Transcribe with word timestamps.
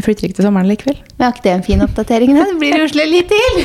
Jeg 0.00 0.06
flytter 0.06 0.24
ikke 0.30 0.36
til 0.38 0.46
sommeren 0.46 0.64
likevel. 0.64 0.96
Men 1.18 1.26
er 1.26 1.34
ikke 1.34 1.42
det 1.44 1.50
en 1.52 1.62
fin 1.66 1.82
oppdatering? 1.84 2.30
da? 2.32 2.46
Det 2.48 2.54
blir 2.56 2.80
Oslo 2.80 3.04
litt 3.04 3.28
til! 3.28 3.58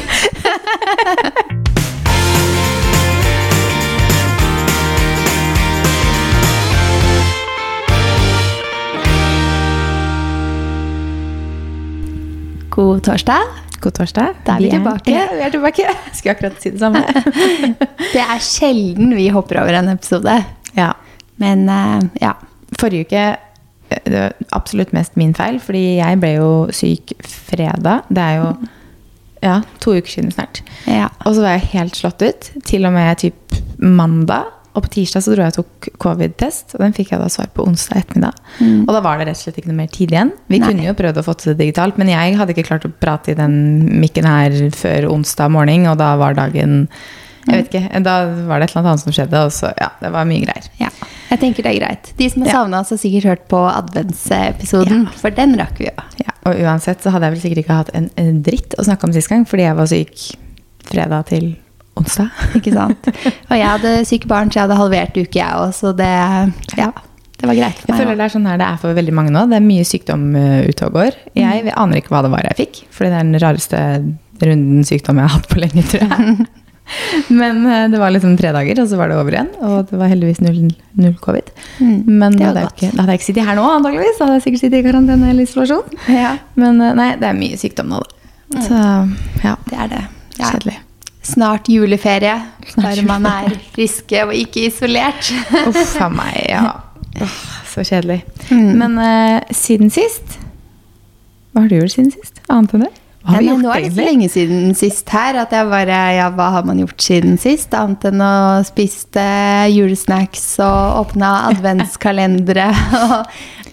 God 12.76 13.00
torsdag. 13.08 13.56
God 13.80 13.96
torsdag. 13.96 14.36
Da 14.44 14.58
er 14.58 14.66
vi 14.66 14.74
tilbake. 14.76 15.16
Ja, 15.16 15.32
vi 15.32 15.40
er 15.48 15.56
tilbake. 15.56 15.88
Skulle 16.12 16.36
akkurat 16.36 16.60
si 16.60 16.76
det 16.76 16.84
samme. 16.84 17.00
Det 18.12 18.20
er 18.28 18.44
sjelden 18.44 19.16
vi 19.16 19.32
hopper 19.32 19.64
over 19.64 19.80
en 19.80 19.94
episode. 19.96 20.36
ja. 20.76 20.92
Men 21.40 21.70
eh, 21.72 22.04
ja. 22.28 22.36
Forrige 22.76 23.08
uke 23.08 23.24
det 23.90 24.16
var 24.16 24.34
absolutt 24.58 24.94
mest 24.96 25.16
min 25.20 25.34
feil, 25.38 25.60
fordi 25.62 25.98
jeg 26.00 26.20
ble 26.22 26.34
jo 26.38 26.50
syk 26.74 27.14
fredag. 27.22 28.08
Det 28.10 28.24
er 28.24 28.42
jo 28.42 28.50
ja, 29.46 29.60
to 29.84 29.94
uker 29.94 30.10
siden 30.10 30.34
snart. 30.34 30.64
ja. 30.90 31.12
Og 31.26 31.36
så 31.38 31.44
var 31.46 31.58
jeg 31.58 31.72
helt 31.76 31.98
slått 31.98 32.24
ut. 32.26 32.52
Til 32.66 32.88
og 32.88 32.96
med 32.96 33.18
typ 33.22 33.58
mandag. 33.78 34.52
Og 34.76 34.84
på 34.84 34.90
tirsdag 34.92 35.24
så 35.24 35.32
dro 35.32 35.46
jeg 35.46 35.54
og 35.54 35.58
tok 35.62 35.86
covid-test, 36.04 36.74
og 36.76 36.82
den 36.84 36.96
fikk 36.98 37.14
jeg 37.14 37.22
da 37.22 37.30
svar 37.32 37.48
på 37.56 37.64
onsdag 37.64 38.02
ettermiddag. 38.02 38.40
Og 38.84 38.90
da 38.92 39.00
var 39.06 39.22
det 39.22 39.30
rett 39.30 39.38
og 39.40 39.46
slett 39.46 39.60
ikke 39.62 39.70
noe 39.72 39.78
mer 39.78 39.92
tid 39.94 40.12
igjen. 40.12 40.34
Vi 40.52 40.60
Nei. 40.60 40.68
kunne 40.68 40.88
jo 40.90 40.96
prøvd 41.00 41.22
å 41.22 41.24
få 41.24 41.36
til 41.40 41.54
det 41.54 41.62
digitalt, 41.62 41.96
men 42.02 42.12
jeg 42.12 42.36
hadde 42.36 42.52
ikke 42.52 42.66
klart 42.68 42.88
å 42.90 42.92
prate 42.92 43.32
i 43.32 43.38
den 43.40 43.56
mikken 44.02 44.28
her 44.28 44.58
før 44.76 45.08
onsdag 45.14 45.54
morgen, 45.56 45.88
og 45.88 45.96
da 46.02 46.10
var 46.20 46.36
dagen 46.36 46.90
Jeg 47.46 47.62
vet 47.62 47.70
ikke, 47.72 48.02
da 48.04 48.16
var 48.50 48.60
det 48.60 48.68
et 48.68 48.76
eller 48.76 48.90
annet 48.90 49.04
som 49.06 49.14
skjedde, 49.16 49.46
og 49.48 49.54
så 49.54 49.70
ja, 49.80 49.92
det 50.02 50.12
var 50.12 50.28
mye 50.28 50.44
greier. 50.44 50.68
ja. 50.82 50.90
Jeg 51.32 51.40
tenker 51.42 51.66
det 51.66 51.72
er 51.74 51.80
greit. 51.82 52.12
De 52.20 52.30
som 52.30 52.42
har 52.44 52.50
Ja. 52.52 52.54
savna 52.60 52.80
oss, 52.84 52.90
har 52.94 52.98
sikkert 53.02 53.24
hørt 53.30 53.48
på 53.52 53.60
adventsepisoden, 53.72 55.08
for 55.20 55.30
den 55.36 55.56
rakk 55.60 55.78
vi 55.80 55.88
jo. 55.90 55.96
Ja, 56.22 56.34
og 56.46 56.60
uansett 56.62 57.02
så 57.04 57.12
hadde 57.14 57.26
jeg 57.30 57.36
vel 57.36 57.42
sikkert 57.44 57.64
ikke 57.64 57.78
hatt 57.82 57.90
en, 57.98 58.10
en 58.22 58.42
dritt 58.46 58.76
å 58.78 58.86
snakke 58.86 59.08
om 59.08 59.14
sist 59.16 59.30
gang, 59.32 59.46
fordi 59.50 59.66
jeg 59.66 59.78
var 59.80 59.90
syk 59.92 60.26
fredag 60.86 61.26
til 61.32 61.56
onsdag. 61.98 62.30
Ikke 62.60 62.74
sant? 62.76 63.08
Og 63.50 63.56
jeg 63.58 63.66
hadde 63.68 63.94
syke 64.06 64.28
barn, 64.30 64.52
så 64.52 64.60
jeg 64.60 64.68
hadde 64.68 64.80
halvert 64.82 65.16
uke, 65.18 65.40
jeg 65.40 65.60
òg, 65.62 65.74
så 65.74 65.94
det 65.96 66.14
Ja. 66.78 66.92
Det 67.36 67.50
var 67.50 67.58
greit 67.58 67.82
Jeg 67.84 67.98
føler 68.00 68.16
det 68.16 68.24
er 68.24 68.32
sånn 68.32 68.46
her 68.48 68.58
det 68.58 68.66
er 68.66 68.78
for 68.80 68.96
veldig 68.96 69.14
mange 69.14 69.32
nå. 69.36 69.42
Det 69.52 69.58
er 69.58 69.64
mye 69.66 69.84
sykdom 69.84 70.22
uh, 70.40 70.62
ute 70.70 70.86
og 70.88 70.94
går. 70.96 71.18
Jeg 71.36 71.66
aner 71.76 72.00
ikke 72.00 72.14
hva 72.14 72.22
det 72.24 72.32
var 72.32 72.46
jeg 72.48 72.56
fikk, 72.62 72.78
for 72.96 73.04
det 73.04 73.12
er 73.12 73.26
den 73.28 73.40
rareste 73.44 73.82
runden 74.42 74.86
sykdom 74.88 75.20
jeg 75.20 75.28
har 75.28 75.34
hatt 75.36 75.50
på 75.52 75.60
lenge, 75.60 75.84
tror 75.92 76.06
jeg. 76.08 76.46
Men 77.34 77.62
uh, 77.66 77.86
det 77.92 78.00
var 78.02 78.14
liksom 78.14 78.36
tre 78.40 78.52
dager, 78.56 78.82
og 78.84 78.90
så 78.92 79.00
var 79.00 79.10
det 79.12 79.18
over 79.20 79.36
igjen. 79.38 79.52
Og 79.66 79.90
det 79.90 80.00
var 80.00 80.12
heldigvis 80.12 80.42
null, 80.46 80.62
null 81.02 81.16
covid. 81.24 81.52
Mm, 81.80 82.00
Men 82.06 82.38
det 82.38 82.46
hadde, 82.50 82.66
ikke, 82.70 82.92
da 82.94 83.04
hadde 83.04 83.16
jeg 83.16 83.22
ikke 83.22 83.30
sittet 83.32 83.50
her 83.50 83.60
nå, 83.60 83.66
antakeligvis. 83.80 84.20
Da 84.20 84.28
hadde 84.28 84.40
jeg 84.40 84.46
sikkert 84.48 84.64
sittet 84.66 84.80
i 84.82 84.86
karantene 84.86 85.32
eller 85.34 85.48
isolasjon. 85.48 86.00
Ja, 86.14 86.36
Men 86.60 86.82
uh, 86.84 86.92
nei, 86.98 87.12
det 87.22 87.30
er 87.32 87.38
mye 87.40 87.60
sykdom 87.62 87.94
nå, 87.94 88.02
da. 88.06 88.66
Så 88.66 88.82
ja, 89.44 89.56
det 89.70 89.80
er 89.86 89.94
det. 89.96 90.04
Ja. 90.38 90.50
kjedelig. 90.52 90.78
Snart 91.26 91.70
juleferie, 91.72 92.36
Snart 92.70 93.02
man 93.08 93.26
er 93.26 93.56
friske 93.74 94.20
og 94.28 94.34
ikke 94.38 94.68
isolert. 94.68 95.32
Uff 95.66 95.96
a 96.02 96.10
meg, 96.14 96.42
ja. 96.52 96.66
Oh, 97.16 97.36
så 97.72 97.80
kjedelig. 97.88 98.26
Mm. 98.52 98.74
Men 98.76 98.98
uh, 99.00 99.54
siden 99.56 99.88
sist 99.88 100.34
Hva 101.54 101.62
har 101.64 101.70
du 101.72 101.78
gjort 101.78 101.94
siden 101.94 102.10
sist? 102.12 102.42
Annet 102.52 102.74
enn 102.76 102.84
det? 102.84 102.90
Hva 103.26 103.34
har 103.34 103.42
vi 103.42 103.48
Ja, 103.48 103.54
gjort, 103.56 103.64
nå 103.64 103.72
er 103.74 103.82
det 103.82 103.92
så 103.96 104.06
lenge 104.06 104.30
siden 104.30 104.76
sist 104.78 105.10
her 105.10 105.40
at 105.42 105.54
jeg 105.56 105.70
bare 105.72 106.00
Ja, 106.14 106.28
hva 106.36 106.52
har 106.54 106.68
man 106.68 106.82
gjort 106.84 107.02
siden 107.02 107.40
sist? 107.42 107.74
Annet 107.74 108.06
enn 108.12 108.22
å 108.22 108.36
spist 108.68 109.18
eh, 109.18 109.66
julesnacks 109.74 110.44
og 110.62 111.02
åpna 111.02 111.32
adventskalendere 111.50 112.68
og 113.02 113.16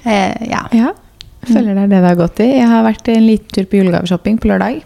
eh, 0.08 0.48
ja. 0.48 0.64
Ja, 0.72 0.94
føler 1.50 1.76
det 1.76 1.84
er 1.84 1.92
det 1.92 2.00
det 2.00 2.08
har 2.08 2.18
gått 2.22 2.40
i. 2.40 2.48
Jeg 2.56 2.70
har 2.70 2.86
vært 2.86 3.12
en 3.12 3.28
liten 3.28 3.52
tur 3.52 3.68
på 3.68 3.82
julegaveshopping 3.82 4.40
på 4.40 4.48
lørdag. 4.52 4.80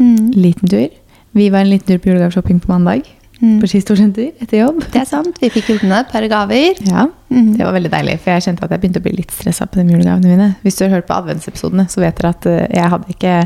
Mm. 0.00 0.34
Liten 0.34 0.74
tur. 0.74 0.90
Vi 1.38 1.48
var 1.54 1.62
en 1.62 1.70
liten 1.70 1.86
tur 1.86 2.02
på 2.02 2.10
julegaveshopping 2.10 2.60
på 2.64 2.72
mandag. 2.72 3.06
Mm. 3.40 3.60
På 3.62 3.68
skistorsenter 3.70 4.34
etter 4.42 4.58
jobb. 4.60 4.82
Det 4.92 5.00
er 5.00 5.06
sant. 5.08 5.38
Vi 5.40 5.48
fikk 5.52 5.70
gjort 5.72 5.86
et 5.86 6.10
par 6.12 6.26
gaver. 6.28 6.80
Ja, 6.84 7.06
mm. 7.30 7.54
Det 7.56 7.64
var 7.64 7.72
veldig 7.78 7.92
deilig, 7.92 8.18
for 8.20 8.34
jeg 8.34 8.44
kjente 8.44 8.66
at 8.66 8.74
jeg 8.74 8.82
begynte 8.82 9.00
å 9.00 9.06
bli 9.06 9.14
litt 9.16 9.32
stressa 9.32 9.68
på 9.70 9.80
de 9.80 9.86
julegavene 9.94 10.34
mine. 10.34 10.48
Hvis 10.64 10.76
du 10.76 10.84
har 10.84 10.92
hørt 10.98 11.08
på 11.08 11.16
adventsepisodene, 11.16 11.86
så 11.88 12.02
vet 12.02 12.20
dere 12.20 12.34
at 12.34 12.48
eh, 12.50 12.66
jeg 12.76 12.92
hadde 12.92 13.14
ikke 13.14 13.36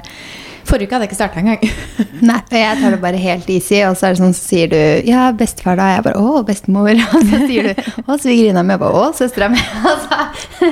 Forrige 0.64 0.88
uke 0.88 0.96
hadde 0.96 1.04
jeg 1.06 1.10
ikke 1.12 1.18
starta 1.18 1.40
engang. 1.42 1.60
Nei, 2.28 2.38
jeg 2.56 2.80
tar 2.80 2.94
det 2.94 3.00
bare 3.02 3.20
helt 3.20 3.48
easy, 3.52 3.82
og 3.84 3.98
så 3.98 4.08
er 4.08 4.14
det 4.14 4.20
sånn, 4.22 4.34
så 4.36 4.48
sier 4.48 4.70
du 4.72 4.78
ja, 5.08 5.26
bestefar 5.36 5.76
da? 5.78 5.90
Jeg 5.96 6.04
bare 6.06 6.22
å, 6.22 6.42
bestemor. 6.46 6.92
Og 7.14 7.24
så 7.28 7.40
sier 7.44 7.68
du 7.68 8.02
å, 8.06 8.16
svigerinna 8.20 8.62
mi. 8.64 8.74
Jeg 8.74 8.82
bare 8.82 9.00
å, 9.02 9.06
søstera 9.16 9.50
mi. 9.52 9.60
Altså, 9.84 10.70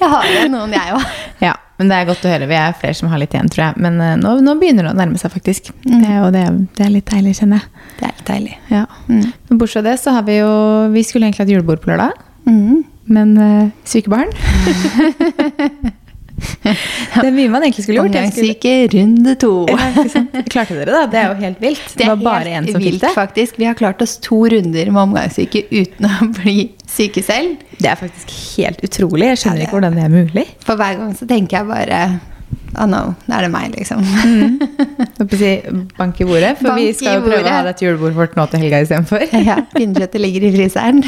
jeg 0.00 0.08
har 0.10 0.26
jo 0.34 0.46
noen, 0.52 0.72
jeg 0.74 0.94
òg. 0.96 1.04
Ja, 1.44 1.52
men 1.78 1.90
det 1.90 1.96
er 1.96 2.08
godt 2.08 2.24
å 2.26 2.30
høre. 2.32 2.48
Vi 2.50 2.56
er 2.58 2.74
flere 2.76 2.96
som 2.98 3.10
har 3.12 3.20
litt 3.22 3.34
igjen, 3.36 3.48
tror 3.52 3.64
jeg. 3.68 3.80
Men 3.84 4.00
eh, 4.04 4.16
nå, 4.20 4.34
nå 4.44 4.54
begynner 4.60 4.88
det 4.88 4.92
å 4.92 4.98
nærme 4.98 5.20
seg, 5.20 5.32
faktisk. 5.32 5.70
Mm. 5.86 5.98
Det, 6.02 6.14
og 6.24 6.30
det, 6.34 6.44
det 6.76 6.86
er 6.86 6.92
litt 6.96 7.08
deilig, 7.10 7.36
kjenner 7.38 7.62
jeg. 7.62 7.86
Det 8.00 8.08
er 8.08 8.16
litt 8.16 8.30
deilig. 8.32 8.56
Ja. 8.72 8.82
Mm. 9.08 9.22
Men 9.50 9.60
bortsett 9.60 9.80
fra 9.80 9.86
det, 9.86 9.96
så 10.02 10.14
har 10.16 10.26
vi 10.26 10.40
jo 10.40 10.50
Vi 10.94 11.04
skulle 11.06 11.28
egentlig 11.28 11.46
hatt 11.46 11.54
julebord 11.54 11.84
på 11.84 11.92
lørdag, 11.92 12.26
Mm. 12.48 12.84
men 13.12 13.34
uh, 13.36 13.66
syke 13.84 14.08
barn 14.10 14.30
Det 17.20 17.26
er 17.26 17.34
mye 17.34 17.50
man 17.52 17.64
egentlig 17.66 17.84
skulle 17.84 17.98
gjort. 18.00 18.14
Omgangssyke 18.14 18.72
runde 18.94 19.34
to. 19.42 19.50
ja? 19.68 19.90
Klarte 20.50 20.76
dere 20.78 20.90
det? 20.94 21.02
Det 21.12 21.20
er 21.20 21.26
jo 21.28 21.36
helt 21.42 21.60
vilt. 21.64 21.84
Det, 21.94 21.98
det 22.04 22.08
var 22.10 22.22
bare 22.24 22.54
én 22.60 22.68
som 22.70 22.80
fikk 22.82 23.00
det. 23.02 23.12
faktisk. 23.16 23.58
Vi 23.60 23.68
har 23.68 23.76
klart 23.78 24.02
oss 24.04 24.16
to 24.24 24.38
runder 24.52 24.90
med 24.94 25.02
omgangssyke 25.02 25.64
uten 25.70 26.08
å 26.08 26.30
bli 26.40 26.56
syke 26.90 27.22
selv. 27.26 27.60
Det 27.80 27.90
er 27.92 28.00
faktisk 28.00 28.32
helt 28.58 28.80
utrolig. 28.86 29.26
Jeg 29.28 29.36
Ja, 29.36 29.40
skjønner 29.44 29.60
det 29.62 29.68
ikke 29.68 29.76
hvordan 29.78 29.98
det 30.00 30.04
er 30.08 30.14
mulig. 30.16 30.46
For 30.66 30.80
hver 30.80 30.98
gang 31.02 31.14
så 31.18 31.28
tenker 31.30 31.60
jeg 31.60 31.70
bare 31.70 32.02
Oh 32.78 32.86
no, 32.86 33.00
nå 33.26 33.34
er 33.34 33.44
det 33.46 33.50
meg, 33.50 33.72
liksom. 33.74 34.00
Å 34.02 35.24
si 35.38 35.50
bank 35.98 36.18
i 36.22 36.26
bordet, 36.26 36.52
for 36.58 36.70
Bank 36.70 36.78
vi 36.78 36.92
skal 36.94 37.16
jo 37.18 37.24
prøve 37.26 37.46
å 37.46 37.54
ha 37.56 37.62
dette 37.66 37.82
julebordet 37.84 38.16
vårt 38.18 38.36
nå 38.38 38.44
til 38.50 38.62
helga 38.64 38.80
istedenfor. 38.84 39.24
ja, 39.42 39.56
Pinnekjøttet 39.74 40.22
ligger 40.22 40.46
i 40.46 40.52
fryseren. 40.54 41.02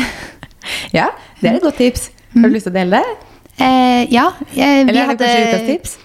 Ja, 0.94 1.08
det 1.40 1.52
er 1.52 1.58
et 1.60 1.64
godt 1.66 1.78
tips. 1.82 2.08
Har 2.34 2.50
du 2.50 2.54
lyst 2.56 2.66
til 2.66 2.74
å 2.74 2.78
dele 2.80 2.98
det? 3.02 3.31
Eh, 3.60 4.06
ja, 4.12 4.30
jeg, 4.56 4.86
vi 4.86 4.90
Eller 4.90 4.90
er 4.90 4.92
det 4.92 5.06
hadde 5.08 5.28
kanskje 5.28 5.48
ukas 5.48 5.66
tips? 5.68 5.98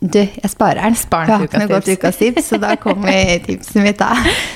Du, 0.00 0.18
jeg 0.18 0.48
sparer 0.50 0.80
den. 0.80 0.94
Spar 0.96 1.26
den 1.28 1.48
til 1.48 1.66
ukas 1.68 1.84
tips. 1.84 1.98
ukas 1.98 2.16
tips, 2.16 2.44
så 2.48 2.58
da 2.62 2.74
kommer 2.80 3.12
tipset 3.46 3.82
mitt, 3.84 3.98
da. 4.00 4.14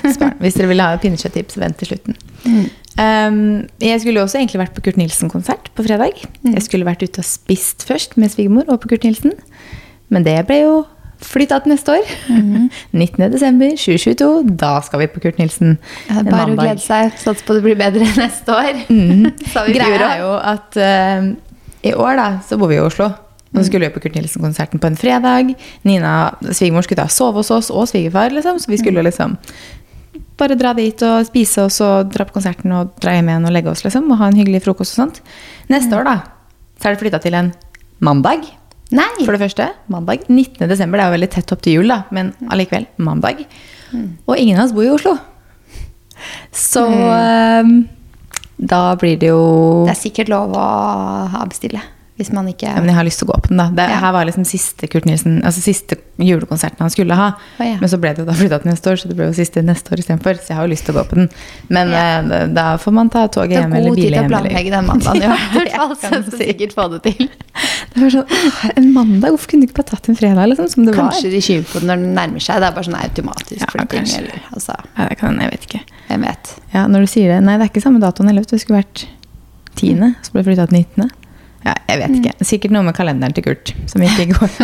Sparen. 0.08 0.38
Hvis 0.40 0.56
dere 0.56 0.70
vil 0.72 0.80
ha 0.80 0.94
pinnekjøtttips, 1.02 1.58
vent 1.60 1.76
til 1.82 1.92
slutten. 1.92 2.16
Mm. 2.48 2.64
Um, 2.94 3.38
jeg 3.82 4.00
skulle 4.00 4.22
også 4.22 4.38
egentlig 4.38 4.60
vært 4.62 4.74
på 4.76 4.84
Kurt 4.86 4.96
Nilsen-konsert 5.00 5.70
på 5.74 5.84
fredag. 5.84 6.16
Mm. 6.44 6.54
Jeg 6.54 6.62
skulle 6.68 6.86
vært 6.88 7.02
ute 7.02 7.20
og 7.20 7.28
spist 7.28 7.84
først 7.88 8.16
med 8.16 8.32
svigermor 8.32 8.68
og 8.70 8.80
på 8.84 8.88
Kurt 8.94 9.04
Nilsen. 9.04 9.34
Men 10.14 10.24
det 10.24 10.38
ble 10.48 10.60
jo 10.62 10.74
flytta 11.24 11.58
til 11.64 11.74
neste 11.74 11.98
år. 11.98 12.14
Mm. 12.34 12.70
19.12.2022. 12.94 14.56
Da 14.60 14.78
skal 14.86 15.00
vi 15.02 15.06
på 15.12 15.20
Kurt 15.24 15.38
Nilsen. 15.38 15.76
Ja, 16.08 16.22
Bare 16.24 16.52
å 16.52 16.56
glede 16.56 16.80
seg. 16.82 17.12
Satse 17.20 17.44
på 17.46 17.56
det 17.56 17.64
blir 17.66 17.76
bedre 17.78 18.06
neste 18.22 18.54
år. 18.54 18.80
Mm. 18.88 19.26
Greia 19.74 20.08
er 20.08 20.22
jo 20.22 20.30
at 20.38 20.78
eh, 20.80 21.28
i 21.84 21.92
år 21.94 22.18
da, 22.18 22.26
så 22.48 22.58
bor 22.60 22.70
vi 22.72 22.78
i 22.78 22.82
Oslo. 22.82 23.10
Og 23.54 23.60
så 23.60 23.68
skulle 23.68 23.86
vi 23.86 23.94
på 23.94 24.00
Kurt 24.02 24.16
Nilsen-konserten 24.18 24.80
på 24.82 24.88
en 24.90 24.98
fredag. 24.98 25.52
Nina, 25.86 26.34
svigermor 26.48 26.82
skulle 26.86 27.04
da 27.04 27.12
sove 27.12 27.38
hos 27.38 27.52
oss, 27.54 27.70
og 27.70 27.86
svigerfar, 27.86 28.34
liksom. 28.34 28.58
Så 28.58 28.72
vi 28.72 28.80
skulle 28.80 29.04
liksom 29.06 29.36
bare 30.40 30.56
dra 30.58 30.72
dit 30.74 31.02
og 31.06 31.28
spise, 31.28 31.68
oss 31.68 31.78
og 31.84 32.10
dra 32.10 32.26
på 32.26 32.34
konserten 32.34 32.74
og 32.74 32.96
dra 33.02 33.14
hjem 33.14 33.30
igjen 33.30 33.46
og 33.46 33.54
legge 33.54 33.70
oss, 33.70 33.84
liksom. 33.86 34.08
Og 34.10 34.18
ha 34.18 34.32
en 34.32 34.40
hyggelig 34.40 34.64
frokost 34.64 34.96
og 34.96 35.04
sånt. 35.04 35.22
Neste 35.70 35.94
år, 35.94 36.08
da, 36.08 36.16
så 36.80 36.90
er 36.90 36.96
det 36.96 37.02
flytta 37.04 37.22
til 37.22 37.38
en 37.38 37.52
mandag. 38.02 38.48
Nei! 38.94 39.06
For 39.22 39.36
det 39.36 39.44
første, 39.44 39.70
mandag 39.92 40.26
19. 40.26 40.66
desember. 40.66 40.98
Det 40.98 41.04
er 41.04 41.12
jo 41.12 41.18
veldig 41.18 41.32
tett 41.36 41.54
opp 41.54 41.62
til 41.62 41.78
jul, 41.78 41.94
da, 41.94 42.02
men 42.14 42.34
allikevel 42.50 42.88
mandag. 43.06 43.46
Og 44.26 44.34
ingen 44.34 44.58
av 44.58 44.66
oss 44.66 44.74
bor 44.74 44.86
i 44.88 44.90
Oslo. 44.90 45.14
Så 46.54 46.82
eh, 46.90 47.70
da 48.64 48.94
blir 49.00 49.18
det 49.20 49.30
jo 49.32 49.84
Det 49.84 49.94
er 49.94 50.00
sikkert 50.00 50.32
lov 50.32 50.54
å 50.56 50.64
avbestille. 51.42 51.82
Hvis 52.14 52.28
man 52.30 52.46
ikke 52.46 52.68
ja, 52.68 52.76
men 52.78 52.86
jeg 52.92 52.94
har 52.94 53.02
lyst 53.08 53.18
til 53.18 53.26
å 53.26 53.32
gå 53.32 53.40
på 53.42 53.48
den, 53.50 53.58
da. 53.58 53.64
Det 53.74 53.84
Ja. 53.90 53.96
her 53.98 54.12
var 54.14 54.24
liksom 54.28 54.44
siste 54.46 54.86
Kurt 54.86 55.02
Nilsen, 55.04 55.40
altså 55.42 55.58
siste 55.60 55.96
julekonserten 56.22 56.78
han 56.78 56.90
skulle 56.94 57.16
ha. 57.18 57.32
Oh, 57.58 57.64
ja. 57.66 57.74
Men 57.80 57.90
så 57.90 57.98
ble 57.98 58.12
det 58.14 58.22
jo 58.22 58.26
da 58.28 58.36
flytta 58.38 58.60
til 58.62 58.70
neste 58.70 58.86
år, 58.92 59.00
så 59.02 59.08
det 59.10 59.16
ble 59.18 59.26
jo 59.26 59.32
siste 59.34 59.64
neste 59.66 59.90
år 59.90 59.98
istedenfor. 59.98 60.38
Så 60.38 60.52
jeg 60.52 60.56
har 60.60 60.68
jo 60.68 60.70
lyst 60.70 60.86
til 60.86 60.94
å 60.94 60.98
gå 61.00 61.04
på 61.10 61.18
den. 61.18 61.26
Men 61.74 61.90
eh, 61.90 62.46
da- 62.54 62.76
får 62.78 62.92
man 62.94 63.10
ta 63.10 63.24
toget 63.26 63.58
hjem 63.58 63.74
eller 63.74 63.96
bil 63.98 64.14
hjem 64.14 64.28
Det 64.30 64.36
er 64.36 64.44
god 64.44 64.46
tid 64.46 64.50
til 64.54 64.54
å 64.54 64.62
planlegge 64.62 64.70
den 64.76 64.86
mandagen, 64.86 65.22
i 65.24 65.26
hvert 65.26 65.74
fall. 65.74 65.96
Så 65.98 66.30
du 66.30 66.36
sikkert 66.38 66.76
få 66.78 66.86
det 66.94 67.02
til. 67.02 67.28
Det 67.94 68.00
var 68.02 68.10
sånn, 68.10 68.70
En 68.76 68.86
mandag? 68.94 69.30
Hvorfor 69.34 69.50
kunne 69.50 69.60
du 69.62 69.66
ikke 69.68 69.76
bare 69.82 69.90
tatt 69.90 70.08
en 70.08 70.16
fredag? 70.18 70.48
liksom, 70.50 70.68
som 70.70 70.84
det 70.86 70.94
Kanskje 70.94 71.30
de 71.34 71.40
skyver 71.42 71.66
på 71.70 71.80
det 71.82 71.86
når 71.90 71.96
den 72.02 72.14
nærmer 72.14 72.42
seg. 72.42 72.62
Det 72.62 72.66
er 72.70 72.74
bare 72.78 72.86
sånn 72.88 72.96
automatisk 72.98 73.60
Ja, 73.60 73.66
flytting. 73.74 74.06
Eller, 74.22 74.40
altså. 74.54 74.74
Ja, 74.98 75.08
det 75.10 75.18
kan 75.18 75.38
Jeg 75.42 75.50
vet 75.50 75.66
ikke. 75.68 75.80
hvem 76.08 76.22
vet. 76.30 76.54
Ja, 76.74 76.86
Når 76.86 77.00
du 77.00 77.06
sier 77.10 77.28
det 77.34 77.42
Nei, 77.44 77.58
det 77.58 77.66
er 77.66 77.70
ikke 77.74 77.82
samme 77.82 77.98
datoen 78.02 78.30
heller. 78.30 78.42
Det 78.46 78.60
skulle 78.62 78.82
vært 78.82 79.04
10., 79.74 80.14
så 80.22 80.30
ble 80.32 80.42
det 80.42 80.48
flytta 80.50 80.66
til 80.70 80.78
19. 80.78 81.10
Ja, 81.64 81.74
jeg 81.88 82.02
vet 82.02 82.18
ikke. 82.20 82.34
Mm. 82.36 82.46
Sikkert 82.50 82.74
noe 82.76 82.84
med 82.86 82.96
kalenderen 82.96 83.34
til 83.36 83.44
Kurt 83.46 83.74
som 83.90 84.04
gikk 84.04 84.20
i 84.20 84.28
går. 84.34 84.54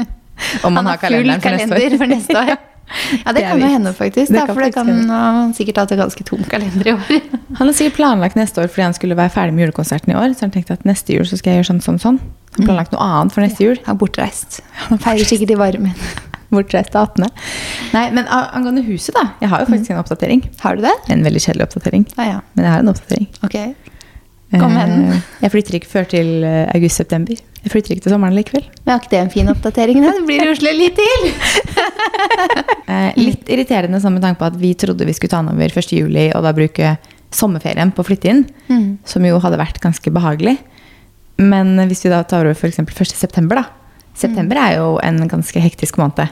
Om 0.66 0.72
man 0.76 0.84
Han 0.84 0.90
har 0.92 0.98
kalenderen 1.00 1.40
for 1.40 1.56
neste 1.56 1.72
år. 1.72 1.78
kalender 1.80 1.98
for 2.02 2.12
neste 2.12 2.40
år. 2.44 2.56
Ja, 2.86 3.32
det 3.32 3.40
Det 3.40 3.48
kan 3.48 3.58
jo 3.58 3.66
hende, 3.66 3.90
faktisk. 3.98 4.30
Det 4.30 4.38
Da, 4.38 4.54
for 4.54 4.62
det 4.62 4.68
kan 4.74 4.86
han 5.10 5.48
sikkert 5.56 5.80
hatt 5.80 5.90
en 5.96 5.98
ganske 5.98 6.22
tom 6.28 6.44
kalender 6.46 6.86
i 6.86 6.92
år. 6.92 7.08
Han 7.58 7.66
har 7.66 7.74
sikkert 7.74 7.96
planlagt 7.96 8.36
neste 8.38 8.62
år 8.62 8.68
fordi 8.70 8.84
han 8.84 8.94
skulle 8.94 9.16
være 9.18 9.32
ferdig 9.34 9.54
med 9.56 9.64
julekonserten 9.64 10.12
i 10.12 10.14
år. 10.14 10.36
Så 10.38 10.46
han 10.46 10.52
tenkte 10.54 10.76
at 10.76 10.84
neste 10.86 11.16
jul 11.16 11.26
så 11.26 11.34
skal 11.40 11.50
jeg 11.50 11.64
gjøre 11.64 11.68
sånn, 11.72 11.80
sånn, 11.82 11.98
sånn. 11.98 12.20
Han 12.20 12.60
har 12.62 12.68
planlagt 12.68 12.94
noe 12.94 13.02
annet 13.02 13.34
for 13.34 13.42
neste 13.42 13.64
jul. 13.66 13.80
Han 13.88 13.96
er 13.96 13.98
bortreist. 14.04 14.60
Han 14.86 15.02
feirer 15.02 15.26
sikkert 15.26 15.50
i 15.50 15.58
varmen. 15.58 15.98
Bortreist 16.54 16.92
til 16.94 17.00
18. 17.02 17.26
Nei, 17.96 18.04
men 18.14 18.30
angående 18.30 18.86
huset, 18.86 19.16
da. 19.18 19.32
Jeg 19.42 19.50
har 19.50 19.64
jo 19.64 19.70
faktisk 19.72 19.90
en 19.90 19.98
oppdatering. 20.04 20.46
Har 20.62 20.78
du 20.78 20.86
det? 20.86 20.94
En 21.10 21.26
veldig 21.26 21.42
kjedelig 21.42 21.66
oppdatering. 21.66 22.06
Ja, 22.14 22.28
ja. 22.36 22.38
Men 22.54 22.68
jeg 22.68 22.76
har 22.76 22.86
en 22.86 22.92
oppdatering. 22.94 23.26
Ok. 23.42 23.58
Kom 24.52 24.74
den. 24.78 24.92
Eh, 25.12 25.20
Jeg 25.42 25.50
flytter 25.52 25.74
ikke 25.80 25.90
før 25.90 26.04
til 26.08 26.44
eh, 26.46 26.68
august-september. 26.76 27.34
Jeg 27.64 27.72
flytter 27.72 27.94
ikke 27.96 28.04
til 28.06 28.12
sommeren 28.14 28.36
likevel. 28.38 28.62
Men 28.86 28.92
er 28.94 29.00
ikke 29.02 29.10
det 29.10 29.18
en 29.24 29.32
fin 29.34 29.48
oppdatering? 29.50 29.98
da? 30.04 30.12
Det 30.14 30.26
blir 30.28 30.44
i 30.46 30.50
Oslo 30.52 30.72
litt 30.76 31.00
til! 31.00 31.26
Eh, 32.86 33.10
litt 33.18 33.48
irriterende 33.50 33.98
sånn 34.00 34.14
med 34.14 34.22
tanke 34.22 34.38
på 34.38 34.46
at 34.46 34.56
vi 34.60 34.68
trodde 34.78 35.02
vi 35.08 35.12
skulle 35.16 35.32
ta 35.32 35.40
den 35.42 35.50
over 35.56 35.72
1. 35.74 35.88
juli 35.96 36.28
og 36.36 36.44
da 36.46 36.52
bruke 36.54 36.92
sommerferien 37.34 37.90
på 37.92 38.04
å 38.04 38.06
flytte 38.06 38.28
inn, 38.30 38.44
Mm. 38.70 38.98
som 39.04 39.24
jo 39.26 39.40
hadde 39.42 39.58
vært 39.58 39.80
ganske 39.82 40.12
behagelig. 40.14 40.54
Men 41.42 41.74
hvis 41.90 42.04
vi 42.06 42.12
da 42.12 42.22
tar 42.22 42.46
over 42.46 42.54
f.eks. 42.54 42.78
1. 42.78 43.10
september, 43.18 43.56
da. 43.58 43.64
September 44.14 44.56
er 44.62 44.76
jo 44.78 44.86
en 45.02 45.18
ganske 45.28 45.60
hektisk 45.60 45.98
måned. 45.98 46.30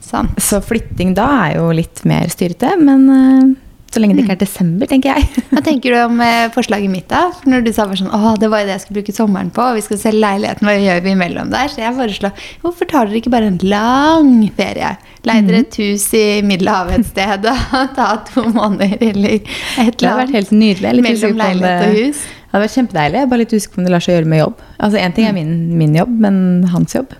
Sant. 0.00 0.38
Så 0.40 0.62
flytting 0.62 1.16
da 1.18 1.26
er 1.48 1.56
jo 1.58 1.72
litt 1.74 2.04
mer 2.06 2.30
styrete, 2.30 2.76
men 2.80 3.56
så 3.88 4.02
lenge 4.02 4.18
det 4.18 4.24
ikke 4.24 4.34
er 4.36 4.40
desember, 4.42 4.88
tenker 4.90 5.16
jeg. 5.16 5.28
Hva 5.52 5.62
tenker 5.64 5.94
du 5.94 5.98
om 6.02 6.20
eh, 6.24 6.50
forslaget 6.52 6.92
mitt, 6.92 7.06
da? 7.08 7.28
For 7.38 7.50
når 7.52 7.64
du 7.64 7.70
sa 7.72 7.86
bare 7.88 8.00
sånn, 8.02 8.10
åh, 8.14 8.34
det 8.40 8.50
var 8.52 8.62
jo 8.62 8.68
det 8.68 8.74
jeg 8.74 8.82
skulle 8.84 9.00
bruke 9.00 9.14
sommeren 9.16 9.52
på, 9.54 9.64
og 9.64 9.78
vi 9.78 9.84
skal 9.86 10.00
selge 10.02 10.22
leiligheten, 10.24 10.68
hva 10.68 10.74
gjør 10.76 11.04
vi 11.06 11.14
imellom 11.14 11.52
der? 11.54 11.70
Så 11.72 11.80
jeg 11.80 11.96
foreslår, 11.96 12.48
hvorfor 12.64 12.90
tar 12.90 13.08
dere 13.08 13.22
ikke 13.22 13.32
bare 13.32 13.52
en 13.52 13.60
lang 13.64 14.32
ferie? 14.58 14.94
Leid 15.28 15.48
dere 15.48 15.62
et 15.64 15.78
hus 15.82 16.08
i 16.16 16.24
Middelhavet 16.46 16.98
et 17.00 17.08
sted, 17.08 17.48
og 17.52 17.94
ta 17.98 18.10
to 18.28 18.44
måneder, 18.50 18.98
eller 19.12 19.38
et 19.38 19.46
eller 19.46 19.86
annet. 19.86 20.00
Det 20.00 20.10
hadde 20.10 20.18
vært 20.24 20.36
helt 20.36 20.52
nydelig. 20.56 21.06
Mellom 21.08 21.40
leilighet 21.44 21.86
og 21.88 22.02
hus. 22.02 22.26
Det 22.28 22.52
hadde 22.52 22.64
vært 22.64 22.76
kjempedeilig. 22.78 23.24
Bare 23.28 23.44
litt 23.44 23.56
usikker 23.56 23.74
på 23.74 23.82
om 23.82 23.88
det 23.88 23.94
lar 23.96 24.04
seg 24.04 24.18
gjøre 24.18 24.30
med 24.32 24.44
jobb. 24.44 24.68
Altså 24.78 25.00
Én 25.00 25.16
ting 25.16 25.28
er 25.28 25.34
min, 25.36 25.56
min 25.80 25.96
jobb, 25.96 26.12
men 26.24 26.38
hans 26.72 26.96
jobb 26.96 27.16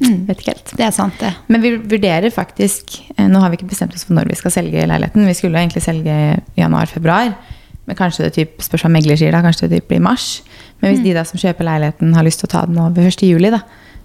Mm. 0.00 0.26
vet 0.28 0.40
ikke 0.42 0.52
helt. 0.52 0.72
Det 0.76 0.84
er 0.84 0.90
sant, 0.92 1.14
det. 1.20 1.30
Men 1.48 1.62
vi 1.62 1.70
vurderer 1.78 2.28
faktisk 2.30 2.98
eh, 3.16 3.28
Nå 3.32 3.40
har 3.40 3.48
vi 3.48 3.56
ikke 3.56 3.70
bestemt 3.70 3.94
oss 3.96 4.04
for 4.04 4.12
når 4.18 4.28
vi 4.28 4.34
skal 4.36 4.50
selge 4.52 4.82
leiligheten. 4.86 5.24
Vi 5.26 5.32
skulle 5.38 5.58
egentlig 5.62 5.82
selge 5.82 6.12
i 6.12 6.60
januar-februar. 6.60 7.32
Men 7.86 7.96
kanskje 7.96 8.24
det 8.26 8.34
typ, 8.34 8.60
spørs 8.60 8.82
hva 8.84 8.90
megler 8.92 9.16
sier 9.16 9.32
da, 9.32 9.40
kanskje 9.46 9.68
det 9.70 9.78
typ 9.80 9.88
blir 9.88 10.00
mars. 10.04 10.42
Men 10.82 10.92
hvis 10.92 11.04
de 11.04 11.14
da 11.14 11.22
som 11.24 11.38
kjøper 11.40 11.64
leiligheten 11.64 12.12
har 12.18 12.24
lyst 12.26 12.40
til 12.42 12.48
å 12.50 12.52
ta 12.52 12.64
den 12.66 12.78
over 12.82 13.06
1. 13.08 13.22
juli, 13.24 13.48
da, 13.54 13.60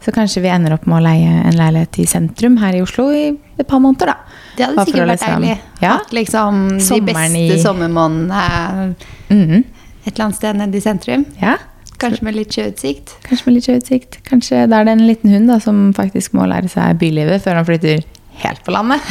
så 0.05 0.13
kanskje 0.15 0.41
vi 0.45 0.49
ender 0.53 0.73
opp 0.77 0.85
med 0.87 0.99
å 0.99 1.03
leie 1.03 1.33
en 1.49 1.57
leilighet 1.57 1.99
i 1.99 2.05
sentrum 2.09 2.55
her 2.61 2.77
i 2.77 2.81
Oslo 2.85 3.09
i 3.11 3.25
et 3.59 3.67
par 3.67 3.81
måneder, 3.83 4.13
da. 4.13 4.15
Det 4.55 4.65
hadde 4.65 4.75
Bare 4.77 4.85
sikkert 4.85 5.09
vært 5.09 5.19
liksom- 5.19 5.41
deilig. 5.41 5.57
Ja. 5.81 5.97
Liksom 6.11 6.61
de 6.87 7.01
beste 7.01 7.41
i- 7.41 7.59
sommermånedene 7.61 8.95
Mhm. 9.29 9.63
et 10.05 10.13
eller 10.13 10.25
annet 10.25 10.35
sted 10.35 10.55
nede 10.55 10.75
i 10.77 10.79
sentrum. 10.81 11.25
Ja. 11.41 11.57
Kanskje 12.01 12.25
med 12.27 12.35
litt 12.39 12.55
sjøutsikt. 12.57 13.13
Kanskje 13.27 13.47
med 13.49 13.55
litt 13.59 13.67
sjøutsikt. 13.69 14.19
Kanskje 14.27 14.65
da 14.71 14.81
er 14.81 14.89
det 14.89 14.97
en 14.97 15.05
liten 15.07 15.29
hund 15.35 15.51
da, 15.53 15.59
som 15.63 15.91
faktisk 15.97 16.33
må 16.37 16.47
lære 16.49 16.71
seg 16.71 16.97
bylivet 17.01 17.43
før 17.45 17.61
han 17.61 17.67
flytter 17.69 18.01
helt 18.41 18.63
på 18.65 18.71
landet. 18.73 19.03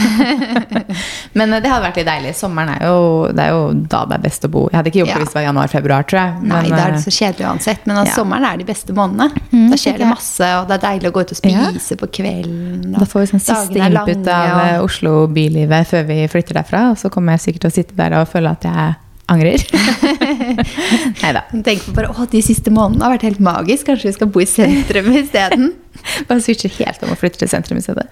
Men 1.38 1.52
eh, 1.54 1.60
det 1.62 1.70
hadde 1.70 1.84
vært 1.84 1.98
litt 2.00 2.08
deilig. 2.08 2.32
Sommeren 2.34 2.72
er 2.72 2.80
jo, 2.88 3.28
det 3.36 3.44
er 3.44 3.52
jo 3.54 3.60
da 3.92 4.00
det 4.10 4.16
er 4.16 4.24
best 4.24 4.46
å 4.48 4.50
bo. 4.50 4.64
Jeg 4.72 4.80
hadde 4.80 4.90
ikke 4.90 5.00
gjort 5.04 5.10
Ja. 5.12 5.18
det 5.20 5.22
hvis 5.22 5.30
det 5.34 5.38
var 5.38 5.44
januar-februar, 5.46 6.06
tror 6.10 6.20
jeg. 6.20 6.48
Nei, 6.50 6.62
da 6.72 6.80
er 6.88 6.94
det 6.96 6.98
eh, 6.98 7.04
så 7.04 7.12
kjedelig 7.14 7.46
uansett. 7.46 7.84
Men 7.86 8.00
altså, 8.00 8.10
ja. 8.10 8.16
sommeren 8.24 8.48
er 8.48 8.58
de 8.62 8.66
beste 8.72 8.96
månedene. 8.96 9.44
Mm, 9.52 9.68
da 9.70 9.78
skjer 9.84 10.00
det 10.00 10.04
jeg. 10.06 10.10
masse, 10.16 10.48
og 10.58 10.66
det 10.72 10.76
er 10.78 10.82
deilig 10.88 11.12
å 11.12 11.14
gå 11.14 11.22
ut 11.28 11.34
og 11.36 11.46
Ja. 11.52 11.68
spise 11.70 11.98
på 12.00 12.10
kvelden. 12.18 12.96
Da 12.96 13.06
får 13.12 13.20
vi 13.22 13.30
sånn 13.34 13.44
siste 13.44 13.84
input 13.86 14.32
av 14.34 14.48
eh, 14.64 14.72
og- 14.80 14.88
Oslo 14.90 15.14
bylivet 15.30 15.86
før 15.92 16.08
vi 16.10 16.18
flytter 16.34 16.58
derfra. 16.62 16.82
Og 16.90 16.98
så 16.98 17.12
kommer 17.14 17.38
jeg 17.38 17.46
sikkert 17.46 17.68
til 17.68 17.70
å 17.70 17.78
sitte 17.78 18.00
der 18.02 18.18
og 18.18 18.26
føle 18.34 18.50
at 18.50 18.66
jeg 18.66 18.98
angrer. 19.30 19.62
Nei 21.22 21.32
da. 21.36 21.44
På 21.50 21.94
bare, 21.96 22.10
å, 22.12 22.26
de 22.30 22.42
siste 22.44 22.72
månedene 22.74 23.06
har 23.06 23.14
vært 23.16 23.28
helt 23.28 23.44
magisk. 23.44 23.88
Kanskje 23.88 24.10
vi 24.10 24.16
skal 24.18 24.32
bo 24.32 24.42
i 24.42 24.48
sentrum 24.48 25.12
isteden. 25.20 25.72
Bare 26.28 26.42
switcher 26.44 26.72
helt 26.80 27.04
om 27.04 27.14
å 27.14 27.18
flytte 27.18 27.42
til 27.42 27.50
sentrum 27.52 27.80
i 27.80 27.84
stedet. 27.84 28.08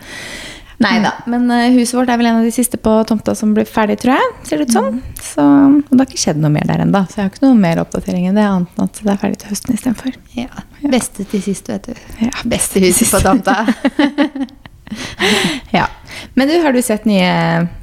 Nei 0.79 1.01
da. 1.03 1.11
Men 1.27 1.49
eh, 1.51 1.73
huset 1.75 1.97
vårt 1.99 2.11
er 2.13 2.21
vel 2.21 2.29
en 2.31 2.39
av 2.39 2.47
de 2.47 2.53
siste 2.55 2.79
på 2.79 2.93
tomta 3.09 3.35
som 3.39 3.51
blir 3.55 3.67
ferdig, 3.67 3.99
tror 4.03 4.15
jeg. 4.15 4.29
Ser 4.47 4.61
det 4.61 4.69
ut 4.69 4.77
som. 4.77 5.01
Så 5.19 5.43
og 5.43 5.91
det 5.91 5.99
har 5.99 6.07
ikke 6.07 6.23
skjedd 6.23 6.43
noe 6.43 6.55
mer 6.55 6.69
der 6.69 6.85
ennå. 6.85 7.03
Så 7.11 7.19
jeg 7.19 7.27
har 7.27 7.33
ikke 7.33 7.47
noe 7.49 7.59
mer 7.59 7.83
oppdatering 7.83 8.29
enn 8.31 8.39
det, 8.39 8.47
annet 8.47 8.79
enn 8.79 8.87
at 8.87 9.01
det 9.03 9.13
er 9.15 9.21
ferdig 9.25 9.41
til 9.43 9.53
høsten 9.55 9.75
istedenfor. 9.75 10.19
Ja, 10.39 10.65
Beste 10.93 11.27
til 11.27 11.43
sist, 11.43 11.71
vet 11.73 11.91
du. 11.91 12.05
Ja, 12.23 12.35
Beste 12.47 12.83
huset 12.85 13.11
på 13.11 13.23
tomta. 13.25 13.57
ja. 15.79 15.89
Men 16.39 16.51
du, 16.51 16.55
har 16.63 16.73
du 16.73 16.83
sett 16.85 17.09
nye 17.09 17.33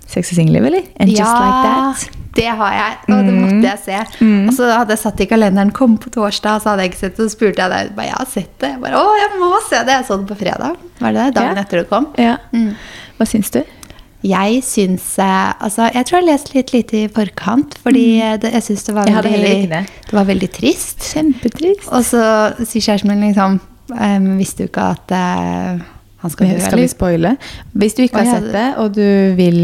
Sex 0.07 0.31
og 0.31 0.37
singelliv, 0.37 0.69
eller? 0.69 0.85
And 1.01 1.11
just 1.11 1.25
like 1.25 1.63
that? 1.65 2.24
Det 2.35 2.49
har 2.59 2.73
jeg. 2.75 2.97
Og 3.07 3.21
det 3.29 3.35
måtte 3.35 3.69
jeg 3.69 3.81
se. 3.85 4.01
Og 4.25 4.51
så 4.57 4.69
hadde 4.73 4.95
jeg 4.95 5.03
satt 5.05 5.23
i 5.23 5.29
kalenderen, 5.29 5.71
kom 5.75 5.95
på 6.01 6.11
torsdag, 6.13 6.61
så 6.63 6.73
hadde 6.73 6.85
jeg 6.85 6.93
ikke 6.93 7.01
sett 7.05 7.15
det. 7.15 7.29
Så 7.29 7.37
spurte 7.37 7.63
jeg 7.63 7.71
deg, 7.71 7.95
bare, 7.95 8.09
jeg 8.11 8.19
har 8.19 8.29
sett 8.33 8.53
det. 8.63 8.73
Jeg 8.75 8.83
bare, 8.83 8.99
å, 8.99 9.15
jeg 9.21 9.31
må 9.39 9.51
se 9.69 9.79
det. 9.87 9.95
Jeg 9.95 10.07
så 10.09 10.19
det 10.21 10.29
på 10.31 10.37
fredag. 10.43 10.77
Var 10.99 11.15
det 11.15 11.23
det? 11.23 11.33
Dagen 11.39 11.57
Ja. 11.61 11.65
etter 11.65 11.81
det 11.83 11.89
kom. 11.91 12.07
Ja. 12.19 12.37
Mm. 12.55 12.71
Hva 13.17 13.29
syns 13.29 13.53
du? 13.55 13.61
Jeg 14.25 14.61
syns 14.65 15.03
eh, 15.21 15.51
Altså, 15.61 15.85
jeg 15.93 16.07
tror 16.07 16.17
jeg 16.17 16.23
har 16.23 16.29
lest 16.31 16.53
litt 16.55 16.71
lite 16.73 16.97
i 17.03 17.09
forkant, 17.13 17.77
fordi 17.83 18.05
eh, 18.25 18.37
det, 18.41 18.51
jeg 18.57 18.65
syns 18.71 18.87
det, 18.87 18.95
det. 19.69 19.81
det 20.09 20.17
var 20.17 20.25
veldig 20.25 20.49
trist. 20.55 21.11
Kjempetrist. 21.13 21.89
Og 21.93 22.05
så 22.07 22.23
sier 22.63 22.87
kjæresten 22.87 23.11
min 23.13 23.27
liksom 23.27 23.59
um, 23.93 24.31
Visste 24.39 24.65
du 24.65 24.71
ikke 24.71 24.87
at 24.95 25.13
eh, 25.13 25.83
han 26.25 26.33
skal 26.33 26.49
dø, 26.49 26.57
Skal 26.65 26.81
vi 26.81 26.87
spoile? 26.91 27.31
Hvis 27.77 27.95
du 27.97 28.01
ikke 28.05 28.23
har 28.23 28.39
sett 28.39 28.47
det, 28.55 28.65
og 28.81 28.91
du 28.97 29.05
vil, 29.37 29.59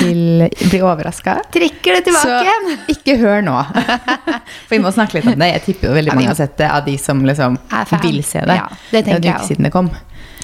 vil 0.00 0.44
bli 0.68 0.80
overraska 0.82 1.38
Trekker 1.54 1.98
det 1.98 2.04
tilbake! 2.08 2.56
Så 2.58 2.96
ikke 2.96 3.16
hør 3.22 3.40
nå. 3.46 3.56
For 4.68 4.74
vi 4.76 4.82
må 4.84 4.92
snakke 4.94 5.18
litt 5.20 5.30
om 5.32 5.38
det. 5.38 5.48
Jeg 5.54 5.64
tipper 5.70 5.90
jo 5.90 5.96
veldig 5.98 6.14
mange 6.18 6.30
har 6.32 6.38
sett 6.38 6.56
det, 6.60 6.68
av 6.70 6.84
de 6.86 6.96
som 7.00 7.24
liksom 7.26 7.56
Er 7.72 7.88
vil 8.04 8.20
se 8.26 8.42
det. 8.44 8.58
Ja, 8.60 8.68
det 8.92 9.04
tenker 9.06 9.16
er 9.16 9.22
en 9.22 9.28
jeg 9.30 9.34
uke 9.34 9.40
også. 9.40 9.54
siden 9.54 9.68
det 9.70 9.72
kom. 9.74 9.90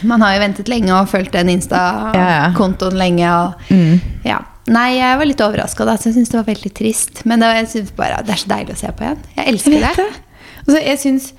Man 0.05 0.21
har 0.25 0.35
jo 0.35 0.41
ventet 0.43 0.69
lenge 0.69 0.91
og 0.97 1.07
fulgt 1.09 1.33
den. 1.37 1.49
Insta-kontoen 1.55 2.97
lenge. 2.99 3.29
Og, 3.31 3.69
Mm. 3.71 4.01
ja. 4.27 4.41
Nei, 4.67 4.95
jeg 4.97 5.19
var 5.21 5.27
litt 5.29 5.41
overraska, 5.45 5.85
så 5.99 6.09
jeg 6.09 6.15
syns 6.17 6.31
det 6.33 6.39
var 6.41 6.47
veldig 6.49 6.73
trist. 6.75 7.25
Men 7.29 7.41
det, 7.41 7.49
var- 7.51 7.57
jeg 7.61 7.69
synes 7.69 7.91
bare 7.97 8.23
det 8.25 8.33
er 8.33 8.41
så 8.43 8.49
deilig 8.49 8.75
å 8.75 8.81
se 8.81 8.93
på 8.97 9.05
igjen. 9.05 9.19
Jeg 9.37 9.47
elsker 9.53 9.73
Jeg 9.73 9.81
det. 9.81 9.97
det. 9.97 10.23
Altså, 10.67 10.79
jeg 10.87 10.99
syns 11.03 11.33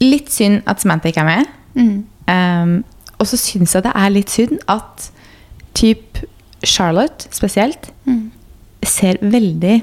litt 0.00 0.32
synd 0.32 0.62
at 0.66 0.80
Samantha 0.80 1.08
ikke 1.12 1.20
er 1.20 1.28
med. 1.28 1.46
Mm. 1.76 2.04
Um, 2.26 2.84
og 3.24 3.30
så 3.30 3.40
syns 3.40 3.74
jeg 3.74 3.86
det 3.86 3.94
er 3.96 4.12
litt 4.12 4.32
synd 4.32 4.60
at 4.70 5.08
typ 5.74 6.20
Charlotte 6.64 7.28
spesielt 7.34 7.90
Mm. 8.04 8.30
ser 8.84 9.16
veldig 9.22 9.78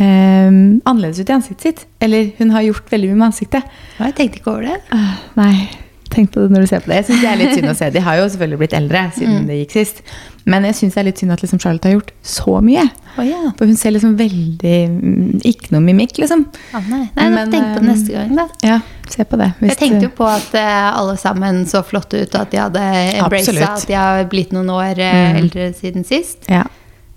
um, 0.00 0.80
annerledes 0.88 1.20
ut 1.22 1.28
i 1.30 1.34
ansiktet 1.36 1.62
sitt. 1.68 1.84
Eller 2.02 2.32
hun 2.40 2.50
har 2.50 2.64
gjort 2.66 2.90
veldig 2.90 3.12
mye 3.12 3.20
med 3.20 3.28
ansiktet. 3.28 3.68
Jeg 4.00 4.16
tenkte 4.18 4.40
ikke 4.40 4.50
over 4.56 4.66
det. 4.66 4.78
Uh, 4.90 5.12
nei, 5.38 5.68
tenk 6.12 6.30
på 6.34 6.42
det 6.44 6.52
når 6.54 6.64
du 6.64 6.70
ser 6.70 6.82
på 6.84 6.90
det. 6.92 6.98
Jeg 7.02 7.06
synes 7.10 7.22
det 7.24 7.30
er 7.32 7.38
litt 7.40 7.54
synd 7.56 7.70
å 7.72 7.74
se. 7.78 7.88
De 7.94 8.02
har 8.04 8.18
jo 8.20 8.26
selvfølgelig 8.34 8.60
blitt 8.62 8.76
eldre 8.78 9.02
siden 9.16 9.46
det 9.48 9.56
gikk 9.62 9.74
sist. 9.78 10.02
Men 10.44 10.64
jeg 10.66 10.74
syns 10.74 10.96
det 10.96 11.00
er 11.02 11.06
litt 11.06 11.20
synd 11.22 11.32
at 11.34 11.42
liksom 11.44 11.60
Charlotte 11.62 11.86
har 11.88 11.94
gjort 11.96 12.10
så 12.26 12.56
mye. 12.66 12.82
Oh, 13.16 13.22
ja. 13.26 13.40
For 13.58 13.68
hun 13.68 13.76
ser 13.76 13.92
liksom 13.94 14.14
veldig 14.16 14.76
mm, 14.88 15.40
Ikke 15.44 15.68
noe 15.74 15.82
mimikk, 15.84 16.16
liksom. 16.22 16.46
Ah, 16.72 16.80
nei, 16.88 17.02
nei 17.12 17.26
Men, 17.34 17.50
tenk 17.52 17.66
på 17.74 17.80
det 17.80 17.84
um, 17.84 17.88
neste 17.92 18.14
gang, 18.16 18.30
da. 18.38 18.46
Ja, 18.64 18.78
se 19.12 19.26
på 19.28 19.36
det. 19.40 19.50
Jeg 19.68 19.76
tenkte 19.82 20.06
jo 20.08 20.12
på 20.16 20.26
at 20.26 20.54
eh, 20.56 20.86
alle 20.96 21.16
sammen 21.20 21.62
så 21.68 21.82
flotte 21.86 22.22
ut, 22.24 22.34
at 22.40 22.50
de 22.54 22.62
hadde 22.62 22.84
embracet 23.20 23.60
at 23.68 23.84
de 23.90 23.98
har 23.98 24.24
blitt 24.32 24.54
noen 24.56 24.70
år 24.72 24.96
eh, 24.98 25.18
Mm. 25.32 25.36
eldre 25.42 25.72
siden 25.78 26.04
sist. 26.08 26.48
ja. 26.50 26.64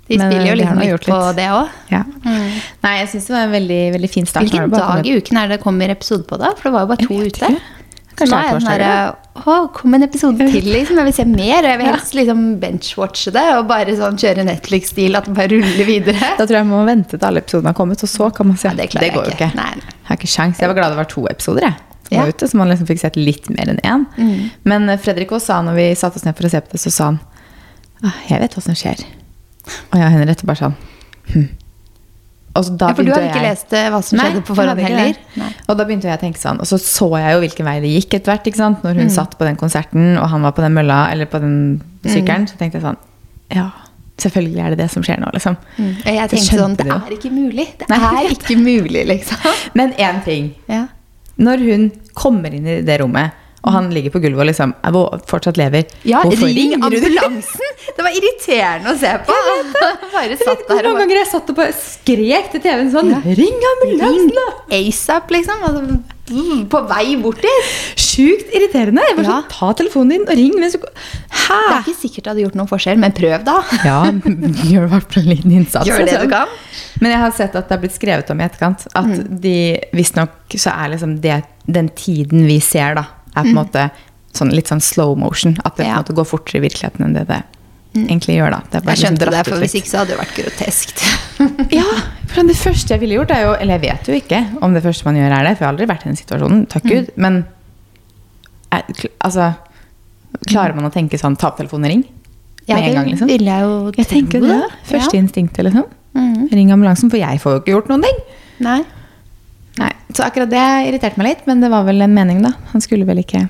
De 0.05 0.20
Men, 0.22 0.29
spiller 0.29 0.46
jo 0.46 0.53
eh, 0.53 0.58
litt 0.60 0.89
gjort 0.91 1.05
på 1.10 1.15
litt. 1.17 1.38
det 1.39 1.46
òg. 1.50 1.70
ja. 1.89 2.03
Nei, 2.84 2.91
jeg 3.00 3.08
syns 3.10 3.25
det 3.25 3.34
var 3.34 3.48
en 3.48 3.55
veldig, 3.55 3.79
veldig 3.96 4.10
fin 4.13 4.27
start. 4.29 4.46
Hvilken 4.46 4.70
dag 4.75 5.08
i 5.10 5.15
uken 5.17 5.39
er 5.41 5.48
det 5.55 5.58
kommer 5.63 5.89
episode 5.89 6.27
på, 6.29 6.38
da? 6.38 6.51
For 6.60 6.70
det 6.70 6.74
var 6.75 6.84
jo 6.86 6.91
bare 6.91 7.08
to 7.08 7.17
ute. 7.24 7.50
ikke. 7.50 7.75
Kanskje 8.15 8.38
Nei, 8.38 8.43
det 8.45 8.50
er 8.50 8.55
er 8.55 8.81
den 8.81 8.89
torsdag, 9.12 9.22
Å, 9.36 9.55
kom 9.75 9.95
en 9.98 10.05
episode 10.05 10.45
til, 10.53 10.67
liksom. 10.72 11.00
Jeg 11.01 11.07
vil 11.10 11.15
se 11.17 11.25
mer. 11.27 11.65
Jeg 11.67 11.79
vil 11.81 11.89
helst 11.89 12.13
liksom 12.15 12.43
benchwatche 12.62 13.34
det 13.36 13.43
og 13.57 13.65
bare 13.67 13.95
sånn 14.00 14.19
kjøre 14.22 14.45
Netflix-stil, 14.48 15.17
at 15.19 15.27
det 15.27 15.34
bare 15.36 15.51
ruller 15.51 15.89
videre. 15.89 16.29
Da 16.39 16.45
tror 16.45 16.62
jeg 16.62 16.69
man 16.69 16.79
må 16.79 16.86
vente 16.88 17.17
til 17.17 17.27
alle 17.27 17.43
episodene 17.43 17.74
har 17.74 17.77
kommet, 17.77 18.05
og 18.07 18.12
så 18.12 18.29
kan 18.36 18.48
man 18.48 18.62
se. 18.62 18.72
Ja, 18.72 18.77
det 18.79 18.88
det 19.03 19.12
går 19.17 19.27
jo 19.27 19.36
ikke. 19.36 19.51
Nei, 19.60 19.67
nei. 19.81 19.91
Jeg 19.91 20.07
har 20.07 20.22
ikke 20.22 20.31
sjans. 20.31 20.63
Jeg 20.63 20.72
var 20.72 20.79
glad 20.79 20.95
det 20.95 21.01
var 21.01 21.12
to 21.12 21.25
episoder, 21.31 21.67
jeg. 21.67 21.81
Ja. 22.13 22.24
ute, 22.29 22.48
så 22.48 22.57
man 22.57 22.69
liksom 22.69 22.86
fikk 22.86 23.01
sett 23.01 23.15
litt 23.17 23.50
mer 23.50 23.72
enn 23.74 23.81
én. 23.81 24.05
Mm. 24.15 24.50
Men 24.69 24.89
eh, 24.93 25.00
Fredrik 25.01 25.31
også 25.34 25.50
sa 25.50 25.62
når 25.65 25.79
vi 25.79 25.86
satte 25.98 26.22
oss 26.22 26.25
ned 26.27 26.38
for 26.38 26.48
å 26.48 26.51
se 26.53 26.62
på 26.62 26.75
det, 26.75 26.81
så 26.86 26.93
sa 26.93 27.12
han 27.12 27.19
«Ah, 28.05 28.19
Jeg 28.29 28.43
vet 28.43 28.55
hva 28.55 28.62
som 28.62 28.77
skjer. 28.77 29.01
Og 29.65 29.98
jeg 29.98 30.05
og 30.05 30.13
Henriette 30.13 30.45
bare 30.45 30.62
sånn 30.62 30.75
hm. 31.34 31.48
Og 32.55 32.63
så 32.63 32.77
da 32.77 32.88
Ja, 32.88 32.93
for 32.95 33.03
du 33.03 33.12
har 33.12 33.21
ikke 33.21 33.41
jeg- 33.41 33.50
lest 33.51 33.74
eh, 33.74 33.89
hva 33.91 34.01
som 34.03 34.17
Nei, 34.17 34.25
skjedde 34.31 34.43
på 34.47 34.55
forhånd 34.55 34.79
heller? 34.79 35.15
Og 35.67 35.77
da 35.77 35.83
begynte 35.85 36.03
jeg 36.07 36.17
å 36.17 36.21
tenke 36.21 36.39
sånn, 36.39 36.59
og 36.59 36.65
så 36.65 36.77
så 36.79 37.09
jeg 37.19 37.33
jo 37.35 37.41
hvilken 37.43 37.65
vei 37.65 37.79
det 37.81 37.89
gikk 37.91 38.13
etter 38.19 38.31
hvert. 38.31 38.45
ikke 38.47 38.55
sant? 38.62 38.81
Når 38.83 38.95
hun 38.95 39.07
Mm. 39.07 39.15
satt 39.15 39.38
på 39.38 39.45
den 39.45 39.55
konserten, 39.57 40.17
og 40.17 40.29
han 40.29 40.41
var 40.41 40.51
på 40.53 40.62
den 40.63 40.74
mølla, 40.74 41.12
eller 41.12 41.25
på 41.25 41.39
den 41.41 41.81
sykkelen, 42.05 42.47
så 42.47 42.55
tenkte 42.57 42.79
jeg 42.79 42.83
sånn 42.83 42.97
Ja, 43.51 43.69
selvfølgelig 44.17 44.63
er 44.65 44.69
det 44.69 44.77
det 44.77 44.89
som 44.91 45.03
skjer 45.03 45.19
nå, 45.19 45.29
liksom. 45.33 45.57
Mm. 45.77 45.95
Og 46.00 46.13
jeg 46.15 46.29
tenkte 46.29 46.57
sånn 46.59 46.75
Det 46.77 46.88
er 46.88 47.12
ikke 47.17 47.31
mulig. 47.31 47.67
Det 47.77 47.89
Nei, 47.89 48.25
er 48.25 48.29
ikke 48.29 48.57
mulig, 48.57 49.05
liksom. 49.07 49.38
Men 49.75 49.91
én 49.93 50.24
ting. 50.24 50.53
Ja. 50.69 50.88
Når 51.38 51.57
hun 51.59 51.91
kommer 52.15 52.53
inn 52.53 52.65
i 52.65 52.81
det 52.81 53.01
rommet, 53.01 53.31
Og 53.65 53.74
han 53.74 53.88
ligger 53.89 54.13
på 54.13 54.19
gulvet 54.22 54.43
og 54.43 54.45
liksom 54.51 54.74
fortsatt 55.25 55.57
lever. 55.57 55.88
Ja, 56.05 56.19
Hvorfor 56.22 56.45
ring 56.53 56.75
ambulansen! 56.77 57.72
Det 57.98 58.03
var 58.05 58.13
irriterende 58.13 58.91
å 58.93 58.98
se 59.01 59.12
på. 59.25 59.34
Bare 60.15 60.38
satt 60.38 60.62
der 60.67 60.75
Hvor 60.84 60.89
mange 60.91 61.00
ganger 61.05 61.17
jeg 61.24 61.29
satt 61.31 61.50
og 61.50 61.57
bare 61.57 61.74
skrek 61.77 62.51
til 62.53 62.62
TV-en 62.63 62.91
sånn 62.93 63.10
Ja. 63.13 63.22
Ring 63.25 63.65
ambulansen, 63.72 64.29
da! 64.38 64.45
ASAP, 64.77 65.34
liksom. 65.34 65.63
Altså, 65.65 65.98
mm, 66.29 66.62
på 66.69 66.81
vei 66.89 67.15
bort 67.22 67.41
dit. 67.41 67.74
Sjukt 68.01 68.53
irriterende. 68.55 69.01
Jeg 69.10 69.17
bare 69.17 69.25
Ja. 69.27 69.39
sånn, 69.41 69.50
Ta 69.55 69.72
telefonen 69.81 70.10
din 70.13 70.27
og 70.29 70.38
ring. 70.38 70.53
Hæ? 70.62 71.60
Det 71.65 71.75
er 71.75 71.84
ikke 71.84 71.98
sikkert 72.00 72.24
det 72.24 72.31
hadde 72.34 72.43
gjort 72.45 72.55
noen 72.62 72.69
forskjell, 72.72 72.98
men 73.01 73.12
prøv, 73.17 73.43
da. 73.45 73.57
Ja, 73.89 74.00
gjør 74.69 74.88
i 74.88 74.93
hvert 74.93 75.12
fall 75.13 75.24
en 75.25 75.29
liten 75.36 75.51
innsats. 75.60 75.89
Gjør 75.89 76.05
det 76.05 76.07
liksom. 76.13 76.29
du 76.29 76.34
kan. 76.38 76.48
Men 77.01 77.12
jeg 77.12 77.19
har 77.25 77.31
sett 77.41 77.55
at 77.60 77.67
det 77.69 77.75
er 77.77 77.81
blitt 77.84 77.98
skrevet 77.98 78.29
om 78.34 78.41
i 78.41 78.45
etterkant 78.48 78.88
at 78.93 79.05
Mm. 79.05 79.41
de 79.41 79.57
visstnok 79.93 80.55
så 80.57 80.72
er 80.74 80.93
liksom 80.95 81.19
det, 81.22 81.43
den 81.67 81.89
tiden 81.98 82.45
vi 82.48 82.60
ser, 82.63 82.95
da, 82.95 83.05
er 83.36 83.44
på 83.44 83.50
en 83.50 83.56
måte 83.56 83.92
sånn, 84.34 84.51
litt 84.51 84.68
sånn 84.68 84.82
slow 84.82 85.15
motion. 85.18 85.58
At 85.65 85.75
det 85.77 85.86
på 85.86 85.88
Mm. 85.88 85.92
Mm. 85.92 85.98
en 85.98 86.04
måte 86.04 86.15
går 86.15 86.25
fortere 86.25 86.58
i 86.60 86.68
virkeligheten 86.68 87.06
enn 87.06 87.13
det 87.13 87.27
det 87.27 87.44
egentlig 87.96 88.36
gjør. 88.36 88.51
da. 88.51 88.60
Det 88.72 88.84
Jeg 88.86 88.98
skjønte 88.98 89.25
liksom 89.25 89.32
det, 89.32 89.46
for 89.48 89.60
hvis 89.63 89.75
ikke 89.80 89.88
så 89.92 89.98
hadde 90.00 90.10
det 90.15 90.20
vært 90.20 90.36
groteskt. 90.36 91.04
Ja, 91.72 91.84
for 92.27 92.44
det 92.44 92.56
første 92.56 92.89
jeg 92.96 93.00
ville 93.01 93.15
gjort, 93.20 93.32
er 93.32 93.42
jo 93.44 93.54
Eller 93.60 93.77
jeg 93.77 93.82
vet 93.92 94.08
jo 94.08 94.13
ikke 94.15 94.39
om 94.63 94.74
det 94.74 94.84
første 94.84 95.04
man 95.06 95.15
gjør, 95.15 95.32
er 95.32 95.44
det. 95.44 95.58
For 95.58 95.63
jeg 95.63 95.68
har 95.68 95.74
aldri 95.74 95.88
vært 95.88 96.06
i 96.06 96.10
den 96.10 96.15
situasjonen, 96.20 96.65
takk 96.68 96.84
Gud. 96.84 97.10
Men 97.18 97.46
er, 98.72 98.84
altså 99.24 99.54
Klarer 100.50 100.75
man 100.75 100.86
å 100.89 100.92
tenke 100.94 101.18
sånn 101.20 101.38
ta 101.39 101.48
opp 101.48 101.58
telefonen 101.58 101.86
og 101.88 101.92
ring? 101.94 102.04
Ja, 102.68 102.75
Med 102.75 102.84
en 102.84 102.89
det 102.89 102.96
gang, 102.98 103.08
liksom? 103.13 103.27
ville 103.30 103.46
jeg 103.46 103.62
jo 103.62 103.92
Jeg 103.96 104.08
tenker 104.08 104.42
det. 104.42 104.72
Første 104.89 105.13
Ja. 105.15 105.22
instinktet, 105.22 105.63
liksom. 105.63 105.86
Mm. 106.15 106.50
Ring 106.51 106.72
ambulansen, 106.72 107.10
for 107.12 107.18
jeg 107.18 107.39
får 107.39 107.51
jo 107.54 107.60
ikke 107.62 107.72
gjort 107.75 107.88
noen 107.89 108.01
ting. 108.04 108.18
Nei. 108.60 108.84
Nei, 109.79 109.91
Så 110.13 110.24
akkurat 110.24 110.50
det 110.50 110.63
irriterte 110.88 111.17
meg 111.20 111.27
litt, 111.27 111.48
men 111.48 111.60
det 111.62 111.70
var 111.74 111.84
vel 111.88 112.01
en 112.01 112.13
mening, 112.15 112.41
da. 112.46 112.53
Han 112.72 112.82
skulle 112.82 113.05
vel 113.05 113.17
ikke 113.24 113.41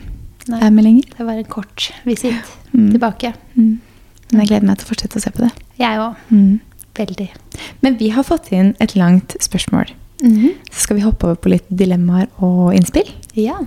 Nei. 0.48 0.60
være 0.60 0.72
med 0.74 0.84
lenger. 0.88 1.03
Det 1.17 1.25
var 1.25 1.34
en 1.41 1.44
kort 1.51 1.91
visitt 2.05 2.55
Mm. 2.74 2.91
tilbake. 2.91 3.34
Mm. 3.55 3.79
Men 4.32 4.39
jeg 4.41 4.48
gleder 4.50 4.65
meg 4.67 4.77
til 4.77 4.86
å 4.88 4.89
fortsette 4.89 5.15
å 5.17 5.22
se 5.22 5.29
på 5.32 5.44
det. 5.46 5.51
Jeg 5.79 5.98
òg. 5.98 6.15
Mm. 6.32 6.60
Veldig. 6.96 7.29
Men 7.82 7.98
vi 7.98 8.10
har 8.10 8.24
fått 8.24 8.51
inn 8.51 8.75
et 8.79 8.96
langt 8.96 9.36
spørsmål. 9.39 9.91
-hmm. 10.24 10.53
Så 10.72 10.79
skal 10.82 10.96
vi 10.96 11.01
hoppe 11.03 11.24
over 11.25 11.36
på 11.36 11.50
litt 11.50 11.65
dilemmaer 11.70 12.27
og 12.39 12.74
innspill. 12.74 13.10
Ja. 13.34 13.58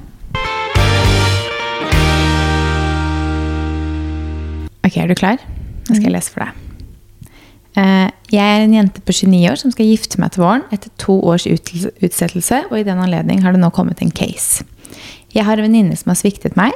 Ok, 4.85 4.97
er 4.97 5.07
du 5.09 5.15
klar? 5.15 5.39
Nå 5.89 5.95
skal 5.97 6.03
jeg 6.09 6.13
lese 6.13 6.31
for 6.31 6.41
deg. 6.45 6.68
Eh, 7.79 8.09
Jeg 8.29 8.45
er 8.45 8.61
en 8.65 8.75
jente 8.75 9.01
på 9.01 9.15
29 9.15 9.49
år 9.49 9.57
som 9.57 9.73
skal 9.73 9.89
gifte 9.89 10.19
meg 10.21 10.35
til 10.35 10.43
våren 10.45 10.67
etter 10.75 10.91
to 11.01 11.15
års 11.25 11.47
utsettelse, 11.49 12.65
og 12.69 12.77
i 12.77 12.85
den 12.85 13.01
anledning 13.01 13.41
har 13.41 13.55
det 13.55 13.63
nå 13.63 13.71
kommet 13.73 14.03
en 14.05 14.13
case. 14.13 14.67
Jeg 15.33 15.47
har 15.47 15.57
en 15.57 15.65
venninne 15.65 15.97
som 15.97 16.11
har 16.13 16.19
sviktet 16.21 16.59
meg. 16.59 16.75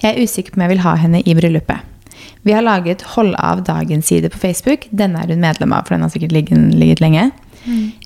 Jeg 0.00 0.14
er 0.14 0.22
usikker 0.22 0.54
på 0.54 0.60
om 0.60 0.64
jeg 0.64 0.72
vil 0.76 0.84
ha 0.86 0.94
henne 0.96 1.20
i 1.20 1.34
bryllupet. 1.36 1.84
Vi 2.46 2.54
har 2.54 2.64
laget 2.64 3.02
Hold 3.14 3.34
av 3.36 3.64
dagen-side 3.66 4.30
på 4.32 4.40
Facebook. 4.40 4.86
Denne 4.90 5.20
er 5.20 5.28
hun 5.34 5.42
medlem 5.42 5.74
av, 5.76 5.84
for 5.84 5.96
den 5.96 6.06
har 6.06 6.12
sikkert 6.14 6.32
ligget, 6.32 6.72
ligget 6.78 7.02
lenge. 7.04 7.30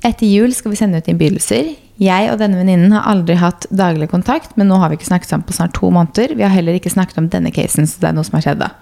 Etter 0.02 0.26
jul 0.26 0.54
skal 0.56 0.72
vi 0.72 0.80
sende 0.80 0.98
ut 0.98 1.08
innbydelser. 1.10 1.74
Jeg 2.02 2.30
og 2.32 2.40
denne 2.40 2.58
venninnen 2.58 2.94
har 2.96 3.06
aldri 3.12 3.36
hatt 3.38 3.66
daglig 3.70 4.08
kontakt, 4.10 4.56
men 4.56 4.66
nå 4.66 4.80
har 4.82 4.90
vi 4.90 4.98
ikke 4.98 5.10
snakket 5.12 5.30
sammen 5.30 5.46
på 5.46 5.54
snart 5.54 5.74
to 5.78 5.90
måneder. 5.94 6.34
Vi 6.34 6.42
har 6.42 6.50
heller 6.50 6.74
ikke 6.74 6.90
snakket 6.90 7.20
om 7.20 7.28
denne 7.30 7.52
casen, 7.54 7.86
så 7.86 8.00
det 8.02 8.10
er 8.10 8.16
noe 8.16 8.26
som 8.26 8.40
har 8.40 8.46
skjedd 8.48 8.62
da. 8.64 8.72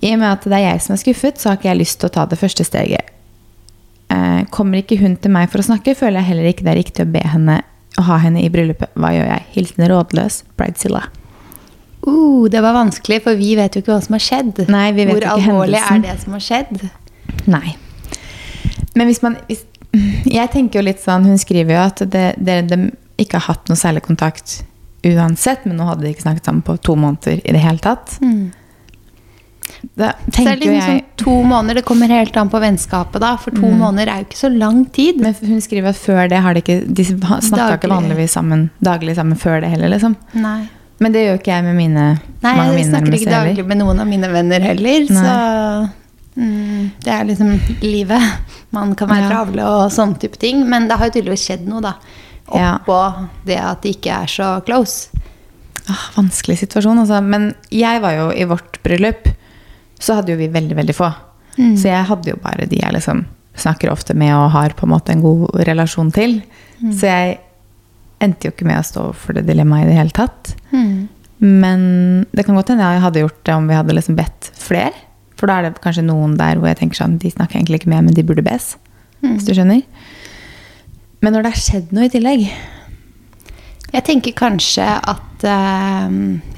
I 0.00 0.12
og 0.14 0.20
med 0.20 0.28
at 0.30 0.44
det 0.46 0.58
er 0.58 0.66
jeg 0.66 0.82
som 0.84 0.94
er 0.94 1.02
skuffet, 1.02 1.40
så 1.40 1.50
har 1.50 1.58
ikke 1.58 1.70
jeg 1.72 1.80
lyst 1.80 1.98
til 2.00 2.10
å 2.10 2.14
ta 2.14 2.26
det 2.30 2.38
første 2.38 2.66
steget. 2.66 3.14
Eh, 4.08 4.42
kommer 4.54 4.80
ikke 4.80 5.00
hun 5.00 5.16
til 5.20 5.34
meg 5.34 5.50
for 5.52 5.60
å 5.60 5.66
snakke, 5.66 5.96
føler 5.98 6.22
jeg 6.22 6.30
heller 6.30 6.50
ikke 6.50 6.66
det 6.66 6.72
er 6.72 6.80
riktig 6.80 7.04
å 7.04 7.12
be 7.12 7.24
henne 7.24 7.60
å 7.98 8.04
ha 8.06 8.18
henne 8.22 8.44
i 8.44 8.50
bryllupet. 8.52 8.94
Hva 8.98 9.10
gjør 9.14 9.32
jeg? 9.32 9.46
Hilsen 9.56 9.88
rådløs 9.90 10.42
Bridezilla. 10.58 11.08
Uh, 12.06 12.46
det 12.50 12.62
var 12.62 12.76
vanskelig, 12.76 13.20
for 13.24 13.38
vi 13.38 13.56
vet 13.58 13.74
jo 13.74 13.82
ikke 13.82 13.96
hva 13.96 14.04
som 14.04 14.14
har 14.14 14.22
skjedd. 14.22 14.62
Nei, 14.70 14.86
vi 14.94 15.08
vet 15.08 15.16
Hvor 15.16 15.26
ikke 15.26 15.34
alvorlig 15.34 15.82
hendelsen. 15.82 16.04
er 16.04 16.06
det 16.06 16.22
som 16.22 16.36
har 16.36 16.44
skjedd? 16.46 16.86
Nei. 17.50 17.74
Men 18.94 19.10
hvis 19.10 19.20
man 19.22 19.36
hvis, 19.48 19.66
Jeg 20.28 20.50
tenker 20.52 20.80
jo 20.80 20.84
litt 20.84 21.00
sånn 21.00 21.24
Hun 21.24 21.38
skriver 21.40 21.76
jo 21.76 21.80
at 21.80 22.02
det, 22.12 22.78
ikke 23.18 23.38
har 23.38 23.54
hatt 23.54 23.70
noe 23.70 23.78
særlig 23.78 24.02
kontakt 24.04 24.62
uansett, 25.06 25.64
men 25.64 25.78
nå 25.78 25.86
hadde 25.88 26.04
de 26.04 26.10
ikke 26.12 26.24
snakket 26.26 26.48
sammen 26.48 26.64
på 26.66 26.74
to 26.84 26.94
måneder 26.98 27.40
i 27.40 27.54
det 27.54 27.62
hele 27.62 27.80
tatt. 27.82 28.18
Så 29.68 30.08
det 30.32 30.44
er 30.46 30.56
liksom 30.58 30.74
jeg 30.78 31.04
to 31.20 31.34
måneder. 31.46 31.74
Det 31.80 31.84
kommer 31.88 32.08
helt 32.08 32.36
an 32.40 32.48
på 32.50 32.60
vennskapet, 32.62 33.20
da. 33.20 33.34
For 33.36 33.50
to 33.54 33.68
måneder 33.70 34.08
er 34.12 34.22
jo 34.22 34.28
ikke 34.28 34.40
så 34.40 34.50
lang 34.54 34.84
tid. 34.94 35.20
Men 35.20 35.34
hun 35.42 35.60
skriver 35.64 35.90
at 35.92 36.00
før 36.00 36.28
det 36.32 36.40
har 36.44 36.54
de 36.56 36.62
ikke 36.64 36.78
De 36.88 37.04
snakka 37.04 37.76
ikke 37.78 37.90
vanligvis 37.92 38.32
sammen 38.38 38.68
daglig 38.84 39.14
sammen 39.18 39.38
før 39.38 39.60
det 39.62 39.70
heller, 39.74 39.92
liksom. 39.94 40.16
Nei. 40.34 40.60
Men 40.98 41.12
det 41.14 41.20
gjør 41.26 41.36
ikke 41.38 41.52
jeg 41.54 41.64
med 41.68 41.76
mine 41.78 42.04
Nei, 42.42 42.54
mange 42.58 42.78
jeg 42.80 42.88
snakker 42.88 43.14
ikke 43.14 43.30
daglig 43.30 43.52
heller. 43.56 43.68
med 43.70 43.78
noen 43.84 44.00
av 44.02 44.08
mine 44.10 44.30
venner 44.32 44.64
heller. 44.66 45.04
Nei. 45.14 45.20
Så 45.22 46.40
mm, 46.40 46.90
det 47.04 47.12
er 47.14 47.28
liksom 47.28 47.52
livet. 47.84 48.22
Man 48.74 48.94
kan 48.98 49.08
være 49.12 49.28
Ja. 49.28 49.28
travle 49.30 49.62
og 49.68 49.92
sånne 49.94 50.18
type 50.18 50.38
ting. 50.42 50.64
Men 50.68 50.88
det 50.88 50.98
har 50.98 51.06
jo 51.06 51.14
tydeligvis 51.20 51.46
skjedd 51.46 51.68
noe, 51.70 51.80
da. 51.84 51.94
Ja. 52.54 52.78
Oppå 52.80 53.28
det 53.46 53.58
at 53.60 53.82
de 53.84 53.92
ikke 53.94 54.10
er 54.24 54.26
så 54.26 54.64
close. 54.66 55.08
Ah, 55.88 56.08
vanskelig 56.16 56.58
situasjon, 56.64 56.98
altså. 57.04 57.22
Men 57.24 57.54
jeg 57.70 58.00
var 58.02 58.12
jo 58.16 58.26
i 58.32 58.44
vårt 58.44 58.82
bryllup, 58.82 59.28
så 59.98 60.18
hadde 60.18 60.34
jo 60.34 60.38
vi 60.40 60.50
veldig, 60.52 60.76
veldig 60.78 60.94
få. 60.96 61.10
Mm. 61.58 61.74
Så 61.78 61.90
jeg 61.90 62.06
hadde 62.10 62.32
jo 62.32 62.38
bare 62.42 62.68
de 62.70 62.80
jeg 62.80 62.94
liksom 62.94 63.24
snakker 63.58 63.90
ofte 63.90 64.14
med 64.14 64.30
og 64.36 64.52
har 64.54 64.74
på 64.78 64.86
en 64.86 64.92
måte 64.94 65.14
en 65.14 65.24
god 65.24 65.48
relasjon 65.66 66.12
til. 66.14 66.38
Mm. 66.78 66.92
Så 66.94 67.10
jeg 67.10 67.38
endte 68.22 68.48
jo 68.48 68.54
ikke 68.54 68.68
med 68.68 68.80
å 68.80 68.86
stå 68.86 69.08
for 69.18 69.38
det 69.38 69.46
dilemmaet 69.48 69.86
i 69.86 69.90
det 69.90 69.98
hele 69.98 70.14
tatt. 70.14 70.54
Mm. 70.70 71.08
Men 71.42 71.82
det 72.34 72.46
kan 72.46 72.58
godt 72.58 72.72
hende 72.72 72.86
jeg 72.86 73.02
hadde 73.04 73.24
gjort 73.24 73.42
det 73.46 73.54
om 73.54 73.68
vi 73.70 73.78
hadde 73.78 73.98
liksom 73.98 74.18
bedt 74.18 74.50
flere. 74.58 74.94
For 75.38 75.50
da 75.50 75.58
er 75.58 75.68
det 75.68 75.82
kanskje 75.82 76.06
noen 76.06 76.34
der 76.38 76.58
hvor 76.58 76.70
jeg 76.70 76.80
tenker 76.80 76.98
sånn, 76.98 77.18
de 77.22 77.30
snakker 77.30 77.60
egentlig 77.60 77.82
ikke 77.82 77.92
med, 77.92 78.08
men 78.08 78.16
de 78.16 78.26
burde 78.26 78.42
bes. 78.46 78.72
Hvis 79.22 79.46
du 79.46 79.52
skjønner. 79.54 79.82
Men 81.22 81.34
når 81.34 81.44
det 81.44 81.52
har 81.54 81.62
skjedd 81.62 81.94
noe 81.94 82.06
i 82.06 82.12
tillegg 82.12 82.44
Jeg 83.88 84.04
tenker 84.04 84.34
kanskje 84.36 84.84
at 84.84 85.44
eh, 85.48 86.16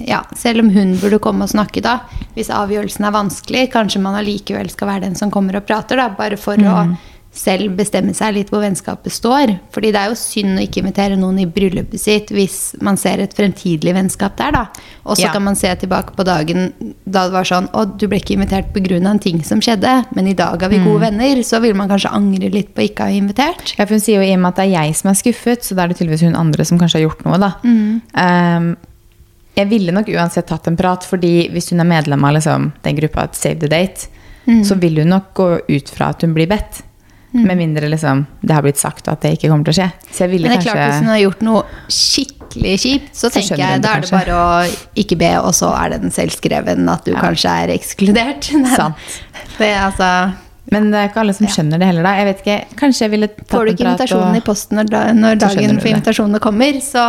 ja, 0.09 0.25
selv 0.37 0.65
om 0.65 0.73
hun 0.75 0.97
burde 0.99 1.21
komme 1.23 1.47
og 1.47 1.53
snakke, 1.53 1.83
da, 1.85 2.01
hvis 2.35 2.51
avgjørelsen 2.55 3.07
er 3.07 3.15
vanskelig, 3.15 3.69
kanskje 3.75 4.03
man 4.03 4.19
allikevel 4.19 4.71
skal 4.73 4.91
være 4.91 5.05
den 5.07 5.19
som 5.19 5.31
kommer 5.31 5.61
og 5.61 5.69
prater, 5.69 6.01
da, 6.01 6.09
bare 6.19 6.41
for 6.41 6.59
å 6.59 6.81
selv 7.33 7.77
bestemme 7.79 8.11
seg 8.17 8.35
litt 8.35 8.49
hvor 8.51 8.63
vennskapet 8.65 9.13
står. 9.15 9.53
Fordi 9.71 9.93
det 9.95 10.01
er 10.01 10.09
jo 10.11 10.17
synd 10.19 10.59
å 10.59 10.65
ikke 10.65 10.81
invitere 10.83 11.19
noen 11.19 11.39
i 11.39 11.47
bryllupet 11.47 12.01
sitt 12.03 12.33
hvis 12.35 12.75
man 12.83 12.99
ser 12.99 13.23
et 13.23 13.35
fremtidig 13.37 13.95
vennskap 13.95 14.35
der, 14.41 14.51
da. 14.57 14.65
Og 15.05 15.17
så 15.17 15.29
Ja. 15.29 15.33
kan 15.33 15.45
man 15.45 15.55
se 15.55 15.69
tilbake 15.79 16.17
på 16.17 16.25
dagen 16.27 16.73
da 17.07 17.29
det 17.29 17.33
var 17.33 17.45
sånn 17.45 17.69
Å, 17.71 17.85
du 17.97 18.09
ble 18.09 18.19
ikke 18.19 18.35
invitert 18.35 18.73
pga. 18.75 18.97
en 19.07 19.19
ting 19.19 19.43
som 19.45 19.61
skjedde, 19.61 20.07
men 20.17 20.27
i 20.27 20.35
dag 20.35 20.61
er 20.63 20.69
vi 20.69 20.79
gode 20.79 21.01
venner. 21.01 21.37
Så 21.43 21.61
vil 21.63 21.75
man 21.75 21.89
kanskje 21.89 22.13
angre 22.13 22.51
litt 22.51 22.75
på 22.75 22.83
ikke 22.89 23.05
å 23.05 23.07
ha 23.07 23.21
invitert. 23.21 23.79
Ja, 23.79 23.85
for 23.87 23.95
hun 23.95 24.01
sier 24.01 24.23
jo 24.23 24.27
i 24.29 24.35
og 24.35 24.41
med 24.41 24.49
at 24.49 24.57
det 24.57 24.65
er 24.75 24.83
jeg 24.85 24.97
som 24.97 25.11
er 25.11 25.15
skuffet, 25.15 25.63
så 25.63 25.77
da 25.77 25.85
er 25.85 25.89
det 25.89 25.99
tydeligvis 25.99 26.23
hun 26.27 26.35
andre 26.35 26.65
som 26.65 26.79
kanskje 26.79 26.99
har 26.99 27.09
gjort 27.09 27.25
noe, 27.25 27.39
da. 27.39 27.55
Um, 27.63 28.77
jeg 29.57 29.69
ville 29.69 29.93
nok 29.93 30.07
uansett 30.09 30.47
tatt 30.47 30.67
en 30.67 30.77
prat, 30.77 31.05
fordi 31.05 31.49
hvis 31.53 31.71
hun 31.71 31.81
er 31.81 31.85
medlem 31.85 32.25
av 32.25 32.35
liksom, 32.35 32.73
den 32.83 32.97
gruppa 32.97 33.29
Save 33.33 33.61
the 33.61 33.69
Date, 33.69 34.09
så 34.65 34.75
vil 34.81 34.97
hun 34.99 35.09
nok 35.13 35.33
gå 35.35 35.49
ut 35.69 35.89
fra 35.91 36.09
at 36.11 36.23
hun 36.23 36.35
blir 36.35 36.49
bedt. 36.51 36.83
Med 37.33 37.57
mindre 37.61 37.87
liksom, 37.89 38.25
det 38.43 38.55
har 38.57 38.63
blitt 38.65 38.79
sagt 38.81 39.07
at 39.09 39.21
det 39.23 39.37
ikke 39.37 39.49
kommer 39.53 39.65
til 39.69 39.71
å 39.71 39.79
skje. 39.79 39.89
Så 40.11 40.25
jeg 40.25 40.31
ville 40.33 40.49
Men 40.49 40.57
det 40.59 40.59
er 40.59 40.65
kanskje 40.65 40.73
klart 40.75 40.91
hvis 40.91 41.01
hun 41.05 41.11
har 41.13 41.21
gjort 41.23 41.43
noe 41.47 41.61
skikkelig 41.95 42.73
kjipt, 42.83 43.11
så, 43.15 43.29
Så 43.29 43.31
tenker 43.37 43.61
jeg 43.63 43.83
da 43.85 43.93
er 43.95 44.01
det 44.05 44.11
bare 44.11 44.39
å 44.41 44.77
ikke 44.99 45.19
be, 45.21 45.29
og 45.39 45.53
så 45.55 45.69
er 45.79 45.93
den 45.95 46.11
selvskreven 46.15 46.89
at 46.91 47.05
du 47.07 47.13
Ja. 47.13 47.21
kanskje 47.23 47.53
er 47.65 47.73
ekskludert. 47.77 48.49
Sant. 48.81 48.97
Det 49.59 49.69
altså 49.79 50.09
Men 50.73 50.91
det 50.91 50.99
er 51.01 51.09
ikke 51.11 51.21
alle 51.23 51.35
som 51.35 51.47
skjønner 51.51 51.79
det 51.83 51.87
heller, 51.87 52.03
da. 52.07 52.17
Jeg 52.19 52.27
vet 52.31 52.43
ikke, 52.45 52.59
Kanskje 52.83 53.07
jeg 53.07 53.11
ville 53.15 53.29
tatt 53.29 53.55
Får 53.55 53.65
du 53.67 53.71
ikke 53.73 53.87
invitasjonen 53.89 54.35
og 54.35 54.37
i 54.37 54.45
posten 54.47 54.77
når, 54.79 54.91
da, 54.91 55.05
når 55.13 55.39
dagen 55.41 55.79
for 55.79 55.87
det. 55.87 55.95
invitasjonene 55.95 56.41
kommer, 56.43 56.81
så 56.85 57.05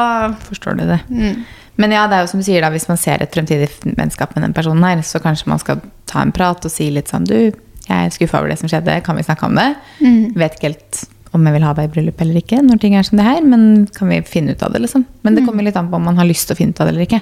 Forstår 0.47 0.77
du 0.77 0.85
det? 0.93 0.99
mm. 1.09 1.41
Men 1.81 1.91
ja, 1.95 2.05
det 2.09 2.17
er 2.17 2.25
jo 2.25 2.27
som 2.33 2.41
du 2.41 2.45
sier 2.45 2.61
da, 2.61 2.69
hvis 2.69 2.87
man 2.89 2.97
ser 2.99 3.21
et 3.23 3.31
fremtidig 3.33 3.69
vennskap 3.97 4.35
med 4.35 4.43
den 4.43 4.53
personen 4.53 4.83
her, 4.85 5.01
så 5.01 5.21
kanskje 5.23 5.47
man 5.49 5.57
skal 5.61 5.79
ta 6.05 6.21
en 6.21 6.33
prat 6.35 6.65
og 6.67 6.69
si 6.73 6.89
litt 6.93 7.09
sånn 7.09 7.23
Du, 7.25 7.51
jeg 7.91 8.07
er 8.09 8.15
skuffa 8.17 8.39
over 8.41 8.49
det 8.53 8.59
som 8.61 8.71
skjedde, 8.71 8.97
kan 9.05 9.19
vi 9.19 9.27
snakke 9.27 9.47
om 9.49 9.59
det? 9.59 9.67
Mm. 10.01 10.21
Vet 10.39 10.57
ikke 10.57 10.71
helt 10.71 11.03
om 11.31 11.45
jeg 11.47 11.53
vil 11.55 11.63
ha 11.63 11.73
deg 11.77 11.85
i 11.87 11.93
bryllup 11.93 12.19
eller 12.25 12.41
ikke, 12.41 12.57
når 12.65 12.79
ting 12.83 12.95
er 12.99 13.05
som 13.07 13.15
det 13.19 13.23
her, 13.27 13.39
men 13.47 13.85
kan 13.95 14.09
vi 14.11 14.17
finne 14.27 14.51
ut 14.51 14.63
av 14.67 14.73
det, 14.73 14.81
liksom? 14.83 15.05
Men 15.23 15.35
det 15.37 15.45
kommer 15.47 15.63
litt 15.63 15.77
an 15.79 15.87
på 15.91 15.95
om 15.95 16.03
man 16.09 16.17
har 16.19 16.27
lyst 16.27 16.49
til 16.49 16.57
å 16.57 16.59
finne 16.59 16.75
ut 16.75 16.81
av 16.83 16.89
det 16.89 16.95
eller 16.97 17.07
ikke. 17.07 17.21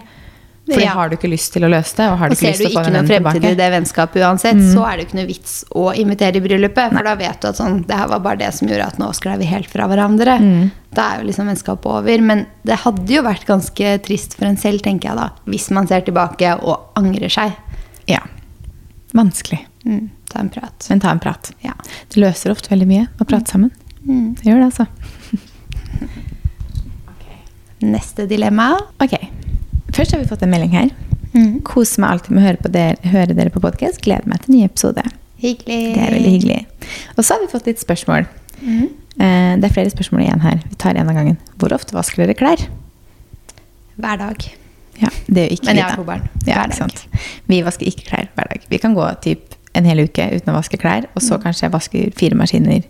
Fordi 0.69 0.83
Mm. 0.83 0.85
Ja. 0.85 0.93
har 0.93 1.09
du 1.09 1.15
ikke 1.17 1.29
lyst 1.31 1.53
til 1.53 1.63
å 1.65 1.69
løse 1.69 1.95
det, 1.97 2.05
og 2.11 2.17
har 2.19 2.29
du 2.29 2.33
Og 2.33 2.37
ikke 2.37 2.49
lyst 2.51 2.61
til 2.61 2.67
å 2.69 2.77
få 2.77 2.83
den 2.93 2.93
tilbake 2.93 2.93
ikke 2.93 3.01
den 3.01 3.05
noe 3.05 3.09
vennen 3.09 3.41
fremtid 3.41 3.51
i 3.51 3.61
det 3.61 3.69
vennskapet 3.73 4.21
uansett, 4.25 4.57
Mm. 4.59 4.73
så 4.73 4.81
er 4.85 4.91
det 4.97 4.99
jo 5.01 5.07
ikke 5.07 5.17
noe 5.19 5.29
vits 5.29 5.53
å 5.73 5.85
invitere 5.97 6.35
i 6.35 6.43
bryllupet. 6.45 6.91
For 6.93 7.03
da 7.09 7.15
vet 7.15 7.39
du 7.41 7.47
at 7.49 7.55
sånn, 7.57 7.87
det 7.87 7.95
her 7.97 8.07
var 8.07 8.19
bare 8.19 8.37
det 8.37 8.53
som 8.53 8.67
gjorde 8.67 8.85
at 8.85 8.97
nå 8.99 9.07
sklei 9.17 9.37
vi 9.39 9.45
helt 9.45 9.69
fra 9.69 9.87
hverandre. 9.87 10.35
Mm. 10.39 10.71
Da 10.93 11.01
er 11.13 11.21
jo 11.23 11.27
liksom 11.29 11.47
vennskapet 11.49 11.85
over. 11.89 12.21
Men 12.21 12.45
det 12.65 12.77
hadde 12.85 13.07
jo 13.09 13.21
vært 13.23 13.45
ganske 13.49 13.97
trist 14.05 14.33
for 14.37 14.45
en 14.45 14.57
selv, 14.57 14.81
tenker 14.81 15.09
jeg 15.09 15.17
da. 15.17 15.29
Hvis 15.47 15.69
man 15.71 15.87
ser 15.87 16.01
tilbake 16.01 16.61
og 16.61 16.93
angrer 16.95 17.29
seg. 17.33 17.53
Ja. 18.07 18.19
Vanskelig. 19.13 19.65
Mm, 19.85 20.09
ta 20.31 20.39
en 20.43 20.49
prat. 20.51 20.87
Men 20.89 20.99
ta 21.03 21.11
en 21.11 21.19
prat. 21.23 21.51
Ja. 21.63 21.73
Det 22.11 22.19
løser 22.21 22.51
ofte 22.51 22.71
veldig 22.73 22.87
mye 22.89 23.05
å 23.19 23.27
prate 23.27 23.51
sammen. 23.53 23.71
Mm. 24.03 24.33
Det 24.39 24.49
gjør 24.49 24.59
det, 24.63 24.71
altså. 24.71 24.85
Neste 27.79 28.25
dilemma. 28.27 28.73
Ok. 28.99 29.15
Først 29.95 30.11
har 30.13 30.19
vi 30.21 30.27
fått 30.29 30.43
en 30.43 30.51
melding 30.51 30.73
her. 30.75 30.89
Mm. 31.33 31.59
Koser 31.65 32.03
meg 32.03 32.15
alltid 32.17 32.35
med 32.35 32.41
å 32.43 32.47
høre, 32.47 32.61
på 32.63 32.71
dere, 32.73 33.11
høre 33.13 33.35
dere 33.37 33.53
på 33.53 33.61
podkast. 33.63 34.01
Gleder 34.03 34.27
meg 34.29 34.43
til 34.43 34.57
ny 34.57 34.63
episode. 34.67 35.03
Hyggelig. 35.39 35.79
Det 35.95 36.03
er 36.03 36.15
veldig 36.17 36.33
hyggelig. 36.35 36.59
Og 37.15 37.23
så 37.23 37.35
har 37.35 37.43
vi 37.45 37.51
fått 37.51 37.69
litt 37.69 37.79
spørsmål. 37.81 38.27
Mm. 38.59 38.87
Eh, 39.19 39.53
det 39.61 39.69
er 39.69 39.75
flere 39.75 39.93
spørsmål 39.93 40.25
igjen 40.25 40.43
her. 40.43 40.59
Vi 40.67 40.79
tar 40.81 40.99
en 40.99 41.11
av 41.11 41.15
gangen. 41.15 41.37
Hvor 41.61 41.75
ofte 41.75 41.95
vasker 41.95 42.25
dere 42.25 42.35
klær? 42.39 42.65
Hver 43.99 44.19
dag. 44.25 44.49
Ja, 44.99 45.11
det 45.31 45.45
gjør 45.45 45.53
ikke 45.55 45.69
Men 45.69 45.79
jeg 45.79 45.85
har 45.87 45.95
to 45.95 46.07
barn. 46.07 46.25
Ja, 46.43 46.57
Hver 46.59 46.73
dag. 46.73 46.75
sant? 46.75 47.05
Vi 47.47 47.61
vasker 47.63 47.87
ikke 47.87 48.09
klær 48.09 48.27
hver 48.35 48.51
dag. 48.51 48.65
Vi 48.67 48.81
kan 48.83 48.97
gå 48.97 49.05
typ 49.23 49.55
en 49.75 49.85
hel 49.85 49.99
uke 50.05 50.25
uten 50.33 50.53
å 50.53 50.57
vaske 50.57 50.77
klær, 50.81 51.05
og 51.15 51.21
Mm. 51.21 51.27
så 51.29 51.37
kanskje 51.41 51.61
jeg 51.67 51.71
vasker 51.71 52.11
fire 52.17 52.35
maskiner 52.35 52.83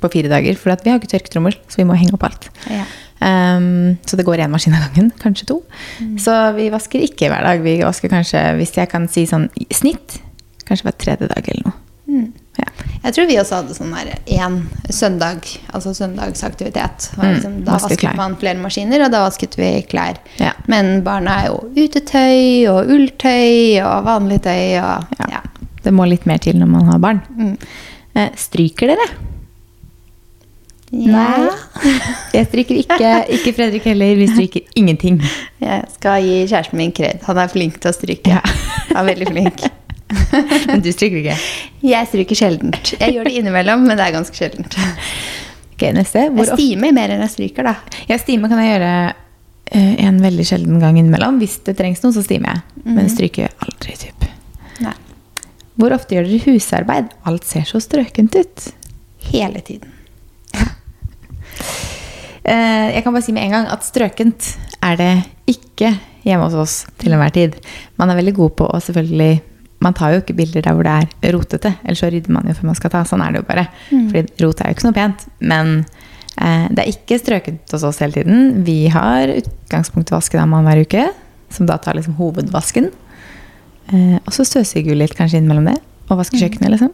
på 0.00 0.10
fire 0.12 0.28
dager. 0.28 0.56
For 0.56 0.70
at 0.70 0.82
vi 0.84 0.90
har 0.90 0.98
ikke 0.98 1.12
tørketrommel, 1.18 1.54
så 1.68 1.76
vi 1.76 1.84
må 1.84 1.96
henge 1.96 2.14
opp 2.14 2.24
alt. 2.24 2.48
Ja. 2.68 2.84
Um, 3.24 3.96
så 4.04 4.16
det 4.18 4.26
går 4.26 4.42
én 4.44 4.50
maskin 4.50 4.74
av 4.74 4.90
gangen, 4.90 5.12
kanskje 5.22 5.46
to. 5.46 5.62
Mm. 6.00 6.18
Så 6.20 6.34
vi 6.56 6.68
vasker 6.70 7.00
ikke 7.00 7.30
hver 7.30 7.42
dag. 7.46 7.62
Vi 7.62 7.78
vasker 7.80 8.08
kanskje, 8.12 8.42
hvis 8.58 8.74
jeg 8.76 8.88
kan 8.90 9.08
si 9.08 9.24
sånn 9.26 9.48
snitt, 9.72 10.18
kanskje 10.66 10.84
hver 10.84 10.98
tredje 10.98 11.28
dag 11.30 11.48
eller 11.48 11.62
noe. 11.70 11.74
Mm. 12.08 12.32
Ja. 12.58 12.64
Jeg 13.04 13.14
tror 13.14 13.26
vi 13.26 13.36
også 13.40 13.56
hadde 13.62 13.74
sånn 13.74 13.94
der 13.94 14.18
én 14.30 14.58
søndag, 14.92 15.40
altså 15.72 15.94
søndagsaktivitet. 15.96 17.08
Liksom, 17.16 17.22
Mm, 17.24 17.34
Liksom, 17.34 17.64
da 17.64 17.72
vasket 17.78 17.98
klær. 17.98 18.16
man 18.16 18.36
flere 18.36 18.58
maskiner, 18.60 19.04
og 19.06 19.10
da 19.10 19.24
vasket 19.28 19.56
vi 19.56 19.82
klær. 19.88 20.16
Ja. 20.38 20.52
Men 20.68 21.02
barna 21.02 21.42
er 21.42 21.46
jo 21.48 21.70
utetøy 21.76 22.68
og 22.68 22.86
ulltøy 22.90 23.80
og 23.82 24.04
vanlig 24.04 24.42
tøy 24.42 24.78
og 24.82 25.06
Ja. 25.30 25.40
Det 25.84 25.92
må 25.94 26.06
litt 26.08 26.26
mer 26.28 26.40
til 26.42 26.58
når 26.60 26.70
man 26.70 26.90
har 26.90 27.00
barn. 27.02 27.22
Mm. 27.36 27.54
Eh, 28.14 28.34
stryker 28.40 28.94
dere? 28.94 29.08
Ja. 30.94 31.50
Jeg 32.36 32.46
stryker 32.50 32.78
ikke. 32.78 33.12
Ikke 33.34 33.54
Fredrik 33.56 33.86
heller. 33.88 34.14
Vi 34.18 34.28
stryker 34.30 34.60
ingenting. 34.78 35.20
Jeg 35.62 35.88
skal 35.96 36.22
gi 36.24 36.36
kjæresten 36.46 36.78
min 36.78 36.92
kred. 36.94 37.22
Han 37.28 37.40
er 37.40 37.50
flink 37.52 37.80
til 37.82 37.90
å 37.90 37.96
stryke. 37.96 38.36
Ja. 38.36 38.42
Han 38.92 39.02
er 39.02 39.10
veldig 39.12 39.30
flink. 39.32 39.64
Men 40.68 40.84
du 40.84 40.90
stryker 40.94 41.18
ikke? 41.20 41.36
Jeg 41.84 42.10
stryker 42.10 42.38
sjeldent. 42.38 42.94
Jeg 43.00 43.16
gjør 43.16 43.28
det 43.28 43.34
innimellom, 43.40 43.82
men 43.88 43.98
det 43.98 44.06
er 44.06 44.14
ganske 44.14 44.36
sjeldent. 44.36 44.76
Ok, 45.74 45.84
neste. 45.96 46.28
Hvor 46.30 46.46
Jeg 46.46 46.58
stimer 46.60 46.94
mer 46.94 47.14
enn 47.14 47.24
jeg 47.24 47.32
stryker, 47.32 47.66
da. 47.66 48.02
Jeg 48.08 48.22
stimer 48.22 48.52
kan 48.52 48.60
jeg 48.62 48.70
gjøre 48.76 48.92
eh, 49.10 49.90
en 50.06 50.20
veldig 50.22 50.46
sjelden 50.46 50.78
gang 50.82 51.00
innimellom. 51.00 51.40
Hvis 51.42 51.58
det 51.66 51.76
trengs 51.80 52.04
noe, 52.04 52.14
så 52.14 52.22
stimer 52.24 52.54
jeg. 52.54 52.84
Men 52.94 53.10
stryker 53.10 53.50
aldri, 53.64 53.96
typ. 54.04 54.28
Hvor 55.80 55.94
ofte 55.96 56.14
gjør 56.16 56.28
dere 56.28 56.54
husarbeid? 56.54 57.10
Alt 57.26 57.46
ser 57.48 57.66
så 57.66 57.80
strøkent 57.82 58.36
ut. 58.38 58.68
Hele 59.32 59.64
tiden. 59.64 59.90
Eh, 62.44 62.90
jeg 62.92 63.00
kan 63.00 63.14
bare 63.14 63.24
si 63.24 63.32
med 63.32 63.46
en 63.46 63.54
gang 63.54 63.68
at 63.72 63.86
strøkent 63.86 64.50
er 64.84 64.98
det 65.00 65.12
ikke 65.48 65.94
hjemme 66.26 66.44
hos 66.44 66.56
oss 66.60 66.74
til 67.00 67.14
enhver 67.16 67.32
tid. 67.32 67.54
Man 67.96 68.12
er 68.12 68.18
veldig 68.18 68.34
god 68.36 68.52
på 68.58 68.66
å 68.68 68.80
selvfølgelig 68.84 69.38
Man 69.80 69.96
tar 69.96 70.12
jo 70.12 70.20
ikke 70.20 70.36
bilder 70.36 70.66
der 70.66 70.76
hvor 70.76 70.84
det 70.84 70.92
er 71.24 71.32
rotete, 71.32 71.70
ellers 71.84 72.02
så 72.04 72.10
rydder 72.12 72.32
man 72.36 72.46
jo 72.48 72.54
før 72.56 72.68
man 72.68 72.76
skal 72.76 72.92
ta. 72.92 73.00
Sånn 73.08 73.24
er 73.24 73.32
det 73.32 73.40
jo 73.40 73.46
bare. 73.48 73.64
Fordi 73.88 74.44
rot 74.44 74.60
er 74.60 74.70
jo 74.70 74.76
ikke 74.76 74.86
noe 74.86 74.96
pent. 74.96 75.24
Men 75.40 75.72
eh, 76.36 76.66
det 76.68 76.84
er 76.84 76.92
ikke 76.92 77.18
strøkent 77.20 77.72
hos 77.72 77.84
oss 77.88 78.00
hele 78.04 78.16
tiden. 78.20 78.62
Vi 78.68 78.76
har 78.92 79.32
utgangspunktet 79.34 80.12
vaskedame 80.12 80.60
annenhver 80.60 80.84
uke, 80.84 81.08
som 81.52 81.68
da 81.68 81.76
tar 81.80 81.96
liksom 81.96 82.20
hovedvasken. 82.20 82.92
Eh, 83.92 84.18
og 84.20 84.32
så 84.34 84.46
støvsuger 84.48 84.92
vi 84.92 85.00
litt 85.02 85.16
kanskje 85.18 85.40
innimellom 85.40 85.68
det, 85.72 85.78
og 86.08 86.20
vasker 86.20 86.40
kjøkkenet, 86.40 86.72
liksom. 86.76 86.92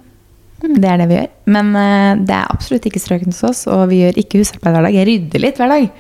Det 0.61 0.89
er 0.91 1.01
det 1.01 1.09
vi 1.09 1.17
gjør. 1.17 1.31
Men 1.57 1.71
eh, 1.79 2.13
det 2.27 2.37
er 2.37 2.51
absolutt 2.53 2.89
ikke 2.91 3.03
strøkent 3.03 3.37
hos 3.37 3.47
oss, 3.51 3.63
og 3.71 3.87
vi 3.93 4.03
gjør 4.03 4.21
ikke 4.21 4.43
husarbeid 4.43 4.77
hver 4.77 4.89
dag. 4.89 4.99
Jeg 4.99 5.09
rydder 5.09 5.45
litt 5.47 5.61
hver 5.61 5.73
dag, 5.73 5.91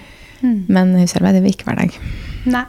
men 0.72 0.94
husarbeid 1.00 1.38
gjør 1.38 1.46
vi 1.46 1.54
ikke 1.54 1.68
hver 1.68 1.80
dag. 1.82 1.98
Nei. 2.50 2.66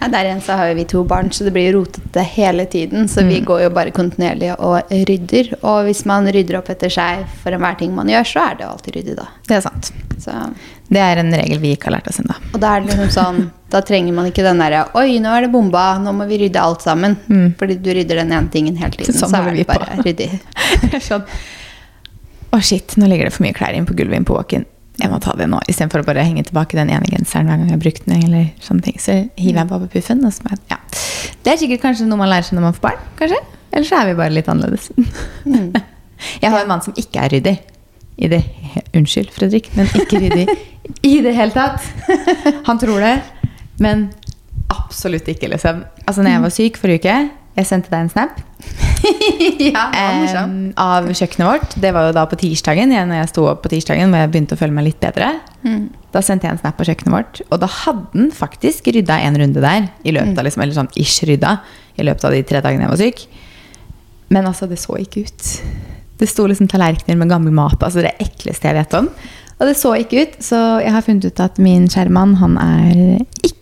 Ja, 0.00 0.08
der 0.08 0.24
igjen 0.30 0.40
så 0.44 0.56
har 0.56 0.74
vi 0.74 0.84
to 0.88 1.02
barn, 1.04 1.28
så 1.30 1.44
det 1.44 1.52
blir 1.52 1.72
rotete 1.76 2.22
hele 2.34 2.64
tiden. 2.70 3.08
Så 3.08 3.22
vi 3.26 3.40
går 3.44 3.62
jo 3.66 3.70
bare 3.76 3.92
kontinuerlig 3.92 4.54
og 4.58 4.88
rydder. 4.90 5.50
Og 5.60 5.84
hvis 5.88 6.04
man 6.08 6.26
rydder 6.32 6.56
opp 6.60 6.70
etter 6.72 6.88
seg 6.92 7.26
for 7.42 7.52
enhver 7.52 7.76
ting 7.78 7.92
man 7.94 8.08
gjør, 8.08 8.24
så 8.30 8.44
er 8.46 8.56
det 8.56 8.64
jo 8.64 8.70
alltid 8.74 8.96
ryddig, 8.96 9.16
da. 9.18 9.26
Det 9.48 9.58
er 9.58 9.60
sant. 9.66 9.92
Så, 10.20 10.32
Det 10.88 11.00
er 11.00 11.20
en 11.22 11.32
regel 11.32 11.60
vi 11.62 11.74
ikke 11.76 11.88
har 11.88 11.98
lært 11.98 12.08
oss 12.10 12.18
ennå. 12.20 12.34
og 12.54 12.60
da 12.60 12.74
er 12.76 12.80
det 12.80 12.90
liksom 12.90 13.10
sånn 13.14 13.38
Da 13.70 13.80
trenger 13.86 14.12
man 14.12 14.26
ikke 14.26 14.42
den 14.42 14.58
derre 14.58 14.82
Oi, 14.98 15.18
nå 15.22 15.30
er 15.32 15.46
det 15.46 15.52
bomba, 15.52 15.84
nå 16.02 16.12
må 16.12 16.26
vi 16.26 16.40
rydde 16.42 16.60
alt 16.60 16.82
sammen. 16.82 17.14
Fordi 17.58 17.76
du 17.80 17.92
rydder 17.94 18.16
den 18.24 18.32
ene 18.32 18.50
tingen 18.50 18.76
hele 18.76 18.90
tiden. 18.96 19.14
Sånn 19.14 19.30
så 19.30 19.44
er 19.46 19.54
det 19.54 19.66
bare 19.68 20.00
ryddig. 20.02 20.28
sånn. 21.08 21.22
Å, 22.50 22.58
shit, 22.60 22.96
nå 22.98 23.06
ligger 23.06 23.28
det 23.30 23.34
for 23.36 23.44
mye 23.46 23.54
klær 23.54 23.76
inn 23.78 23.86
på 23.86 23.94
gulvet 23.94 24.18
inn 24.18 24.26
på 24.26 24.34
walk-in. 24.34 24.64
Jeg 25.00 25.10
må 25.12 25.18
ta 25.22 25.32
det 25.38 25.46
nå, 25.48 25.60
istedenfor 25.70 26.02
å 26.02 26.06
bare 26.06 26.24
henge 26.26 26.44
tilbake 26.48 26.76
den 26.76 26.90
ene 26.92 27.08
genseren 27.08 27.48
hver 27.48 27.56
gang 27.60 27.70
jeg 27.70 27.76
har 27.76 27.82
brukt 27.84 28.04
den. 28.06 28.24
eller 28.28 28.50
sånne 28.64 28.84
ting. 28.84 28.98
Så 29.00 29.16
hiver 29.40 29.62
jeg 29.62 29.70
bare 29.70 29.86
på 29.86 29.94
puffen. 29.96 30.20
Og 30.28 30.34
så 30.36 30.44
jeg, 30.50 30.60
ja. 30.72 30.78
Det 31.40 31.54
er 31.54 31.60
sikkert 31.62 31.84
kanskje 31.86 32.08
noe 32.08 32.20
man 32.20 32.30
lærer 32.32 32.48
seg 32.48 32.58
når 32.58 32.68
man 32.68 32.76
får 32.76 32.86
barn. 32.90 33.02
kanskje? 33.20 33.40
Eller 33.72 33.86
så 33.88 34.00
er 34.00 34.10
vi 34.10 34.18
bare 34.18 34.34
litt 34.34 34.50
annerledes. 34.50 34.90
Jeg 36.42 36.52
har 36.52 36.60
en 36.60 36.68
mann 36.68 36.82
som 36.84 36.96
ikke 37.00 37.22
er 37.24 37.32
ryddig. 37.32 37.56
I 38.20 38.28
det, 38.28 38.42
unnskyld, 38.92 39.30
Fredrik, 39.32 39.70
men 39.78 39.88
ikke 39.96 40.18
ryddig 40.20 40.44
i 41.08 41.14
det 41.24 41.32
hele 41.32 41.54
tatt. 41.54 41.86
Han 42.68 42.80
tror 42.82 43.00
det, 43.00 43.14
men 43.80 44.10
absolutt 44.68 45.28
ikke. 45.32 45.48
liksom. 45.48 45.84
Altså, 46.04 46.20
når 46.20 46.34
jeg 46.34 46.42
var 46.44 46.52
syk 46.58 46.80
forrige 46.82 47.00
uke, 47.00 47.14
jeg 47.56 47.70
sendte 47.70 47.88
deg 47.94 48.04
en 48.04 48.12
snap 48.12 48.42
ja, 49.74 49.84
em, 49.96 50.70
av 50.80 51.08
kjøkkenet 51.08 51.46
vårt. 51.46 51.76
Det 51.80 51.92
var 51.96 52.08
jo 52.08 52.14
da 52.16 52.24
på 52.28 52.38
tirsdagen, 52.40 52.92
igjen 52.92 53.10
når 53.10 53.22
jeg 53.22 53.30
sto 53.32 53.46
opp 53.50 53.62
på 53.64 53.72
tirsdagen, 53.72 54.12
hvor 54.12 54.22
jeg 54.22 54.32
begynte 54.32 54.56
å 54.56 54.60
føle 54.60 54.76
meg 54.76 54.88
litt 54.90 55.00
bedre. 55.02 55.32
Da 56.14 56.22
sendte 56.24 56.48
jeg 56.48 56.56
en 56.56 56.62
snap 56.62 56.78
på 56.78 56.86
kjøkkenet 56.88 57.14
vårt, 57.14 57.42
og 57.48 57.60
da 57.62 57.68
hadde 57.70 58.06
den 58.14 58.32
faktisk 58.34 58.90
rydda 58.94 59.20
en 59.26 59.38
runde 59.42 59.62
der. 59.64 59.90
I 60.04 60.14
løpet 60.16 60.40
av 60.40 60.48
liksom, 60.48 60.64
eller 60.64 60.78
sånn 60.78 60.92
ish 60.98 61.24
rydda, 61.28 61.58
i 62.00 62.06
løpet 62.06 62.26
av 62.26 62.34
de 62.36 62.42
tre 62.48 62.62
dagene 62.64 62.86
jeg 62.86 62.94
var 62.94 63.02
syk. 63.02 63.24
Men 64.30 64.48
altså, 64.50 64.68
det 64.70 64.80
så 64.80 64.96
ikke 65.00 65.26
ut. 65.26 65.52
Det 66.20 66.28
sto 66.28 66.46
liksom 66.48 66.68
tallerkener 66.70 67.18
med 67.18 67.30
gammel 67.32 67.54
mat. 67.56 67.80
Altså 67.82 68.04
det 68.04 68.14
ekleste 68.22 68.68
jeg 68.68 68.76
vet 68.76 68.98
om. 68.98 69.08
Og 69.60 69.68
det 69.68 69.76
så 69.76 69.92
ikke 70.00 70.24
ut, 70.24 70.36
så 70.44 70.58
jeg 70.80 70.92
har 70.94 71.04
funnet 71.04 71.26
ut 71.28 71.40
at 71.44 71.58
min 71.60 71.88
skjermann, 71.92 72.38
han 72.40 72.56
er 72.60 73.24
ikke 73.44 73.59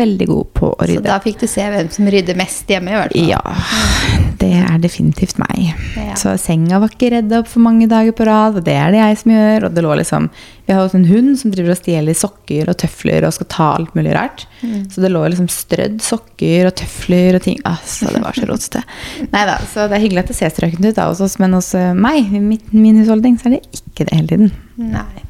veldig 0.00 0.26
god 0.28 0.48
på 0.56 0.68
å 0.74 0.86
rydde. 0.86 1.00
Så 1.00 1.06
da 1.08 1.18
fikk 1.24 1.40
du 1.40 1.46
se 1.50 1.64
hvem 1.72 1.88
som 1.94 2.08
rydder 2.12 2.36
mest 2.38 2.68
hjemme, 2.70 2.92
i 2.92 2.98
hvert 2.98 3.14
fall. 3.14 3.30
Ja, 3.30 4.28
det 4.40 4.50
er 4.60 4.80
definitivt 4.82 5.40
meg. 5.40 5.72
Ja. 5.96 6.16
Så 6.20 6.34
senga 6.40 6.80
var 6.82 6.92
ikke 6.92 7.10
redd 7.14 7.32
opp 7.38 7.48
for 7.50 7.64
mange 7.64 7.88
dager 7.90 8.14
på 8.16 8.26
rad, 8.28 8.58
og 8.60 8.66
det 8.66 8.76
er 8.76 8.94
det 8.94 9.00
jeg 9.00 9.18
som 9.22 9.32
gjør. 9.34 9.66
Og 9.68 9.76
det 9.76 9.84
lå 9.86 9.96
liksom 10.00 10.28
Vi 10.68 10.74
har 10.76 10.84
også 10.84 11.00
en 11.00 11.08
hund 11.08 11.32
som 11.40 11.50
driver 11.50 11.74
og 11.74 11.80
stjeler 11.80 12.18
sokker 12.18 12.70
og 12.70 12.78
tøfler 12.78 13.26
og 13.26 13.34
skal 13.34 13.48
ta 13.50 13.70
alt 13.78 13.96
mulig 13.98 14.14
rart. 14.14 14.46
Så 14.92 15.02
det 15.02 15.10
lå 15.10 15.24
liksom 15.26 15.48
strødd 15.50 15.98
sokker 16.04 16.70
og 16.70 16.76
tøfler 16.78 17.40
og 17.40 17.44
ting. 17.46 17.58
Altså, 17.68 18.12
det 18.14 18.22
var 18.22 18.38
så 18.38 18.46
rotete. 18.50 18.84
Nei 19.34 19.44
da, 19.48 19.58
så 19.72 19.88
det 19.90 19.98
er 19.98 20.04
hyggelig 20.06 20.24
at 20.24 20.32
det 20.32 20.38
ser 20.38 20.54
strøkent 20.54 20.86
ut 20.86 21.00
da 21.00 21.08
hos 21.10 21.24
oss, 21.24 21.40
men 21.42 21.56
hos 21.58 21.72
eh, 21.78 21.90
meg, 21.96 22.30
i 22.30 22.40
min 22.44 23.02
husholdning, 23.02 23.40
så 23.40 23.50
er 23.50 23.58
det 23.58 23.80
ikke 23.80 24.06
det 24.06 24.16
hele 24.16 24.30
tiden. 24.30 24.54
Nei. 24.94 25.24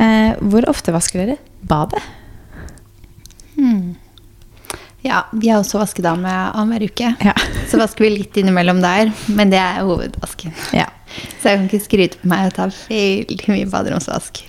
Eh, 0.00 0.32
hvor 0.40 0.64
ofte 0.70 0.94
vasker 0.94 1.24
dere 1.24 1.40
badet? 1.68 2.00
Ja, 5.00 5.22
vi 5.32 5.48
har 5.48 5.62
også 5.62 5.80
vaskedame 5.80 6.28
annenhver 6.28 6.90
uke. 6.90 7.14
Ja. 7.24 7.32
Så 7.70 7.80
vasker 7.80 8.04
vi 8.04 8.12
litt 8.18 8.36
innimellom 8.36 8.82
der, 8.84 9.12
men 9.32 9.52
det 9.52 9.60
er 9.60 9.86
hovedvasken. 9.88 10.52
Ja. 10.76 10.90
Så 11.40 11.50
jeg 11.50 11.56
kan 11.58 11.66
ikke 11.66 11.84
skryte 11.86 12.20
på 12.20 12.30
meg 12.30 12.50
og 12.50 12.56
ta 12.58 12.68
veldig 12.70 13.48
mye 13.50 13.70
baderomsvask. 13.70 14.42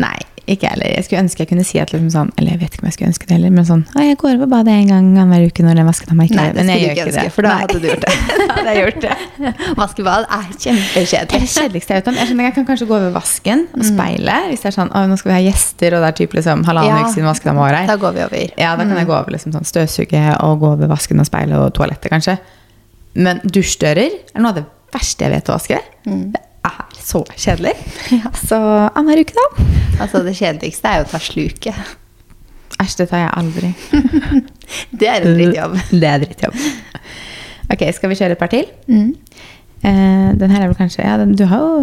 Nei, 0.00 0.16
ikke 0.54 0.68
heller. 0.72 0.88
Jeg 0.96 1.04
skulle 1.06 1.20
ønske 1.24 1.42
jeg 1.44 1.48
kunne 1.50 1.64
si 1.66 1.78
at 1.82 1.90
liksom 1.92 2.08
sånn 2.14 2.30
Eller 2.38 2.54
jeg 2.54 2.60
vet 2.62 2.74
ikke 2.76 2.82
om 2.84 2.88
jeg 2.88 2.94
skulle 2.96 3.08
ønske 3.12 3.26
det 3.28 3.34
heller, 3.36 3.50
men 3.54 3.66
sånn 3.68 3.82
Å, 3.94 4.02
jeg 4.06 4.16
går 4.20 4.34
over 4.38 4.48
badet 4.52 4.74
en 4.74 4.88
gang 5.14 5.28
hver 5.32 5.44
uke 5.48 5.64
når 5.66 5.78
den 5.80 5.88
vaskedama 5.88 6.18
meg. 6.22 6.32
Nei, 6.38 6.46
det 6.52 6.64
jeg 6.64 6.68
skulle 6.68 6.78
du 6.78 6.92
ikke 6.94 7.06
ønske, 7.08 7.24
det. 7.28 7.32
for 7.36 7.42
da 7.42 7.52
Nei. 7.52 7.58
hadde 7.62 7.78
du 7.82 7.86
gjort 7.88 8.04
det. 8.06 8.14
da 8.38 8.46
hadde 8.58 8.74
jeg 8.74 8.82
gjort 8.84 9.00
det. 9.04 9.52
Vaskebad 9.78 10.26
er 10.38 10.46
Det 10.48 10.56
er 10.58 10.62
kjempekjedelig. 10.64 11.40
det 11.42 11.52
kjedeligste 11.54 11.94
jeg 11.94 12.02
vet 12.02 12.10
om. 12.12 12.18
Jeg 12.22 12.30
skjønner 12.30 12.48
jeg 12.48 12.54
kan 12.58 12.68
kanskje 12.72 12.88
gå 12.90 12.96
over 12.98 13.14
vasken 13.18 13.66
og 13.76 13.84
speile. 13.88 14.36
Hvis 14.48 14.64
det 14.64 14.70
er 14.72 14.76
sånn 14.78 14.92
Å, 14.94 15.04
nå 15.10 15.18
skal 15.20 15.32
vi 15.32 15.36
ha 15.38 15.42
gjester, 15.50 15.96
og 15.98 16.04
det 16.06 16.08
er 16.12 16.18
typ 16.22 16.36
liksom 16.38 16.64
halvannen 16.68 16.96
Ja. 16.96 17.04
uke 17.04 17.14
siden 17.16 17.28
vaskedama 17.28 17.64
var 17.66 17.78
her. 17.80 17.86
Da 17.92 17.96
går 18.00 18.16
vi 18.18 18.24
over. 18.26 18.54
Ja, 18.58 18.72
da 18.78 18.88
kan 18.88 18.96
jeg 19.02 19.06
gå 19.10 19.16
over 19.18 19.34
liksom 19.36 19.52
sånn 19.56 19.68
støvsuge 19.68 20.24
og 20.46 20.58
gå 20.64 20.72
over 20.78 20.90
vasken 20.90 21.20
og 21.20 21.28
speile 21.28 21.60
og 21.60 21.72
toalettet, 21.76 22.10
kanskje. 22.12 22.38
Men 23.18 23.40
dusjdører 23.44 24.10
er 24.34 24.40
noe 24.44 24.52
av 24.54 24.60
det 24.62 24.66
verste 24.94 25.26
jeg 25.26 25.34
vet 25.36 25.48
å 25.50 25.56
vaske. 25.58 25.78
Det 26.04 26.38
er 26.40 26.47
så 27.08 27.22
kjedelig. 27.34 27.72
Så 28.48 28.58
annenhver 28.58 29.22
uke, 29.24 29.34
da. 29.38 29.66
Altså, 30.02 30.20
det 30.26 30.34
kjedeligste 30.38 30.90
er 30.90 31.00
jo 31.00 31.06
å 31.06 31.10
ta 31.14 31.20
sluket. 31.22 31.94
Æsj, 32.78 32.96
det 33.00 33.06
tar 33.10 33.24
jeg 33.24 33.30
aldri. 33.40 33.70
Det 35.00 35.08
er 35.08 35.24
en 35.24 35.38
drittjobb. 35.38 35.78
Det 36.02 36.08
er 36.10 36.20
drittjobb. 36.26 36.58
Ok, 37.72 37.82
skal 37.96 38.12
vi 38.12 38.18
kjøre 38.20 38.36
et 38.36 38.40
par 38.42 38.52
til? 38.52 38.68
Mm. 38.86 39.08
Eh, 39.88 40.28
den 40.38 40.52
her 40.52 40.62
er 40.66 40.68
vel 40.70 40.76
kanskje 40.78 41.04
ja, 41.06 41.16
den, 41.20 41.32
Du 41.38 41.44
har 41.46 41.60
jo 41.62 41.74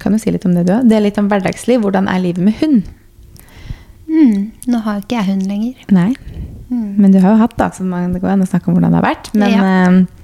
Kan 0.00 0.14
jo 0.14 0.20
si 0.22 0.30
litt 0.32 0.44
om 0.48 0.54
det, 0.56 0.62
du 0.68 0.72
òg. 0.76 0.84
Det 0.88 0.94
er 0.98 1.02
litt 1.04 1.16
om 1.20 1.26
hverdagsliv. 1.30 1.80
Hvordan 1.82 2.06
er 2.10 2.20
livet 2.22 2.44
med 2.46 2.54
hund? 2.60 2.82
Mm. 4.08 4.50
Nå 4.70 4.78
har 4.84 4.98
jo 4.98 5.02
ikke 5.06 5.16
jeg 5.18 5.26
hund 5.32 5.48
lenger. 5.50 5.80
Nei. 5.94 6.12
Men 6.70 7.10
du 7.14 7.18
har 7.22 7.32
jo 7.34 7.40
hatt, 7.40 7.56
da, 7.58 7.70
så 7.74 7.82
man, 7.86 8.12
det 8.14 8.20
går 8.22 8.34
an 8.36 8.44
å 8.44 8.48
snakke 8.48 8.68
om 8.70 8.76
hvordan 8.76 8.94
det 8.94 9.00
har 9.00 9.06
vært. 9.08 9.30
Men, 9.34 9.50
Ja. 9.56 9.72
eh, 9.88 10.17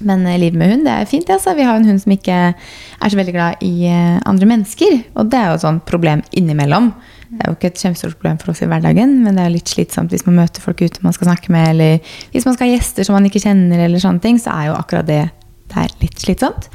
men 0.00 0.26
eh, 0.26 0.38
livet 0.40 0.58
med 0.60 0.72
hund 0.72 0.86
det 0.86 0.94
er 0.94 1.08
fint. 1.10 1.30
Altså. 1.30 1.54
Vi 1.58 1.66
har 1.66 1.78
en 1.78 1.86
hund 1.88 2.02
som 2.02 2.12
ikke 2.14 2.38
er 2.54 3.12
så 3.12 3.18
veldig 3.18 3.34
glad 3.34 3.62
i 3.66 3.86
eh, 3.90 4.18
andre 4.28 4.48
mennesker. 4.50 4.98
Og 5.18 5.30
det 5.30 5.38
er 5.40 5.50
jo 5.50 5.58
et 5.58 5.64
sånt 5.66 5.86
problem 5.88 6.22
innimellom. 6.32 6.92
Det 7.28 7.42
er 7.42 7.50
jo 7.50 7.56
ikke 7.58 7.70
et 7.72 7.80
kjempestort 7.82 8.16
problem 8.16 8.38
for 8.40 8.54
oss 8.54 8.62
i 8.64 8.68
hverdagen, 8.70 9.18
men 9.24 9.36
det 9.36 9.42
er 9.44 9.52
litt 9.52 9.68
slitsomt 9.68 10.14
hvis 10.14 10.24
man 10.24 10.38
møter 10.40 10.64
folk 10.64 10.80
ute 10.80 11.02
man 11.04 11.12
skal 11.12 11.28
snakke 11.28 11.52
med, 11.52 11.74
eller 11.74 12.14
hvis 12.32 12.46
man 12.48 12.54
skal 12.56 12.70
ha 12.70 12.76
gjester 12.78 13.04
som 13.04 13.18
man 13.18 13.26
ikke 13.28 13.42
kjenner, 13.44 13.82
eller 13.84 14.00
sånne 14.00 14.22
ting, 14.24 14.38
så 14.40 14.54
er 14.54 14.70
jo 14.70 14.78
akkurat 14.78 15.10
det 15.10 15.26
det 15.68 15.82
er 15.82 15.90
litt 16.00 16.22
slitsomt. 16.22 16.70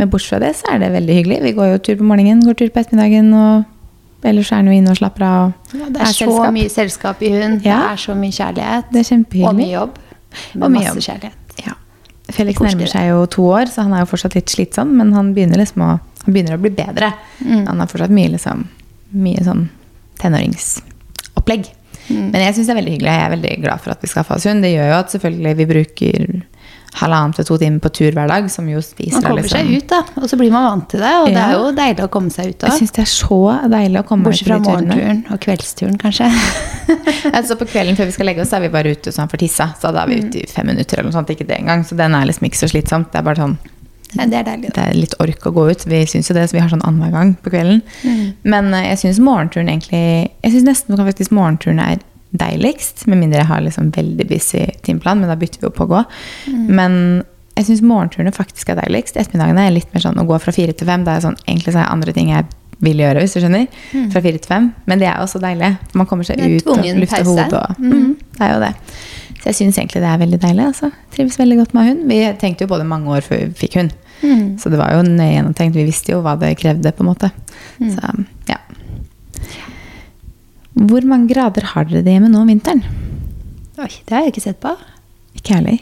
Men 0.00 0.08
bortsett 0.10 0.32
fra 0.32 0.38
det, 0.42 0.48
så 0.58 0.72
er 0.72 0.80
det 0.82 0.88
veldig 0.96 1.14
hyggelig. 1.14 1.36
Vi 1.44 1.52
går 1.54 1.68
jo 1.70 1.76
tur 1.86 2.00
på 2.00 2.08
morgenen, 2.08 2.40
går 2.42 2.56
tur 2.58 2.72
på 2.74 2.80
ettermiddagen, 2.82 3.28
og 3.38 4.26
ellers 4.26 4.50
er 4.50 4.58
han 4.58 4.70
jo 4.70 4.74
inne 4.80 4.90
og 4.90 4.98
slapper 4.98 5.24
av. 5.28 5.52
Ja, 5.70 5.86
det 5.86 6.00
er 6.02 6.10
så 6.10 6.26
selskap. 6.26 6.56
mye 6.56 6.72
selskap 6.72 7.22
i 7.22 7.30
hund. 7.36 7.60
Det 7.62 7.76
er 7.76 8.02
så 8.02 8.16
mye 8.18 8.34
kjærlighet. 8.34 8.90
Det 8.90 8.98
er 9.04 9.08
kjempehyggelig. 9.12 9.52
Og 9.52 9.60
mye 9.60 9.70
jobb. 9.76 10.00
Med 10.32 10.64
Og 10.64 10.74
mye 10.74 10.74
masse 10.80 10.96
jobb. 10.96 11.06
kjærlighet. 11.06 11.41
Ja. 12.32 12.36
Felix 12.38 12.60
nærmer 12.64 12.88
seg 12.90 13.10
jo 13.10 13.26
to 13.30 13.44
år, 13.52 13.68
så 13.70 13.84
han 13.84 13.92
er 13.96 14.02
jo 14.04 14.10
fortsatt 14.10 14.34
litt 14.38 14.52
slitsom, 14.52 14.96
men 14.98 15.12
han 15.16 15.34
begynner 15.36 15.60
liksom 15.60 15.84
å, 15.84 15.90
han 16.24 16.32
begynner 16.34 16.56
å 16.56 16.62
bli 16.62 16.72
bedre. 16.74 17.12
Mm. 17.44 17.66
Han 17.68 17.80
har 17.84 17.90
fortsatt 17.92 18.14
mye, 18.14 18.32
liksom, 18.34 18.64
mye 19.22 19.44
sånn 19.46 19.66
tenåringsopplegg. 20.22 21.68
Mm. 22.08 22.30
Men 22.32 22.40
jeg 22.42 22.56
syns 22.56 22.66
det 22.68 22.74
er 22.74 22.80
veldig 22.80 22.94
hyggelig. 22.96 23.12
Jeg 23.14 23.26
er 23.26 23.34
veldig 23.36 23.52
glad 23.62 23.82
for 23.84 23.94
at 23.94 24.02
vi 24.02 24.10
skaffa 24.10 24.36
oss 24.38 24.46
hund. 24.48 24.64
Det 24.64 24.72
gjør 24.74 24.90
jo 24.90 24.96
at 24.98 25.12
selvfølgelig 25.14 25.54
vi 25.60 25.66
bruker 25.70 26.32
halvannen 26.98 27.32
til 27.32 27.46
to 27.48 27.56
timer 27.56 27.80
på 27.80 27.88
tur 27.96 28.12
hver 28.12 28.28
dag, 28.28 28.48
som 28.52 28.66
jo 28.68 28.82
spiser 28.84 29.16
Man 29.16 29.22
kommer 29.24 29.46
kommer 29.46 29.54
seg 29.54 29.68
liksom- 29.70 29.84
ut, 29.84 29.88
da. 29.88 30.20
Og 30.20 30.28
så 30.28 30.36
blir 30.36 30.50
man 30.52 30.66
vant 30.66 30.88
til 30.90 31.00
det. 31.00 31.12
Og 31.22 31.28
det 31.32 31.40
er 31.40 31.52
jo 31.56 31.72
deilig 31.72 32.04
å 32.04 32.10
komme 32.12 32.30
seg 32.30 32.50
ut 32.52 32.60
Jeg 32.60 32.70
òg. 32.70 32.78
syns 32.78 32.92
det 32.92 33.02
er 33.02 33.10
så 33.12 33.70
deilig 33.70 34.02
å 34.02 34.06
komme 34.06 34.24
Bortsett 34.24 34.48
fra 34.48 34.58
morgenturen 34.58 35.24
og 35.32 35.40
kveldsturen, 35.40 35.96
kanskje. 35.98 36.28
Altså 37.36 37.56
På 37.58 37.66
kvelden 37.68 37.98
før 37.98 38.08
vi 38.10 38.14
skal 38.16 38.28
legge 38.28 38.42
oss, 38.44 38.50
så 38.52 38.58
er 38.58 38.66
vi 38.66 38.72
bare 38.74 38.92
ute 38.94 39.12
så 39.12 39.24
han 39.24 39.30
får 39.32 39.42
tissa. 39.44 39.68
Så 39.80 39.92
da 39.94 40.04
er 40.04 40.10
vi 40.12 40.20
ute 40.22 40.42
i 40.42 40.48
fem 40.50 40.68
minutter 40.68 40.98
eller 40.98 41.10
noe 41.10 41.16
sånt. 41.16 41.30
Ikke 41.34 41.46
det 41.48 41.58
engang. 41.60 41.84
Så 41.86 41.98
den 41.98 42.16
er 42.18 42.28
liksom 42.28 42.48
ikke 42.48 42.62
så 42.62 42.70
slitsomt. 42.72 43.12
Det 43.12 43.20
er 43.22 43.28
bare 43.28 43.42
sånn 43.44 43.56
Nei, 44.12 44.26
det 44.28 44.42
er 44.42 44.44
deilig. 44.44 44.70
det 44.76 44.82
er 44.82 44.96
litt 44.98 45.14
ork 45.24 45.46
å 45.48 45.54
gå 45.56 45.62
ut. 45.72 45.84
Vi 45.88 46.02
syns 46.10 46.28
jo 46.28 46.34
det, 46.36 46.44
så 46.50 46.58
vi 46.58 46.60
har 46.60 46.68
sånn 46.68 46.84
annenhver 46.84 47.14
gang 47.14 47.30
på 47.40 47.52
kvelden. 47.54 47.80
Men 48.44 48.72
eh, 48.76 48.90
jeg 48.90 49.00
syns 49.06 49.22
morgenturen 49.24 49.70
egentlig 49.72 50.02
Jeg 50.28 50.52
syns 50.52 50.66
nesten 50.68 51.00
faktisk 51.00 51.32
morgenturen 51.32 51.80
er 51.80 52.02
deiligst. 52.36 53.06
Med 53.08 53.22
mindre 53.22 53.40
jeg 53.40 53.48
har 53.48 53.64
liksom 53.64 53.92
veldig 53.96 54.26
busy 54.28 54.66
timeplan, 54.84 55.20
men 55.22 55.32
da 55.32 55.36
bytter 55.40 55.62
vi 55.62 55.68
jo 55.70 55.76
på 55.76 55.86
å 55.86 55.92
gå. 55.94 56.02
Men 56.68 57.22
jeg 57.56 57.68
syns 57.68 57.84
morgenturene 57.84 58.32
faktisk 58.36 58.72
er 58.72 58.80
deiligst. 58.80 59.16
Ettermiddagene 59.20 59.66
er 59.68 59.74
litt 59.76 59.92
mer 59.94 60.04
sånn 60.04 60.20
å 60.20 60.26
gå 60.28 60.38
fra 60.40 60.54
fire 60.56 60.76
til 60.76 60.88
fem. 60.88 61.04
Da 61.08 61.16
er 61.16 61.24
sånn, 61.24 61.40
egentlig 61.46 61.74
så 61.74 61.82
er 61.82 61.92
andre 61.92 62.14
ting 62.16 62.32
jeg 62.32 62.48
vil 62.82 63.02
gjøre, 63.02 63.22
hvis 63.22 63.36
du 63.36 63.40
skjønner. 63.42 63.66
Fra 64.12 64.22
fire 64.24 64.38
til 64.42 64.50
fem. 64.50 64.68
Men 64.90 65.02
det 65.02 65.08
er 65.08 65.16
jo 65.16 65.26
også 65.26 65.40
deilig. 65.42 65.72
Man 65.98 66.08
kommer 66.10 66.26
seg 66.26 66.40
ut 66.42 66.70
og 66.72 66.84
lufter 66.98 67.26
hodet. 67.28 67.50
Og, 67.58 67.82
mm, 67.82 68.08
det 68.38 68.46
er 68.46 68.54
jo 68.54 68.62
det. 68.64 68.72
Så 69.42 69.50
jeg 69.50 69.58
syns 69.58 69.78
egentlig 69.80 70.02
det 70.04 70.10
er 70.10 70.20
veldig 70.22 70.40
deilig. 70.42 70.68
Altså. 70.70 70.92
Trives 71.14 71.38
veldig 71.40 71.58
godt 71.62 71.74
med 71.74 71.88
hund. 71.88 72.04
Vi 72.10 72.20
tenkte 72.38 72.66
jo 72.66 72.70
på 72.70 72.78
det 72.78 72.86
mange 72.86 73.10
år 73.10 73.26
før 73.26 73.40
vi 73.42 73.48
fikk 73.64 73.80
hund. 73.80 73.94
Mm. 74.22 74.44
Så 74.62 74.70
det 74.70 74.78
var 74.78 74.92
jo 74.94 75.02
nøye 75.06 75.32
gjennomtenkt. 75.32 75.78
Vi 75.78 75.86
visste 75.88 76.14
jo 76.14 76.20
hva 76.22 76.36
det 76.38 76.54
krevde, 76.60 76.92
på 76.94 77.02
en 77.02 77.10
måte. 77.10 77.32
Mm. 77.82 77.90
Så, 77.96 78.12
ja. 78.50 78.60
Hvor 80.78 81.08
mange 81.08 81.28
grader 81.34 81.66
har 81.72 81.88
dere 81.88 82.04
det 82.06 82.14
hjemme 82.14 82.30
nå 82.30 82.44
om 82.44 82.52
vinteren? 82.52 82.84
Oi, 83.82 83.90
det 84.06 84.14
har 84.14 84.22
jeg 84.24 84.34
ikke 84.34 84.46
sett 84.46 84.62
på. 84.62 84.76
Ikke 85.38 85.58
heller. 85.58 85.80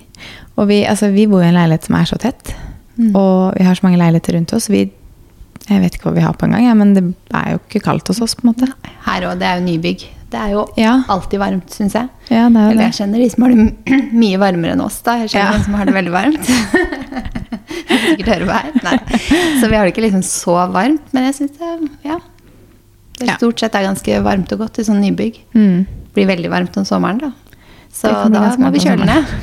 Og 0.57 0.71
vi, 0.71 0.83
altså, 0.89 1.11
vi 1.13 1.29
bor 1.29 1.45
i 1.45 1.51
en 1.51 1.59
leilighet 1.59 1.89
som 1.89 1.99
er 2.01 2.09
så 2.09 2.19
tett. 2.21 2.55
Mm. 2.97 3.13
Og 3.13 3.59
vi 3.59 3.67
har 3.67 3.77
så 3.77 3.87
mange 3.87 4.01
leiligheter 4.01 4.37
rundt 4.39 4.55
oss. 4.57 4.71
Vi, 4.73 4.87
jeg 5.69 5.81
vet 5.83 5.95
ikke 5.99 6.09
hva 6.11 6.15
vi 6.17 6.25
har 6.25 6.33
på 6.35 6.47
engang, 6.49 6.65
ja, 6.67 6.75
men 6.75 6.95
det 6.97 7.03
er 7.37 7.53
jo 7.53 7.59
ikke 7.69 7.83
kaldt 7.85 8.09
hos 8.09 8.21
oss, 8.25 8.35
på 8.35 8.47
en 8.47 8.53
måte. 8.55 8.67
Her 9.07 9.27
òg, 9.29 9.39
det 9.39 9.47
er 9.47 9.61
jo 9.61 9.67
nybygg. 9.67 10.07
Det 10.31 10.39
er 10.39 10.51
jo 10.55 10.65
Ja. 10.79 11.03
alltid 11.11 11.41
varmt, 11.43 11.71
syns 11.75 11.93
jeg. 11.95 12.09
Ja, 12.31 12.49
det 12.49 12.57
er 12.57 12.65
jo 12.67 12.71
Eller 12.71 12.83
jeg 12.85 12.95
kjenner 13.01 13.19
de 13.19 13.31
som 13.31 13.43
har 13.43 13.51
det 13.51 14.13
mye 14.23 14.39
varmere 14.39 14.73
enn 14.77 14.81
oss. 14.85 15.01
da. 15.03 15.17
Jeg 15.19 15.31
kjenner 15.31 15.53
Ja. 15.53 15.59
de 15.59 15.65
som 15.65 15.75
har 15.75 15.85
det 15.87 15.95
veldig 15.95 16.13
varmt. 16.15 16.51
Sikkert 17.91 18.29
hører 18.31 18.47
på 18.47 18.55
her. 18.59 18.73
Nei. 18.85 18.97
Så 19.61 19.69
vi 19.71 19.77
har 19.77 19.85
det 19.87 19.93
ikke 19.95 20.05
liksom 20.07 20.23
så 20.27 20.55
varmt. 20.73 21.03
Men 21.13 21.27
jeg 21.29 21.35
syns 21.41 21.57
det, 21.59 21.91
ja. 22.07 22.19
det 23.21 23.37
stort 23.39 23.59
sett 23.63 23.75
er 23.75 23.87
ganske 23.89 24.21
varmt 24.25 24.53
og 24.55 24.63
godt 24.65 24.79
i 24.79 24.87
sånn 24.87 25.01
nybygg. 25.03 25.41
Mm. 25.55 25.87
Blir 26.15 26.27
veldig 26.31 26.51
varmt 26.53 26.77
om 26.81 26.87
sommeren, 26.89 27.19
da. 27.27 27.33
Så 27.93 28.11
da 28.31 28.55
må 28.59 28.71
vi 28.75 28.79
kjøle 28.87 29.07
ned. 29.07 29.27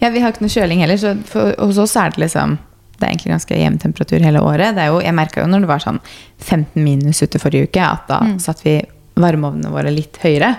Ja, 0.00 0.08
vi 0.08 0.20
har 0.22 0.32
ikke 0.32 0.40
noe 0.46 0.48
kjøling 0.54 0.80
heller, 0.80 0.96
så 0.96 1.10
for, 1.28 1.50
hos 1.60 1.76
oss 1.82 1.92
er 2.00 2.14
det 2.14 2.22
liksom 2.22 2.54
det 2.98 3.06
er 3.06 3.12
egentlig 3.14 3.32
ganske 3.32 3.58
jevn 3.58 3.78
temperatur 3.78 4.20
hele 4.24 4.40
året. 4.42 4.74
Det 4.74 4.82
er 4.84 4.88
jo, 4.92 5.00
jeg 5.00 5.14
merka 5.14 5.40
jo 5.42 5.46
når 5.50 5.60
det 5.60 5.68
var 5.70 5.78
sånn 5.84 6.00
15 6.42 6.82
minus 6.84 7.22
ute 7.22 7.38
forrige 7.38 7.68
uke, 7.70 7.80
at 7.80 8.06
da 8.08 8.18
Mm. 8.20 8.38
satte 8.40 8.62
vi 8.64 8.82
varmeovnene 9.16 9.70
våre 9.70 9.90
litt 9.94 10.18
høyere. 10.22 10.56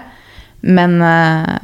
Men, 0.63 1.01
uh, 1.01 1.57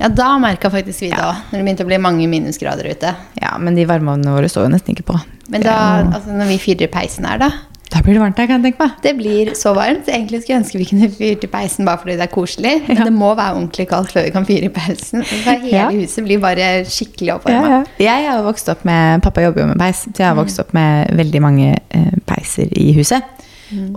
Ja, 0.00 0.08
da 0.08 0.38
merka 0.38 0.70
faktisk 0.70 1.00
vi 1.02 1.10
det 1.10 1.18
Ja. 1.18 1.32
òg, 1.32 1.36
når 1.52 1.58
det 1.58 1.64
begynte 1.66 1.84
å 1.84 1.86
bli 1.86 1.98
mange 1.98 2.26
minusgrader 2.28 2.86
ute. 2.90 3.14
ja, 3.42 3.58
men 3.58 3.74
de 3.74 3.84
varmeovnene 3.84 4.32
våre 4.32 4.48
står 4.48 4.64
jo 4.64 4.68
nesten 4.76 4.94
ikke 4.96 5.04
på. 5.12 5.20
Men 5.50 5.60
da, 5.62 6.02
altså 6.14 6.30
når 6.32 6.46
vi 6.48 6.58
fyrer 6.58 6.82
i 6.82 6.86
peisen 6.86 7.26
her, 7.26 7.38
da 7.38 7.50
da 7.90 8.00
blir 8.06 8.14
det 8.14 8.20
varmt 8.22 8.38
her, 8.38 8.46
kan 8.46 8.60
jeg 8.62 8.72
tenke 8.72 8.84
meg. 8.84 8.92
Det 9.02 9.12
blir 9.18 9.48
så 9.58 9.72
varmt. 9.74 10.06
Egentlig 10.08 10.40
skulle 10.42 10.54
jeg 10.54 10.62
ønske 10.62 10.78
vi 10.78 10.84
kunne 10.92 11.08
fyrt 11.10 11.42
i 11.44 11.50
peisen 11.50 11.84
bare 11.88 11.98
fordi 11.98 12.14
det 12.20 12.26
er 12.28 12.30
koselig. 12.34 12.74
Men 12.86 12.96
Ja. 13.00 13.04
det 13.08 13.12
må 13.12 13.34
være 13.34 13.56
ordentlig 13.56 13.88
kaldt 13.90 14.12
før 14.14 14.24
vi 14.24 14.30
kan 14.30 14.46
fyre 14.46 14.64
i 14.68 14.72
peisen. 14.76 15.22
Hele 15.24 15.70
Ja. 15.72 15.88
huset 15.90 16.24
blir 16.24 16.38
bare 16.40 16.84
skikkelig 16.86 17.34
oppvarma. 17.34 17.84
Jeg 17.98 18.28
har 18.30 18.42
vokst 18.46 18.68
opp 18.70 18.84
med 18.84 19.22
Pappa 19.22 19.42
jobber 19.42 19.62
jo 19.62 19.66
med 19.72 19.78
peis, 19.78 20.04
så 20.06 20.16
jeg 20.22 20.26
har 20.26 20.36
vokst 20.38 20.60
opp 20.60 20.72
med 20.72 21.10
veldig 21.18 21.42
mange 21.42 21.78
eh, 21.90 22.10
peiser 22.26 22.68
i 22.78 22.92
huset. 22.94 23.22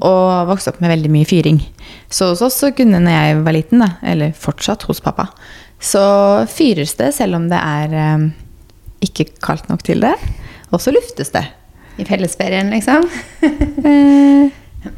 Og 0.01 0.47
vokst 0.47 0.67
opp 0.69 0.81
med 0.81 0.89
veldig 0.91 1.09
mye 1.09 1.25
fyring. 1.25 1.61
Så 2.09 2.29
hos 2.29 2.41
oss 2.45 2.59
så 2.61 2.71
kunne 2.75 2.99
når 3.01 3.09
jeg 3.15 3.43
var 3.45 3.53
liten, 3.53 3.79
da, 3.79 3.87
eller 4.03 4.31
fortsatt 4.37 4.83
hos 4.83 4.99
pappa, 5.01 5.29
så 5.81 6.47
fyres 6.47 6.93
det 6.97 7.13
selv 7.13 7.35
om 7.35 7.47
det 7.49 7.57
er 7.57 7.93
eh, 7.93 8.29
ikke 9.01 9.25
kaldt 9.41 9.69
nok 9.69 9.81
til 9.83 9.99
det. 10.01 10.13
Og 10.71 10.79
så 10.81 10.93
luftes 10.93 11.29
det. 11.33 11.45
I 11.99 12.05
fellesferien, 12.07 12.69
liksom. 12.73 13.05
Eh, 13.43 14.49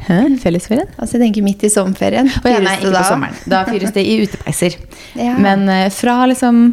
hæ? 0.07 0.19
Fellesferien? 0.45 0.87
Altså, 0.97 1.17
jeg 1.17 1.25
tenker 1.27 1.45
midt 1.45 1.63
i 1.67 1.69
sommerferien. 1.69 2.29
Oh, 2.41 2.49
ja, 2.49 2.61
nei, 2.63 2.77
ikke 2.79 2.93
da? 2.93 3.03
på 3.03 3.09
sommeren. 3.11 3.37
Da 3.51 3.61
fyres 3.67 3.93
det 3.95 4.05
i 4.07 4.17
utepeiser. 4.25 4.77
Ja. 5.19 5.35
Men 5.41 5.67
uh, 5.69 5.85
fra 5.93 6.21
liksom 6.31 6.67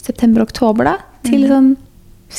september-oktober 0.00 0.88
da, 0.88 0.96
til 1.26 1.44
sånn 1.50 1.74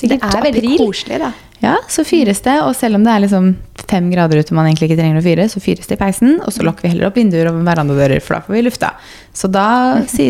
Det 0.01 0.17
er 0.17 0.43
veldig 0.47 0.63
april. 0.63 0.77
koselig, 0.79 1.19
da. 1.21 1.31
Ja, 1.62 1.76
så 1.93 2.02
fyres 2.08 2.41
det, 2.41 2.56
og 2.65 2.74
selv 2.74 2.97
om 2.97 3.04
det 3.06 3.12
er 3.13 3.21
liksom 3.21 3.52
fem 3.91 4.08
grader 4.10 4.39
ute 4.41 4.56
man 4.58 4.65
egentlig 4.65 4.88
ikke 4.89 4.97
trenger 4.97 5.19
å 5.19 5.26
fyre, 5.26 5.45
så 5.52 5.62
fyres 5.62 5.89
det 5.89 5.97
i 5.97 6.00
peisen, 6.00 6.39
og 6.41 6.54
så 6.56 6.63
lukker 6.65 6.88
vi 6.88 6.93
heller 6.93 7.10
opp 7.10 7.19
vinduer 7.19 7.52
og 7.52 7.60
verandadører, 7.67 8.21
for 8.24 8.38
da 8.38 8.41
får 8.45 8.56
vi 8.56 8.63
lufta. 8.65 8.89
Så 9.38 9.50
da, 9.52 9.65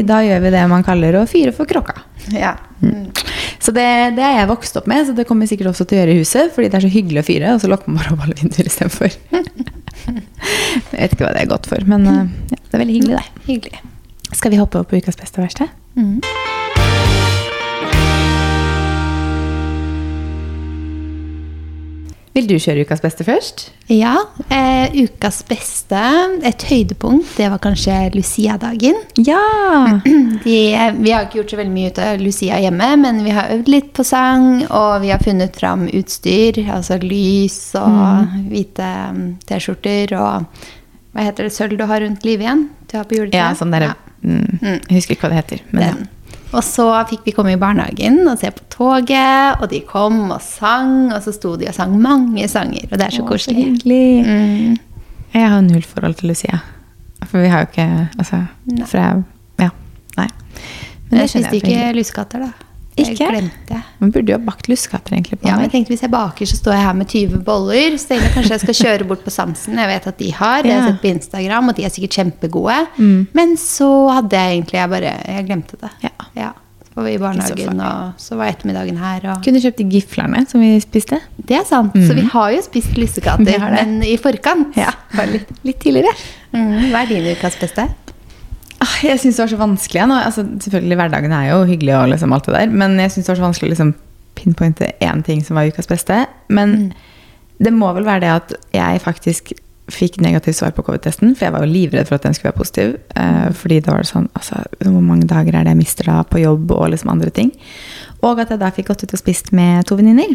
da 0.10 0.18
gjør 0.26 0.44
vi 0.44 0.52
det 0.58 0.64
man 0.72 0.84
kaller 0.84 1.22
å 1.22 1.26
fyre 1.30 1.54
for 1.56 1.70
kråka. 1.70 2.02
Ja. 2.36 2.56
Så 3.62 3.72
det, 3.76 3.86
det 4.18 4.26
er 4.26 4.42
jeg 4.42 4.50
vokst 4.50 4.76
opp 4.82 4.90
med, 4.92 5.06
så 5.08 5.16
det 5.16 5.28
kommer 5.30 5.48
jeg 5.48 5.54
sikkert 5.54 5.72
også 5.72 5.88
til 5.88 6.00
å 6.00 6.02
gjøre 6.02 6.16
i 6.18 6.22
huset, 6.24 6.52
fordi 6.56 6.72
det 6.72 6.80
er 6.82 6.88
så 6.88 6.94
hyggelig 6.98 7.24
å 7.24 7.28
fyre, 7.30 7.54
og 7.56 7.64
så 7.64 7.72
lukker 7.72 7.94
man 7.94 8.02
bare 8.02 8.16
opp 8.18 8.26
alle 8.28 8.40
vinduer 8.42 8.68
istedenfor. 8.72 9.16
jeg 9.32 10.98
vet 10.98 11.16
ikke 11.16 11.28
hva 11.28 11.36
det 11.38 11.46
er 11.46 11.52
godt 11.54 11.70
for, 11.72 11.88
men 11.94 12.10
eh, 12.12 12.24
ja, 12.52 12.60
det 12.66 12.76
er 12.76 12.84
veldig 12.84 12.98
hyggelig, 13.00 13.22
det. 13.22 13.46
Hyggelig. 13.48 13.84
Skal 14.32 14.52
vi 14.52 14.60
hoppe 14.60 14.84
opp 14.84 14.92
på 14.92 15.00
ukas 15.00 15.20
beste 15.20 15.40
og 15.40 15.48
verste? 15.48 15.72
Mhm. 15.96 16.20
Vil 22.32 22.46
du 22.48 22.54
kjøre 22.56 22.86
ukas 22.86 23.02
beste 23.04 23.26
først? 23.28 23.66
Ja. 23.92 24.14
Eh, 24.48 24.94
ukas 25.04 25.42
beste, 25.50 26.00
et 26.48 26.64
høydepunkt, 26.70 27.34
det 27.36 27.50
var 27.52 27.60
kanskje 27.60 27.98
Lucia-dagen. 28.16 29.02
Ja! 29.20 29.42
De, 30.46 30.56
vi 31.02 31.12
har 31.12 31.26
ikke 31.28 31.42
gjort 31.42 31.52
så 31.52 31.60
veldig 31.60 31.74
mye 31.76 31.90
ut 31.92 32.00
av 32.00 32.24
Lucia 32.24 32.60
hjemme, 32.64 32.88
men 33.04 33.20
vi 33.26 33.36
har 33.36 33.52
øvd 33.58 33.72
litt 33.74 33.92
på 33.98 34.06
sang, 34.08 34.64
og 34.70 35.02
vi 35.04 35.12
har 35.12 35.20
funnet 35.24 35.60
fram 35.60 35.90
utstyr, 35.92 36.62
altså 36.72 37.02
lys 37.04 37.60
og 37.80 38.32
hvite 38.48 38.94
mm, 39.18 39.28
T-skjorter 39.52 40.16
og 40.20 40.64
Hva 41.12 41.26
heter 41.28 41.44
det 41.50 41.52
sølv 41.52 41.76
du 41.76 41.84
har 41.90 42.00
rundt 42.00 42.24
livet 42.24 42.46
igjen? 42.46 42.62
Du 42.88 42.96
har 42.96 43.04
på 43.04 43.18
juletreet? 43.18 43.36
Ja, 43.36 43.52
sånn 43.60 43.76
Ja, 43.76 43.92
mm, 44.24 44.62
Jeg 44.64 45.02
husker 45.02 45.18
ikke 45.18 45.28
hva 45.28 45.34
det 45.34 45.42
heter. 45.42 45.64
Men 45.76 45.84
den. 45.84 46.06
Og 46.52 46.64
så 46.68 46.86
fikk 47.08 47.22
vi 47.30 47.32
komme 47.36 47.54
i 47.54 47.60
barnehagen 47.60 48.26
og 48.28 48.40
se 48.42 48.50
på 48.52 48.66
toget, 48.74 49.62
og 49.62 49.70
de 49.72 49.80
kom 49.88 50.18
og 50.36 50.42
sang, 50.44 51.12
og 51.16 51.22
så 51.24 51.32
sto 51.36 51.54
de 51.60 51.70
og 51.72 51.76
sang 51.78 51.94
mange 52.02 52.48
sanger, 52.52 52.90
og 52.92 52.98
det 53.00 53.06
er 53.08 53.16
så 53.16 53.24
Åh, 53.24 53.28
koselig. 53.30 53.64
hyggelig. 53.70 54.26
Mm. 54.26 54.78
Jeg 55.34 55.50
har 55.54 55.62
null 55.64 55.84
forhold 55.88 56.18
til 56.20 56.28
Lucia. 56.34 56.60
For 57.24 57.40
vi 57.40 57.48
har 57.48 57.64
jo 57.64 57.70
ikke 57.72 58.10
Altså, 58.20 58.42
Nei. 58.66 58.86
jeg 59.00 59.24
Ja. 59.62 59.70
Nei. 60.18 60.28
Men 61.10 61.20
jeg 61.22 61.30
skjønner 61.30 61.48
spiste 61.48 61.48
er 61.48 61.54
ikke 61.54 61.68
hyggelig. 61.68 62.06
da. 62.40 62.52
Det 63.10 63.18
Jeg 63.20 63.32
glemte. 63.32 63.82
Man 64.00 64.12
burde 64.12 64.30
jo 64.34 64.38
ha 64.38 64.44
bakt 64.46 64.68
lussekatter 64.72 65.16
egentlig 65.18 65.40
på 65.42 65.48
Ja, 65.48 65.56
meg. 65.58 65.68
jeg 65.68 65.72
tenkte 65.72 65.94
Hvis 65.96 66.02
jeg 66.06 66.12
baker, 66.12 66.46
så 66.46 66.56
står 66.60 66.74
jeg 66.78 66.86
her 66.86 66.94
med 66.94 67.08
20 67.08 67.44
boller. 67.44 67.98
Så 67.98 68.16
jeg 68.16 68.32
kanskje 68.36 68.56
jeg 68.58 68.64
skal 68.66 68.80
kjøre 68.82 69.08
bort 69.08 69.24
på 69.26 69.32
Samsen. 69.34 69.78
Jeg 69.78 69.88
vet 69.88 70.08
at 70.08 70.18
de 70.18 70.32
har. 70.32 70.62
Det 70.64 70.72
har 70.72 70.82
jeg 70.82 70.94
sett 70.94 71.02
på 71.02 71.12
Instagram, 71.16 71.70
og 71.70 71.76
de 71.76 71.86
er 71.86 71.90
sikkert 71.90 72.18
kjempegode. 72.22 72.80
Mm. 72.98 73.28
Men 73.34 73.56
så 73.58 73.92
hadde 74.14 74.32
jeg 74.38 74.58
egentlig 74.58 74.80
Jeg 74.82 74.90
bare 74.90 75.14
Jeg 75.28 75.46
glemte 75.48 75.78
det. 75.82 75.92
Ja. 76.36 76.52
Så 76.92 76.96
var 77.00 77.06
vi 77.08 77.14
i 77.16 77.20
barnehagen, 77.24 77.78
I 77.80 77.84
og 77.88 78.20
så 78.20 78.36
var 78.36 78.50
ettermiddagen 78.52 78.98
her. 79.00 79.22
Og 79.32 79.44
Kunne 79.46 79.62
kjøpt 79.64 79.78
de 79.80 79.86
giflerne 79.94 80.42
som 80.50 80.60
vi 80.60 80.74
spiste. 80.84 81.22
det 81.40 81.56
er 81.56 81.64
sant. 81.64 81.94
Så 81.96 82.14
vi 82.18 82.26
har 82.34 82.52
jo 82.52 82.62
spist 82.66 82.98
lussekatter, 83.02 83.64
men 83.64 84.02
i 84.04 84.18
forkant. 84.20 84.76
bare 85.16 85.32
litt, 85.32 85.48
litt 85.64 85.80
tidligere. 85.80 86.12
Mm, 86.52 86.92
hva 86.92 87.06
er 87.06 87.08
din 87.14 87.30
ukas 87.32 87.56
beste? 87.62 87.88
Ah, 88.82 88.96
Jeg 89.06 89.20
syns 89.22 89.38
det 89.38 89.44
var 89.46 89.52
så 89.52 89.58
vanskelig. 89.62 90.02
Altså, 90.10 90.44
selvfølgelig, 90.66 90.96
Hverdagen 90.98 91.32
er 91.38 91.50
jo 91.52 91.64
hyggelig, 91.70 91.96
og 92.00 92.10
liksom 92.10 92.34
alt 92.34 92.46
det 92.50 92.56
der, 92.56 92.72
men 92.74 92.98
jeg 93.00 93.12
syns 93.14 93.26
det 93.28 93.34
var 93.36 93.42
så 93.42 93.48
vanskelig 93.50 93.70
å 93.70 93.74
liksom, 93.76 93.92
pinpointe 94.36 94.88
én 95.04 95.20
ting 95.28 95.44
som 95.46 95.56
var 95.60 95.68
ukas 95.70 95.88
beste. 95.92 96.26
Men 96.50 96.72
Mm. 96.72 96.94
det 97.62 97.74
må 97.74 97.94
vel 97.94 98.04
være 98.08 98.22
det 98.22 98.30
at 98.32 98.54
jeg 98.74 99.02
faktisk 99.04 99.52
fikk 99.92 100.22
negativt 100.24 100.56
svar 100.56 100.72
på 100.72 100.84
covid-testen, 100.88 101.36
for 101.36 101.46
jeg 101.46 101.52
var 101.54 101.66
jo 101.66 101.72
livredd 101.74 102.08
for 102.08 102.16
at 102.16 102.24
den 102.24 102.34
skulle 102.34 102.54
være 102.54 102.62
positiv. 102.64 102.94
Eh, 103.16 103.50
fordi 103.52 103.82
da 103.84 103.92
var 103.92 104.02
det 104.02 104.08
sånn 104.08 104.30
altså, 104.34 104.64
Hvor 104.80 105.02
mange 105.04 105.28
dager 105.28 105.54
er 105.54 105.64
det 105.66 105.74
jeg 105.76 105.78
mister 105.82 106.04
da 106.06 106.24
på 106.24 106.40
jobb 106.42 106.72
og 106.72 106.90
liksom 106.94 107.12
andre 107.12 107.30
ting? 107.30 107.52
Og 108.24 108.40
at 108.40 108.50
jeg 108.50 108.60
da 108.60 108.70
fikk 108.72 108.88
gått 108.88 109.04
ut 109.04 109.14
og 109.14 109.20
spist 109.20 109.52
med 109.52 109.86
to 109.86 109.96
venninner. 110.00 110.32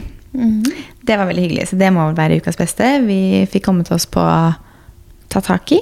Det 1.06 1.16
var 1.16 1.26
veldig 1.26 1.42
hyggelig, 1.48 1.68
så 1.70 1.78
det 1.78 1.90
må 1.92 2.04
vel 2.12 2.16
være 2.18 2.36
ukas 2.42 2.56
beste. 2.60 2.84
Vi 3.06 3.46
fikk 3.50 3.64
kommet 3.64 3.90
oss 3.90 4.04
på 4.06 4.20
Tataki 5.32 5.78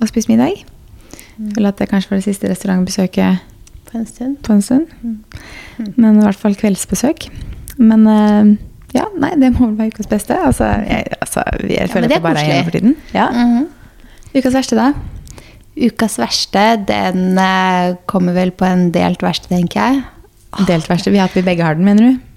og 0.00 0.08
spist 0.08 0.28
middag. 0.28 0.64
Føler 1.54 1.72
at 1.72 1.80
det 1.80 1.88
kanskje 1.90 2.12
var 2.12 2.20
det 2.20 2.26
siste 2.28 2.50
restaurantbesøket 2.50 3.38
På 3.90 3.98
en 3.98 4.06
stund. 4.06 4.36
på 4.42 4.52
en 4.52 4.62
stund. 4.62 4.86
Men 5.96 6.20
i 6.20 6.24
hvert 6.24 6.38
fall 6.38 6.54
kveldsbesøk. 6.56 7.26
Men 7.78 8.06
uh, 8.06 8.52
ja, 8.96 9.06
nei, 9.18 9.32
det 9.40 9.52
må 9.54 9.70
vel 9.70 9.78
være 9.78 9.94
ukas 9.96 10.10
beste. 10.10 10.36
Altså, 10.36 10.68
jeg, 10.86 11.06
altså, 11.20 11.44
jeg 11.68 11.90
føler 11.92 12.08
men 12.08 12.14
det 12.14 12.22
bare 12.24 12.42
er 12.42 12.50
igjen 12.50 12.68
for 12.68 12.76
tiden. 12.78 12.96
Ja. 13.16 13.28
Mhm. 13.32 13.68
Ukas 14.32 14.54
verste, 14.56 14.78
da? 14.78 14.92
Ukas 15.76 16.18
verste, 16.20 16.64
den 16.88 17.36
uh, 17.36 17.96
kommer 18.08 18.36
vel 18.36 18.52
på 18.56 18.68
en 18.68 18.90
delt 18.94 19.24
verste, 19.24 19.50
tenker 19.52 19.80
jeg. 19.80 20.02
Delt 20.68 20.88
verste. 20.88 21.12
Vi, 21.12 21.20
har 21.20 21.28
at 21.28 21.36
vi 21.36 21.44
begge 21.44 21.64
har 21.64 21.76
den, 21.76 21.84
mener 21.88 22.12
du? 22.12 22.31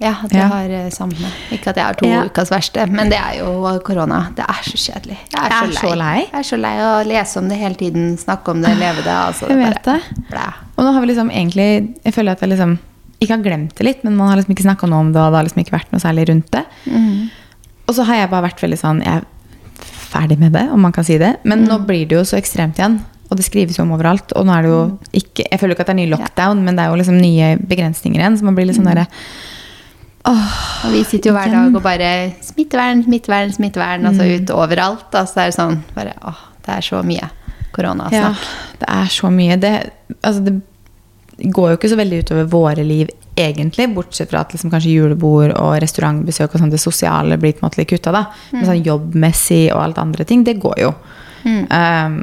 Ja, 0.00 0.12
at 0.22 0.30
jeg 0.30 0.38
Ja. 0.40 0.46
har 0.48 0.70
eh, 0.70 0.90
samme. 0.94 1.30
Ikke 1.50 1.68
at 1.72 1.76
jeg 1.76 1.84
har 1.84 1.94
to 1.98 2.06
Ja. 2.06 2.22
ukas 2.24 2.50
verste, 2.50 2.86
men 2.88 3.08
det 3.10 3.18
er 3.18 3.38
jo 3.40 3.78
korona. 3.82 4.28
Det 4.34 4.44
er 4.48 4.62
så 4.62 4.76
kjedelig. 4.78 5.16
Jeg 5.32 5.40
er, 5.42 5.48
Jeg 5.50 5.68
er 5.68 5.72
så 5.80 5.94
lei. 5.96 6.18
Jeg 6.20 6.38
er 6.38 6.42
så 6.42 6.56
lei 6.60 6.76
å 6.78 6.92
lese 7.06 7.36
om 7.38 7.48
det 7.48 7.58
hele 7.58 7.74
tiden, 7.74 8.16
snakke 8.16 8.48
om 8.50 8.62
det, 8.62 8.76
leve 8.78 9.02
det. 9.02 9.06
Altså, 9.10 9.48
Jeg 9.48 9.56
vet 9.58 9.82
det. 9.82 10.00
Blæ. 10.30 10.46
Og 10.78 10.84
nå 10.84 10.92
har 10.92 11.00
vi 11.00 11.06
liksom 11.08 11.30
egentlig 11.30 11.94
Jeg 12.04 12.14
føler 12.14 12.30
at 12.32 12.40
jeg 12.40 12.50
liksom 12.50 12.78
ikke 13.20 13.34
har 13.34 13.42
glemt 13.42 13.74
det 13.74 13.84
litt, 13.84 14.04
men 14.04 14.16
man 14.16 14.28
har 14.28 14.36
liksom 14.36 14.54
ikke 14.54 14.62
snakka 14.62 14.88
noe 14.88 15.00
om 15.00 15.12
det, 15.12 15.20
og 15.20 15.32
det 15.32 15.36
har 15.40 15.44
liksom 15.48 15.64
ikke 15.64 15.74
vært 15.80 15.90
noe 15.92 16.00
særlig 16.00 16.28
rundt 16.28 16.50
det. 16.52 16.64
Mm. 16.86 17.30
Og 17.88 17.94
så 17.96 18.04
har 18.04 18.14
jeg 18.14 18.30
bare 18.30 18.42
vært 18.46 18.60
veldig 18.62 18.78
sånn 18.78 19.02
Jeg 19.02 19.14
er 19.16 19.24
ferdig 19.82 20.38
med 20.38 20.52
det, 20.52 20.68
om 20.70 20.80
man 20.80 20.92
kan 20.92 21.02
si 21.04 21.18
det. 21.18 21.38
Men 21.44 21.66
nå 21.66 21.84
blir 21.84 22.06
det 22.06 22.14
jo 22.16 22.22
så 22.22 22.38
ekstremt 22.38 22.76
igjen. 22.78 23.00
Og 23.30 23.36
det 23.36 23.44
skrives 23.44 23.76
jo 23.76 23.82
om 23.82 23.90
overalt. 23.92 24.32
Og 24.36 24.46
nå 24.46 24.54
er 24.56 24.62
det 24.62 24.70
jo 24.70 24.98
ikke 25.12 25.50
Jeg 25.50 25.58
føler 25.60 25.74
ikke 25.74 25.80
at 25.80 25.86
det 25.90 25.96
er 25.98 26.06
ny 26.06 26.06
lockdown, 26.14 26.62
men 26.64 26.76
det 26.76 26.84
er 26.84 26.90
jo 26.90 26.96
liksom 27.02 27.20
nye 27.20 27.56
begrensninger 27.58 28.20
igjen. 28.20 28.38
Så 28.38 28.44
man 28.44 28.54
blir 28.54 28.66
litt 28.66 28.76
sånn 28.76 28.86
derre 28.86 29.06
Åh, 29.10 29.57
Og 30.28 30.92
vi 30.92 31.02
sitter 31.08 31.30
jo 31.30 31.36
hver 31.36 31.50
dag 31.52 31.74
og 31.74 31.82
bare 31.84 32.08
smittevern, 32.44 33.02
smittevern, 33.06 33.52
smittevern. 33.54 34.06
Altså 34.10 34.26
ut 34.28 34.52
overalt. 34.54 35.08
Altså, 35.12 35.40
det 35.40 35.46
er 35.46 35.56
sånn 35.56 35.82
bare, 35.96 36.14
åh, 36.28 36.46
Det 36.66 36.74
er 36.76 36.84
så 36.84 37.02
mye 37.06 37.30
Ja, 38.12 38.32
det 38.80 38.88
er 38.90 39.12
så 39.12 39.30
mye. 39.32 39.56
Det, 39.60 39.72
altså 40.22 40.42
det 40.44 41.52
går 41.54 41.70
jo 41.70 41.78
ikke 41.78 41.90
så 41.92 41.98
veldig 42.00 42.22
utover 42.24 42.48
våre 42.50 42.84
liv, 42.84 43.10
egentlig. 43.38 43.86
Bortsett 43.94 44.30
fra 44.32 44.42
at 44.42 44.52
liksom 44.54 44.72
kanskje 44.72 44.96
julebord 44.96 45.52
og 45.54 45.76
restaurantbesøk 45.84 46.54
og 46.54 46.62
sånn, 46.62 46.72
det 46.72 46.80
sosiale 46.82 47.38
blir 47.38 47.54
på 47.54 47.62
en 47.62 47.68
måte 47.68 47.80
litt 47.80 47.92
kutta. 47.92 48.12
da. 48.14 48.24
Men 48.50 48.66
sånn 48.66 48.82
jobbmessig 48.86 49.68
og 49.72 49.82
alt 49.84 50.00
andre 50.02 50.26
ting, 50.28 50.42
det 50.44 50.58
går 50.60 50.82
jo. 50.82 50.90
Um, 51.70 52.18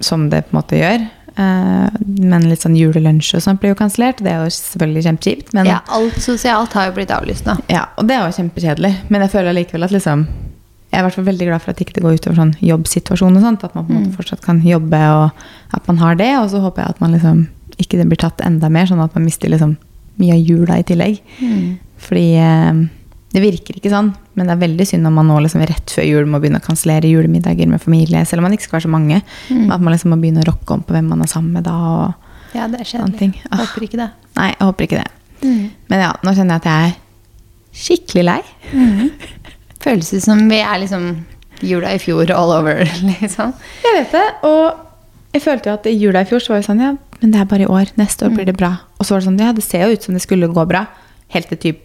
som 0.00 0.26
det 0.28 0.42
på 0.48 0.52
en 0.52 0.58
måte 0.58 0.80
gjør. 0.80 1.06
Uh, 1.36 1.90
men 2.16 2.46
litt 2.48 2.62
sånn 2.64 2.76
julelunsj 2.78 3.34
og 3.36 3.42
sånt 3.44 3.60
blir 3.60 3.74
jo 3.74 3.78
kansellert. 3.78 4.22
Det 4.24 4.30
er 4.32 4.40
jo 4.40 4.52
selvfølgelig 4.56 5.02
kjempekjipt. 5.04 5.50
Men 5.56 5.68
Ja, 5.68 5.82
alt 5.92 6.16
sosialt 6.24 6.72
har 6.72 6.88
jo 6.88 6.94
blitt 6.96 7.12
avlyst 7.12 7.44
nå. 7.44 7.58
ja, 7.68 7.82
og 8.00 8.08
det 8.08 8.16
er 8.16 8.24
jo 8.24 8.36
kjempekjedelig. 8.38 8.92
Men 9.12 9.20
jeg 9.26 9.34
føler 9.34 9.52
likevel 9.52 9.84
at 9.84 9.92
liksom 9.92 10.26
Jeg 10.86 11.00
er 11.00 11.02
i 11.02 11.06
hvert 11.08 11.16
fall 11.18 11.26
veldig 11.26 11.46
glad 11.48 11.60
for 11.60 11.70
at 11.74 11.80
ikke 11.82 11.92
det 11.96 12.02
går 12.04 12.14
utover 12.16 12.36
sånn 12.38 12.54
jobbsituasjon 12.62 13.36
og 13.36 13.42
sånt. 13.42 13.64
At 13.66 13.74
man 13.74 13.84
på 13.84 13.92
en 13.92 13.98
måte 14.00 14.16
fortsatt 14.16 14.40
kan 14.44 14.62
jobbe, 14.64 15.00
og 15.12 15.76
at 15.76 15.88
man 15.90 15.98
har 15.98 16.14
det. 16.16 16.30
Og 16.38 16.48
så 16.54 16.60
håper 16.62 16.82
jeg 16.82 16.94
at 16.94 17.00
man 17.02 17.12
liksom 17.12 17.42
ikke 17.76 17.98
det 17.98 18.06
blir 18.08 18.20
tatt 18.22 18.40
enda 18.40 18.70
mer, 18.72 18.86
sånn 18.88 19.02
at 19.04 19.12
man 19.18 19.26
mister 19.26 19.50
liksom 19.52 19.74
mye 20.16 20.32
av 20.32 20.40
jula 20.40 20.78
i 20.80 20.86
tillegg. 20.88 21.18
Fordi 22.06 22.28
eh, 22.40 22.78
det 23.36 23.42
virker 23.44 23.76
ikke 23.76 23.90
sånn. 23.92 24.10
Men 24.38 24.48
det 24.48 24.54
er 24.56 24.62
veldig 24.64 24.86
synd 24.88 25.08
om 25.10 25.16
man 25.20 25.28
nå 25.28 25.36
liksom 25.44 25.60
rett 25.68 25.92
før 25.92 26.06
jul 26.08 26.28
må 26.32 26.40
begynne 26.40 26.60
å 26.62 26.64
kansellere 26.64 27.10
julemiddager 27.10 27.68
med 27.68 27.82
familie, 27.82 28.22
selv 28.28 28.40
om 28.40 28.46
man 28.48 28.56
ikke 28.56 28.64
skal 28.68 28.78
være 28.78 28.86
så 28.88 28.92
mange. 28.96 29.18
Mm. 29.52 29.66
at 29.74 29.82
man 29.84 29.92
liksom 29.92 30.14
må 30.14 30.18
begynne 30.22 30.40
å 30.44 30.48
rokke 30.48 30.76
om 30.78 30.84
på 30.86 30.96
hvem 30.96 31.10
man 31.12 31.24
er 31.26 31.30
sammen 31.30 31.52
med 31.58 31.66
da. 31.68 31.74
og 31.76 32.56
Ja, 32.56 32.66
det 32.72 32.80
er 32.80 32.88
kjedelig. 32.88 33.18
ting. 33.20 33.34
Ah. 33.50 33.60
Håper 33.66 33.84
ikke 33.84 34.00
det. 34.00 34.08
Nei, 34.38 34.48
jeg 34.54 34.64
håper 34.70 34.88
ikke 34.88 35.02
det. 35.02 35.10
Men 35.92 36.00
ja, 36.00 36.12
nå 36.24 36.32
kjenner 36.34 36.56
jeg 36.56 36.64
at 36.64 36.70
jeg 36.72 36.88
er 36.88 36.96
skikkelig 37.76 38.24
lei. 38.24 38.40
Føles 39.84 40.10
det 40.16 40.22
som 40.24 40.40
vi 40.50 40.58
er 40.64 40.80
liksom 40.82 41.10
jula 41.64 41.92
i 41.96 42.00
fjor 42.02 42.30
all 42.34 42.52
over, 42.58 42.82
liksom. 43.12 43.52
Jeg 43.84 43.98
vet 44.00 44.16
det, 44.16 44.24
og 44.48 45.36
jeg 45.36 45.44
følte 45.44 45.70
jo 45.70 45.76
at 45.76 45.86
i 45.90 45.94
jula 45.96 46.22
i 46.24 46.28
fjor 46.28 46.40
så 46.42 46.54
var 46.54 46.62
det 46.62 46.68
sånn, 46.70 46.82
ja, 46.84 46.94
men 47.20 47.32
det 47.32 47.40
er 47.42 47.48
bare 47.50 47.64
i 47.66 47.70
år, 47.72 47.92
neste 48.00 48.26
år 48.26 48.34
blir 48.36 48.48
det 48.48 48.56
bra. 48.56 48.72
Og 48.98 49.04
så 49.06 49.14
var 49.14 49.20
det 49.22 49.28
sånn, 49.28 49.38
ja, 49.40 49.52
det 49.56 49.64
ser 49.64 49.84
jo 49.86 49.96
ut 49.96 50.04
som 50.08 50.16
det 50.16 50.24
skulle 50.24 50.48
gå 50.52 50.64
bra, 50.68 50.86
helt 51.36 51.48
til 51.52 51.60
typ 51.62 51.82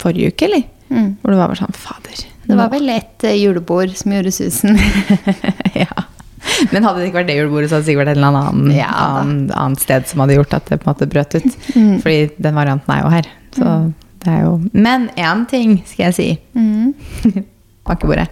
forrige 0.00 0.32
uke, 0.32 0.48
eller? 0.48 0.62
Mm. 0.92 1.10
Hvor 1.20 1.32
det 1.32 1.40
var 1.40 1.52
bare 1.52 1.60
sånn, 1.62 1.76
fader. 1.76 2.24
Det 2.42 2.56
var 2.58 2.72
vel 2.72 2.90
et 2.92 3.24
eh, 3.24 3.38
julebord 3.38 3.94
som 3.96 4.12
gjorde 4.16 4.32
susen. 4.34 4.78
ja. 5.84 6.06
Men 6.72 6.84
hadde 6.84 7.00
det 7.00 7.08
ikke 7.08 7.20
vært 7.20 7.30
det 7.30 7.38
julebordet, 7.38 7.70
så 7.70 7.76
hadde 7.76 7.84
det 7.84 7.90
sikkert 7.92 8.02
vært 8.02 8.12
et 8.12 8.20
eller 8.20 8.38
annet 8.40 8.76
Ja, 8.76 8.92
annet, 9.22 9.52
annet 9.56 9.82
sted 9.82 10.08
som 10.10 10.24
hadde 10.24 10.36
gjort 10.40 10.56
at 10.58 10.68
det 10.68 10.80
på 10.82 10.88
en 10.88 10.92
måte 10.92 11.08
brøt 11.10 11.36
ut. 11.38 11.60
Mm. 11.76 11.94
Fordi 12.02 12.18
den 12.48 12.58
varianten 12.58 12.94
er 12.94 13.04
jo 13.04 13.12
her. 13.12 13.30
Så 13.56 13.76
det 14.24 14.32
er 14.32 14.42
jo... 14.46 14.56
Men 14.74 15.08
én 15.18 15.46
ting 15.50 15.78
skal 15.88 16.10
jeg 16.10 16.18
si. 16.18 16.28
Mm. 16.58 17.46
Bankebordet. 17.88 18.28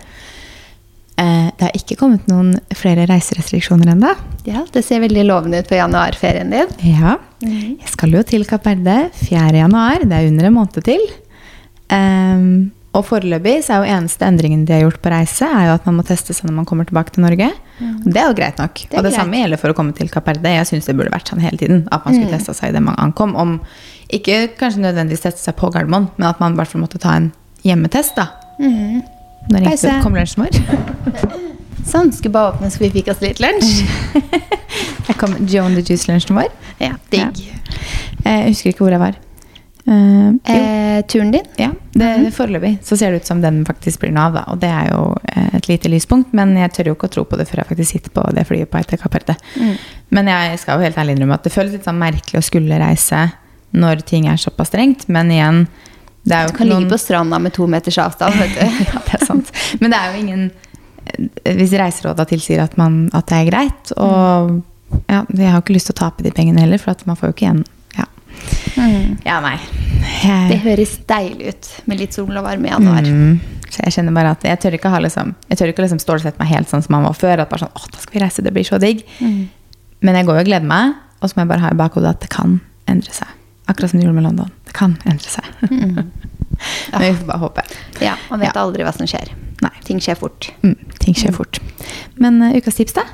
Eh, 1.20 1.48
det 1.54 1.66
har 1.66 1.76
ikke 1.76 1.98
kommet 2.00 2.28
noen 2.30 2.54
flere 2.76 3.06
reiserestriksjoner 3.10 3.94
ennå. 3.94 4.12
Ja, 4.48 4.64
det 4.72 4.84
ser 4.86 5.02
veldig 5.04 5.26
lovende 5.28 5.60
ut 5.60 5.70
for 5.70 5.78
januarferien 5.78 6.52
din. 6.54 6.76
Ja. 6.90 7.18
Jeg 7.44 7.90
skal 7.94 8.14
jo 8.16 8.22
til 8.26 8.46
Kapp 8.48 8.68
Verde 8.68 9.02
4. 9.22 9.50
januar. 9.62 10.02
Det 10.04 10.16
er 10.16 10.30
under 10.30 10.48
en 10.50 10.56
måned 10.56 10.82
til. 10.86 11.04
Ehm, 11.94 12.70
og 12.90 13.04
foreløpig 13.06 13.60
så 13.62 13.76
er 13.76 13.84
jo 13.84 13.96
eneste 13.96 14.26
endringen 14.26 14.64
de 14.66 14.74
har 14.74 14.80
gjort 14.82 14.98
på 15.02 15.10
reise, 15.12 15.46
er 15.46 15.68
jo 15.68 15.74
at 15.76 15.84
man 15.86 16.00
må 16.00 16.04
teste 16.06 16.34
seg 16.34 16.48
når 16.48 16.56
man 16.56 16.66
kommer 16.66 16.88
tilbake 16.88 17.14
til 17.14 17.22
Norge. 17.22 17.46
Og 17.80 18.08
det 18.10 18.18
er 18.18 18.26
jo 18.32 18.34
greit 18.36 18.58
nok. 18.58 18.80
og 18.82 18.96
det 18.96 19.02
greit. 19.04 19.14
samme 19.14 19.38
gjelder 19.38 19.60
for 19.62 19.72
å 19.72 19.76
komme 19.78 19.94
til 19.96 20.10
Kapp 20.10 20.26
Verde. 20.26 20.50
Jeg 20.56 20.66
syns 20.72 20.88
det 20.90 20.96
burde 20.98 21.12
vært 21.14 21.30
sånn 21.30 21.42
hele 21.44 21.60
tiden. 21.60 21.84
At 21.94 22.02
man 22.04 22.16
skulle 22.16 22.32
testa 22.34 22.56
seg 22.58 22.74
idet 22.74 22.82
man 22.82 22.98
ankom. 22.98 23.36
Om 23.38 23.60
ikke 24.10 24.40
kanskje 24.58 24.82
nødvendigvis 24.82 25.22
teste 25.22 25.44
seg 25.44 25.54
på 25.60 25.70
Gardermoen, 25.70 26.10
men 26.18 26.28
at 26.28 26.42
man 26.42 26.56
i 26.56 26.60
hvert 26.60 26.72
fall 26.72 26.82
måtte 26.82 26.98
ta 26.98 27.14
en 27.20 27.30
hjemmetest, 27.62 28.18
da. 28.18 28.26
Når 28.58 29.64
ringte 29.64 29.94
kom 30.02 30.18
lunsjen 30.18 30.42
vår. 30.44 30.58
Sånn, 31.86 32.10
skulle 32.12 32.34
bare 32.34 32.52
åpne 32.52 32.68
så 32.74 32.82
vi 32.82 32.90
fikk 32.92 33.08
oss 33.14 33.22
litt 33.22 33.40
lunsj. 33.42 33.86
Der 35.06 35.16
kom 35.18 35.38
Joan 35.48 35.78
the 35.78 35.82
Juice-lunsjen 35.86 36.36
vår. 36.36 36.50
Ja, 36.82 36.92
digg. 37.14 37.40
Ja. 37.46 37.78
Jeg 38.26 38.50
husker 38.50 38.74
ikke 38.74 38.84
hvor 38.84 38.94
jeg 38.94 39.02
var. 39.02 39.16
Jo. 39.84 40.38
Eh, 40.44 41.06
turen 41.06 41.30
din? 41.30 41.46
Ja, 41.56 41.70
det, 41.92 42.30
foreløpig 42.36 42.78
så 42.84 42.96
ser 42.96 43.10
det 43.10 43.22
ut 43.22 43.26
som 43.26 43.40
den 43.42 43.62
faktisk 43.66 44.02
blir 44.02 44.12
noe 44.14 44.28
av. 44.28 44.36
Da. 44.36 44.44
Og 44.52 44.60
det 44.62 44.70
er 44.70 44.90
jo 44.92 45.02
eh, 45.32 45.54
et 45.56 45.68
lite 45.70 45.90
lyspunkt, 45.92 46.34
men 46.36 46.52
jeg 46.58 46.72
tør 46.76 46.90
jo 46.90 46.96
ikke 46.98 47.10
å 47.10 47.14
tro 47.16 47.24
på 47.28 47.38
det 47.40 47.48
før 47.48 47.62
jeg 47.62 47.70
faktisk 47.72 47.96
sitter 47.96 48.14
på 48.14 48.24
det 48.36 48.46
flyet 48.48 48.70
på 48.70 48.82
til 48.90 49.00
Kapp 49.00 49.18
Men 50.10 50.30
jeg 50.30 50.58
skal 50.62 50.78
jo 50.78 50.86
helt 50.86 50.98
ærlig 50.98 51.16
innrømme 51.16 51.38
at 51.38 51.46
det 51.46 51.54
føles 51.54 51.72
litt 51.72 51.88
sånn 51.88 52.00
merkelig 52.00 52.42
å 52.42 52.46
skulle 52.46 52.80
reise 52.80 53.28
når 53.70 54.02
ting 54.06 54.26
er 54.28 54.40
såpass 54.40 54.72
strengt. 54.72 55.08
Men 55.08 55.30
igjen, 55.30 55.66
det 56.22 56.36
er 56.36 56.48
Du 56.48 56.54
kan 56.54 56.66
ikke 56.66 56.68
ligge 56.68 56.80
noen 56.84 56.92
på 56.92 57.00
stranda 57.00 57.38
med 57.38 57.54
to 57.56 57.68
meters 57.70 58.00
avstand, 58.02 58.36
vet 58.40 58.56
du. 58.58 58.64
ja, 58.90 59.04
det 59.06 59.16
er 59.16 59.26
sant. 59.26 59.52
Men 59.80 59.94
det 59.94 60.00
er 60.00 60.12
jo 60.12 60.24
ingen 60.24 60.48
eh, 61.06 61.54
Hvis 61.56 61.76
Reiserådet 61.78 62.28
tilsier 62.34 62.64
at, 62.66 62.76
man, 62.80 63.06
at 63.16 63.30
det 63.30 63.40
er 63.40 63.52
greit, 63.52 63.94
og 63.96 64.60
ja, 65.06 65.22
jeg 65.22 65.46
har 65.46 65.60
jo 65.60 65.64
ikke 65.64 65.76
lyst 65.76 65.90
til 65.90 65.96
å 65.96 66.02
tape 66.02 66.24
de 66.26 66.32
pengene 66.34 66.64
heller, 66.64 66.80
for 66.82 66.92
at 66.92 67.06
man 67.06 67.18
får 67.18 67.30
jo 67.30 67.36
ikke 67.36 67.46
igjen 67.46 67.68
Ja, 68.76 68.88
ja 69.26 69.38
nei. 69.44 69.56
Det 70.50 70.58
høres 70.64 70.96
deilig 71.08 71.52
ut 71.54 71.68
med 71.90 72.00
litt 72.00 72.16
sol 72.16 72.30
og 72.36 72.44
varme 72.46 72.68
i 72.68 72.72
januar. 72.72 73.04
Mm, 73.06 73.40
så 73.70 73.82
jeg 73.84 73.94
kjenner 73.98 74.14
bare 74.16 74.32
at 74.36 74.44
jeg 74.46 74.60
tør 74.62 74.76
ikke 74.78 74.92
ha 74.92 75.00
liksom, 75.02 75.34
jeg 75.50 75.60
tør 75.60 75.72
ikke 75.72 75.84
liksom 75.84 76.00
stålsette 76.02 76.40
meg 76.42 76.50
helt 76.54 76.70
sånn 76.70 76.82
som 76.84 76.96
man 76.96 77.04
var 77.06 77.16
før. 77.18 77.42
At 77.44 77.50
bare 77.52 77.64
sånn, 77.66 77.74
å, 77.76 77.90
da 77.92 78.00
skal 78.02 78.16
vi 78.16 78.22
reise, 78.24 78.44
det 78.46 78.52
blir 78.56 78.66
så 78.66 78.80
digg. 78.82 79.04
Men 79.20 80.16
jeg 80.16 80.26
går 80.28 80.40
jo 80.40 80.44
og 80.46 80.48
gleder 80.48 80.66
meg, 80.70 80.96
og 81.20 81.28
så 81.30 81.36
må 81.36 81.44
jeg 81.44 81.52
bare 81.52 81.64
ha 81.66 81.70
i 81.74 81.78
bakhodet 81.78 82.14
at 82.16 82.24
det 82.24 82.30
kan 82.32 82.58
endre 82.90 83.12
seg. 83.14 83.28
Akkurat 83.70 83.92
som 83.92 84.00
det 84.00 84.06
gjorde 84.08 84.16
med 84.18 84.26
London. 84.30 84.50
Det 84.66 84.74
kan 84.74 84.96
endre 85.06 85.30
seg. 85.30 85.46
Men 85.70 87.04
vi 87.04 87.12
får 87.20 87.26
bare 87.28 87.38
håpe. 87.44 87.62
Ja, 88.04 88.16
Man 88.30 88.40
vet 88.42 88.50
Ja. 88.54 88.62
aldri 88.64 88.84
hva 88.84 88.92
som 88.96 89.06
skjer. 89.08 89.30
Nei. 89.62 89.72
Ting 89.84 90.00
skjer 90.02 90.16
fort. 90.18 90.50
Mm, 90.64 90.74
ting 91.00 91.14
skjer 91.16 91.32
fort. 91.36 91.60
Men 92.20 92.40
uh, 92.42 92.56
ukas 92.56 92.74
tips, 92.80 92.96
da? 92.96 93.04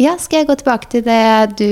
Ja, 0.00 0.14
skal 0.20 0.42
jeg 0.42 0.48
gå 0.48 0.54
tilbake 0.60 0.88
til 0.92 1.02
det 1.04 1.56
du 1.58 1.66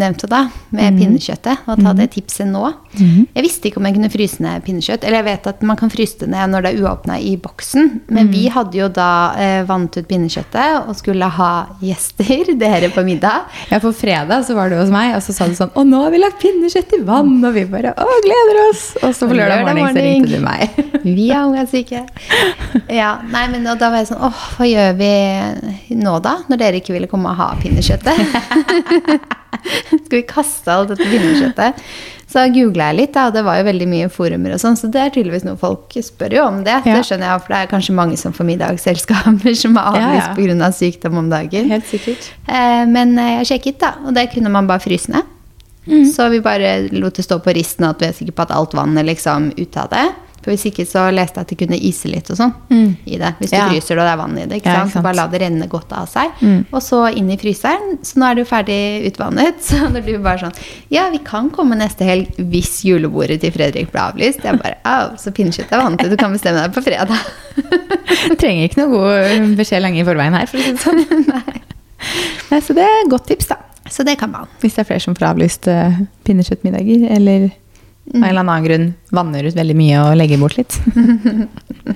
nevnte, 0.00 0.26
da, 0.30 0.46
med 0.74 0.98
pinnekjøttet, 0.98 1.66
og 1.70 1.78
ta 1.82 1.92
det 1.96 2.08
tipset 2.14 2.48
nå? 2.50 2.64
Jeg 2.98 3.44
visste 3.44 3.68
ikke 3.70 3.78
om 3.80 3.86
jeg 3.86 3.94
kunne 3.96 4.10
fryse 4.10 4.42
ned 4.42 4.64
pinnekjøtt. 4.66 5.04
Eller 5.06 5.20
jeg 5.20 5.26
vet 5.28 5.46
at 5.52 5.62
man 5.66 5.78
kan 5.78 5.92
fryse 5.92 6.18
det 6.20 6.28
ned 6.32 6.50
når 6.52 6.66
det 6.66 6.72
er 6.74 6.82
uåpna 6.84 7.18
i 7.22 7.36
boksen. 7.40 7.90
Men 8.10 8.30
vi 8.32 8.48
hadde 8.52 8.76
jo 8.80 8.88
da 8.92 9.08
eh, 9.38 9.60
vannet 9.68 10.00
ut 10.00 10.08
pinnekjøttet 10.10 10.88
og 10.90 10.96
skulle 10.98 11.28
ha 11.38 11.50
gjester, 11.84 12.50
dere 12.64 12.90
på 12.94 13.04
middag. 13.06 13.46
Ja, 13.70 13.78
På 13.80 13.92
fredag 13.96 14.44
så 14.48 14.56
var 14.58 14.70
du 14.72 14.76
hos 14.80 14.90
meg, 14.92 15.14
og 15.16 15.22
så 15.24 15.32
sa 15.36 15.46
du 15.48 15.54
sånn 15.58 15.70
Å, 15.74 15.84
nå 15.86 16.02
har 16.04 16.10
vi 16.14 16.20
lagt 16.22 16.40
pinnekjøtt 16.42 16.96
i 16.98 17.02
vann! 17.06 17.38
Og 17.46 17.54
vi 17.54 17.64
bare 17.70 17.94
Å, 17.94 18.08
gleder 18.26 18.60
oss! 18.66 18.84
Og 19.04 19.14
så 19.16 19.30
på 19.30 19.38
lørdag 19.38 19.62
Lørdag 19.62 19.78
morgen 19.78 19.96
så 19.96 20.04
ringte 20.04 20.34
du 20.34 20.44
meg. 20.44 21.04
Vi 21.06 21.30
er 21.30 21.46
ungdomssyke. 21.46 22.02
Ja, 22.92 23.14
nei, 23.30 23.46
men 23.52 23.64
og 23.70 23.78
da 23.80 23.92
var 23.92 24.02
jeg 24.02 24.10
sånn 24.10 24.24
Åh, 24.26 24.42
hva 24.58 24.66
gjør 24.68 24.98
vi 24.98 25.12
nå, 26.00 26.16
da? 26.24 26.36
Når 26.50 26.60
dere 26.60 26.80
ikke 26.82 26.94
ville 26.96 27.08
komme 27.10 27.30
og 27.32 27.38
ha 27.40 27.50
pinnekjøttet. 27.60 28.16
Skal 30.06 30.16
vi 30.16 30.24
kaste 30.28 30.72
alt 30.72 30.92
dette 30.92 31.06
pinnekjøttet? 31.06 31.84
Så 32.30 32.44
googla 32.54 32.92
jeg 32.92 32.98
litt, 33.00 33.16
og 33.18 33.32
det 33.34 33.42
var 33.42 33.58
jo 33.58 33.64
veldig 33.66 33.86
mye 33.90 34.08
forumer 34.12 34.54
og 34.54 34.60
sånn, 34.62 34.76
så 34.78 34.86
det 34.92 35.00
er 35.02 35.10
tydeligvis 35.16 35.42
noe 35.48 35.58
folk 35.58 35.96
spør 36.06 36.36
jo 36.36 36.44
om 36.46 36.60
det. 36.66 36.76
Ja. 36.86 36.94
Det 37.00 37.08
skjønner 37.08 37.26
jeg, 37.26 37.42
for 37.42 37.54
det 37.54 37.58
er 37.58 37.72
kanskje 37.72 37.96
mange 37.98 38.20
som 38.20 38.36
får 38.36 38.46
middagsselskaper 38.52 39.56
som 39.58 39.74
har 39.80 39.90
avlyst 39.90 40.36
pga. 40.38 40.46
ja. 40.46 40.54
ja. 40.54 40.68
Av 40.68 40.76
sykdom 40.76 41.18
om 41.24 41.32
dagen. 41.32 41.70
Helt 41.72 41.90
sikkert. 41.90 42.30
Eh, 42.46 42.84
Men 42.86 43.16
eh, 43.18 43.40
jeg 43.40 43.50
sjekket, 43.54 43.80
da, 43.82 43.94
og 44.04 44.14
det 44.14 44.28
kunne 44.34 44.52
man 44.52 44.70
bare 44.70 44.82
fryse 44.84 45.10
ned. 45.10 45.26
Mm. 45.90 46.04
Så 46.12 46.28
vi 46.30 46.42
bare 46.44 46.74
lot 46.92 47.16
det 47.18 47.24
stå 47.26 47.40
på 47.42 47.54
risten, 47.56 47.88
og 47.88 47.96
at 47.96 48.04
vi 48.04 48.10
er 48.12 48.18
sikre 48.20 48.36
på 48.36 48.46
at 48.46 48.54
alt 48.54 48.76
vannet 48.78 49.08
liksom 49.08 49.50
ut 49.56 49.80
av 49.80 49.90
det. 49.90 50.06
For 50.40 50.50
hvis 50.54 50.64
ikke 50.70 50.86
så 50.88 51.02
leste 51.12 51.36
jeg 51.36 51.44
at 51.44 51.50
det 51.52 51.58
kunne 51.60 51.76
ise 51.76 52.08
litt 52.08 52.30
og 52.32 52.36
sånn 52.38 52.52
i 53.06 53.18
det. 53.20 53.34
Hvis 53.38 53.50
du 53.50 53.56
Mm. 53.56 53.60
Ja. 53.60 53.68
fryser 53.68 53.88
det 53.94 53.98
og 54.00 54.06
det 54.06 54.12
er 54.12 54.16
vann 54.16 54.38
i 54.38 54.46
det. 54.46 54.56
ikke 54.62 54.66
Ja, 54.72 54.76
sant? 54.80 54.88
ikke 54.90 54.96
Så 54.98 55.02
bare 55.04 55.16
la 55.16 55.26
det 55.28 55.40
renne 55.42 55.68
godt 55.68 55.92
av 55.92 56.08
seg. 56.08 56.30
Mm. 56.40 56.64
Og 56.72 56.80
så 56.82 57.00
inn 57.16 57.30
i 57.30 57.36
fryseren. 57.36 57.98
Så 58.02 58.16
nå 58.16 58.24
er 58.30 58.34
det 58.34 58.44
jo 58.46 58.48
ferdig 58.54 58.80
utvannet. 59.12 59.60
Så 59.68 59.76
når 59.90 60.06
du 60.06 60.18
bare 60.18 60.38
sånn 60.38 60.54
Ja, 60.90 61.10
vi 61.10 61.18
kan 61.18 61.50
komme 61.50 61.76
neste 61.76 62.04
helg 62.08 62.32
hvis 62.38 62.80
julebordet 62.84 63.40
til 63.40 63.52
Fredrik 63.52 63.92
ble 63.92 64.00
avlyst. 64.00 64.42
Jeg 64.44 64.58
bare 64.62 64.76
Au, 64.84 65.16
så 65.16 65.30
pinnekjøtt 65.30 65.70
er 65.72 65.82
vanntid. 65.84 66.10
Du 66.10 66.16
kan 66.16 66.32
bestemme 66.32 66.62
deg 66.64 66.72
på 66.72 66.82
fredag. 66.82 67.12
Du 68.30 68.34
trenger 68.36 68.64
ikke 68.68 68.80
noe 68.82 68.90
god 68.90 69.56
beskjed 69.56 69.82
lenge 69.82 70.00
i 70.00 70.04
forveien 70.04 70.34
her, 70.34 70.46
for 70.50 70.58
å 70.58 70.62
si 70.62 70.72
det 70.72 70.80
sånn. 70.82 71.04
Nei, 72.50 72.60
så 72.60 72.74
det 72.74 72.82
er 72.82 73.04
et 73.04 73.10
godt 73.12 73.26
tips, 73.30 73.46
da. 73.52 73.56
Så 73.90 74.04
det 74.06 74.16
kan 74.18 74.30
man. 74.32 74.48
Hvis 74.62 74.74
det 74.76 74.82
er 74.84 74.88
flere 74.88 75.02
som 75.04 75.14
får 75.14 75.26
avlyst 75.30 75.68
uh, 75.70 76.00
pinnekjøttmiddager, 76.26 77.04
eller 77.16 77.48
av 78.10 78.16
en 78.18 78.24
eller 78.28 78.42
annen 78.42 78.64
grunn 78.66 78.86
vanner 79.14 79.46
ut 79.46 79.54
veldig 79.56 79.76
mye 79.78 80.02
og 80.02 80.16
legger 80.18 80.40
bort 80.42 80.56
litt. 80.58 80.76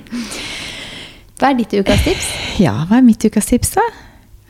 Hva 1.40 1.50
er 1.50 1.59
ditt 1.59 1.74
ukas 1.74 2.05
tips? 2.07 2.27
Ja, 2.62 2.72
hva 2.88 3.00
er 3.00 3.05
mitt 3.07 3.24
ukas 3.27 3.48
tips, 3.50 3.74
da? 3.74 3.83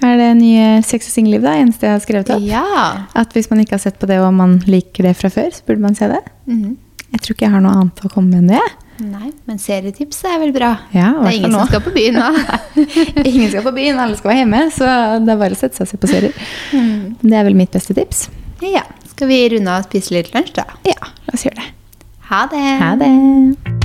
Er 0.04 0.18
det 0.20 0.30
nye 0.36 0.66
Sex 0.84 1.08
og 1.08 1.14
singelliv, 1.14 1.40
da? 1.46 1.54
Eneste 1.56 1.88
jeg 1.88 1.96
har 1.96 2.02
skrevet 2.04 2.32
opp? 2.34 2.44
Ja. 2.44 3.08
At 3.16 3.32
hvis 3.34 3.48
man 3.50 3.62
ikke 3.62 3.78
har 3.78 3.82
sett 3.86 3.96
på 4.00 4.08
det, 4.10 4.18
og 4.20 4.34
man 4.36 4.58
liker 4.68 5.08
det 5.08 5.14
fra 5.16 5.30
før, 5.32 5.48
så 5.54 5.64
burde 5.66 5.84
man 5.86 5.96
se 5.98 6.10
det. 6.12 6.20
Mhm. 6.50 6.74
Jeg 7.14 7.22
tror 7.22 7.36
ikke 7.36 7.46
jeg 7.46 7.54
har 7.54 7.62
noe 7.62 7.76
annet 7.78 8.00
å 8.02 8.08
komme 8.10 8.34
med 8.34 8.40
enn 8.42 8.48
det. 8.56 8.64
Nei, 9.04 9.28
men 9.46 9.58
serietips 9.58 10.20
er 10.26 10.36
vel 10.42 10.50
bra. 10.54 10.72
Ja, 10.94 11.12
det 11.22 11.28
er 11.30 11.36
ingen 11.38 11.54
nå. 11.54 11.60
som 11.62 11.70
skal 11.70 11.82
på 11.82 11.92
byen 11.94 12.18
nå. 12.18 12.26
Ingen 13.30 13.48
skal 13.52 13.62
på 13.64 13.72
byen, 13.74 13.98
alle 14.02 14.18
skal 14.18 14.30
være 14.32 14.40
hjemme, 14.42 14.60
så 14.74 14.90
det 15.22 15.32
er 15.34 15.40
bare 15.40 15.54
å 15.56 15.58
sette 15.58 15.78
seg 15.78 15.86
og 15.86 15.90
se 15.92 15.98
på 16.02 16.10
serier. 16.10 16.34
Det 17.22 17.38
er 17.38 17.46
vel 17.46 17.56
mitt 17.58 17.74
beste 17.74 17.94
tips. 17.96 18.28
ja. 18.62 18.84
Skal 19.14 19.28
vi 19.30 19.36
runde 19.52 19.70
av 19.70 19.84
og 19.84 19.86
spise 19.86 20.16
litt 20.16 20.32
lunsj, 20.34 20.56
da? 20.56 20.66
Ja, 20.90 20.98
la 20.98 21.38
oss 21.38 21.46
gjøre 21.46 21.62
det. 21.62 21.70
Ha 22.32 22.44
det. 22.50 22.66
Ha 22.82 22.92
det! 22.98 23.83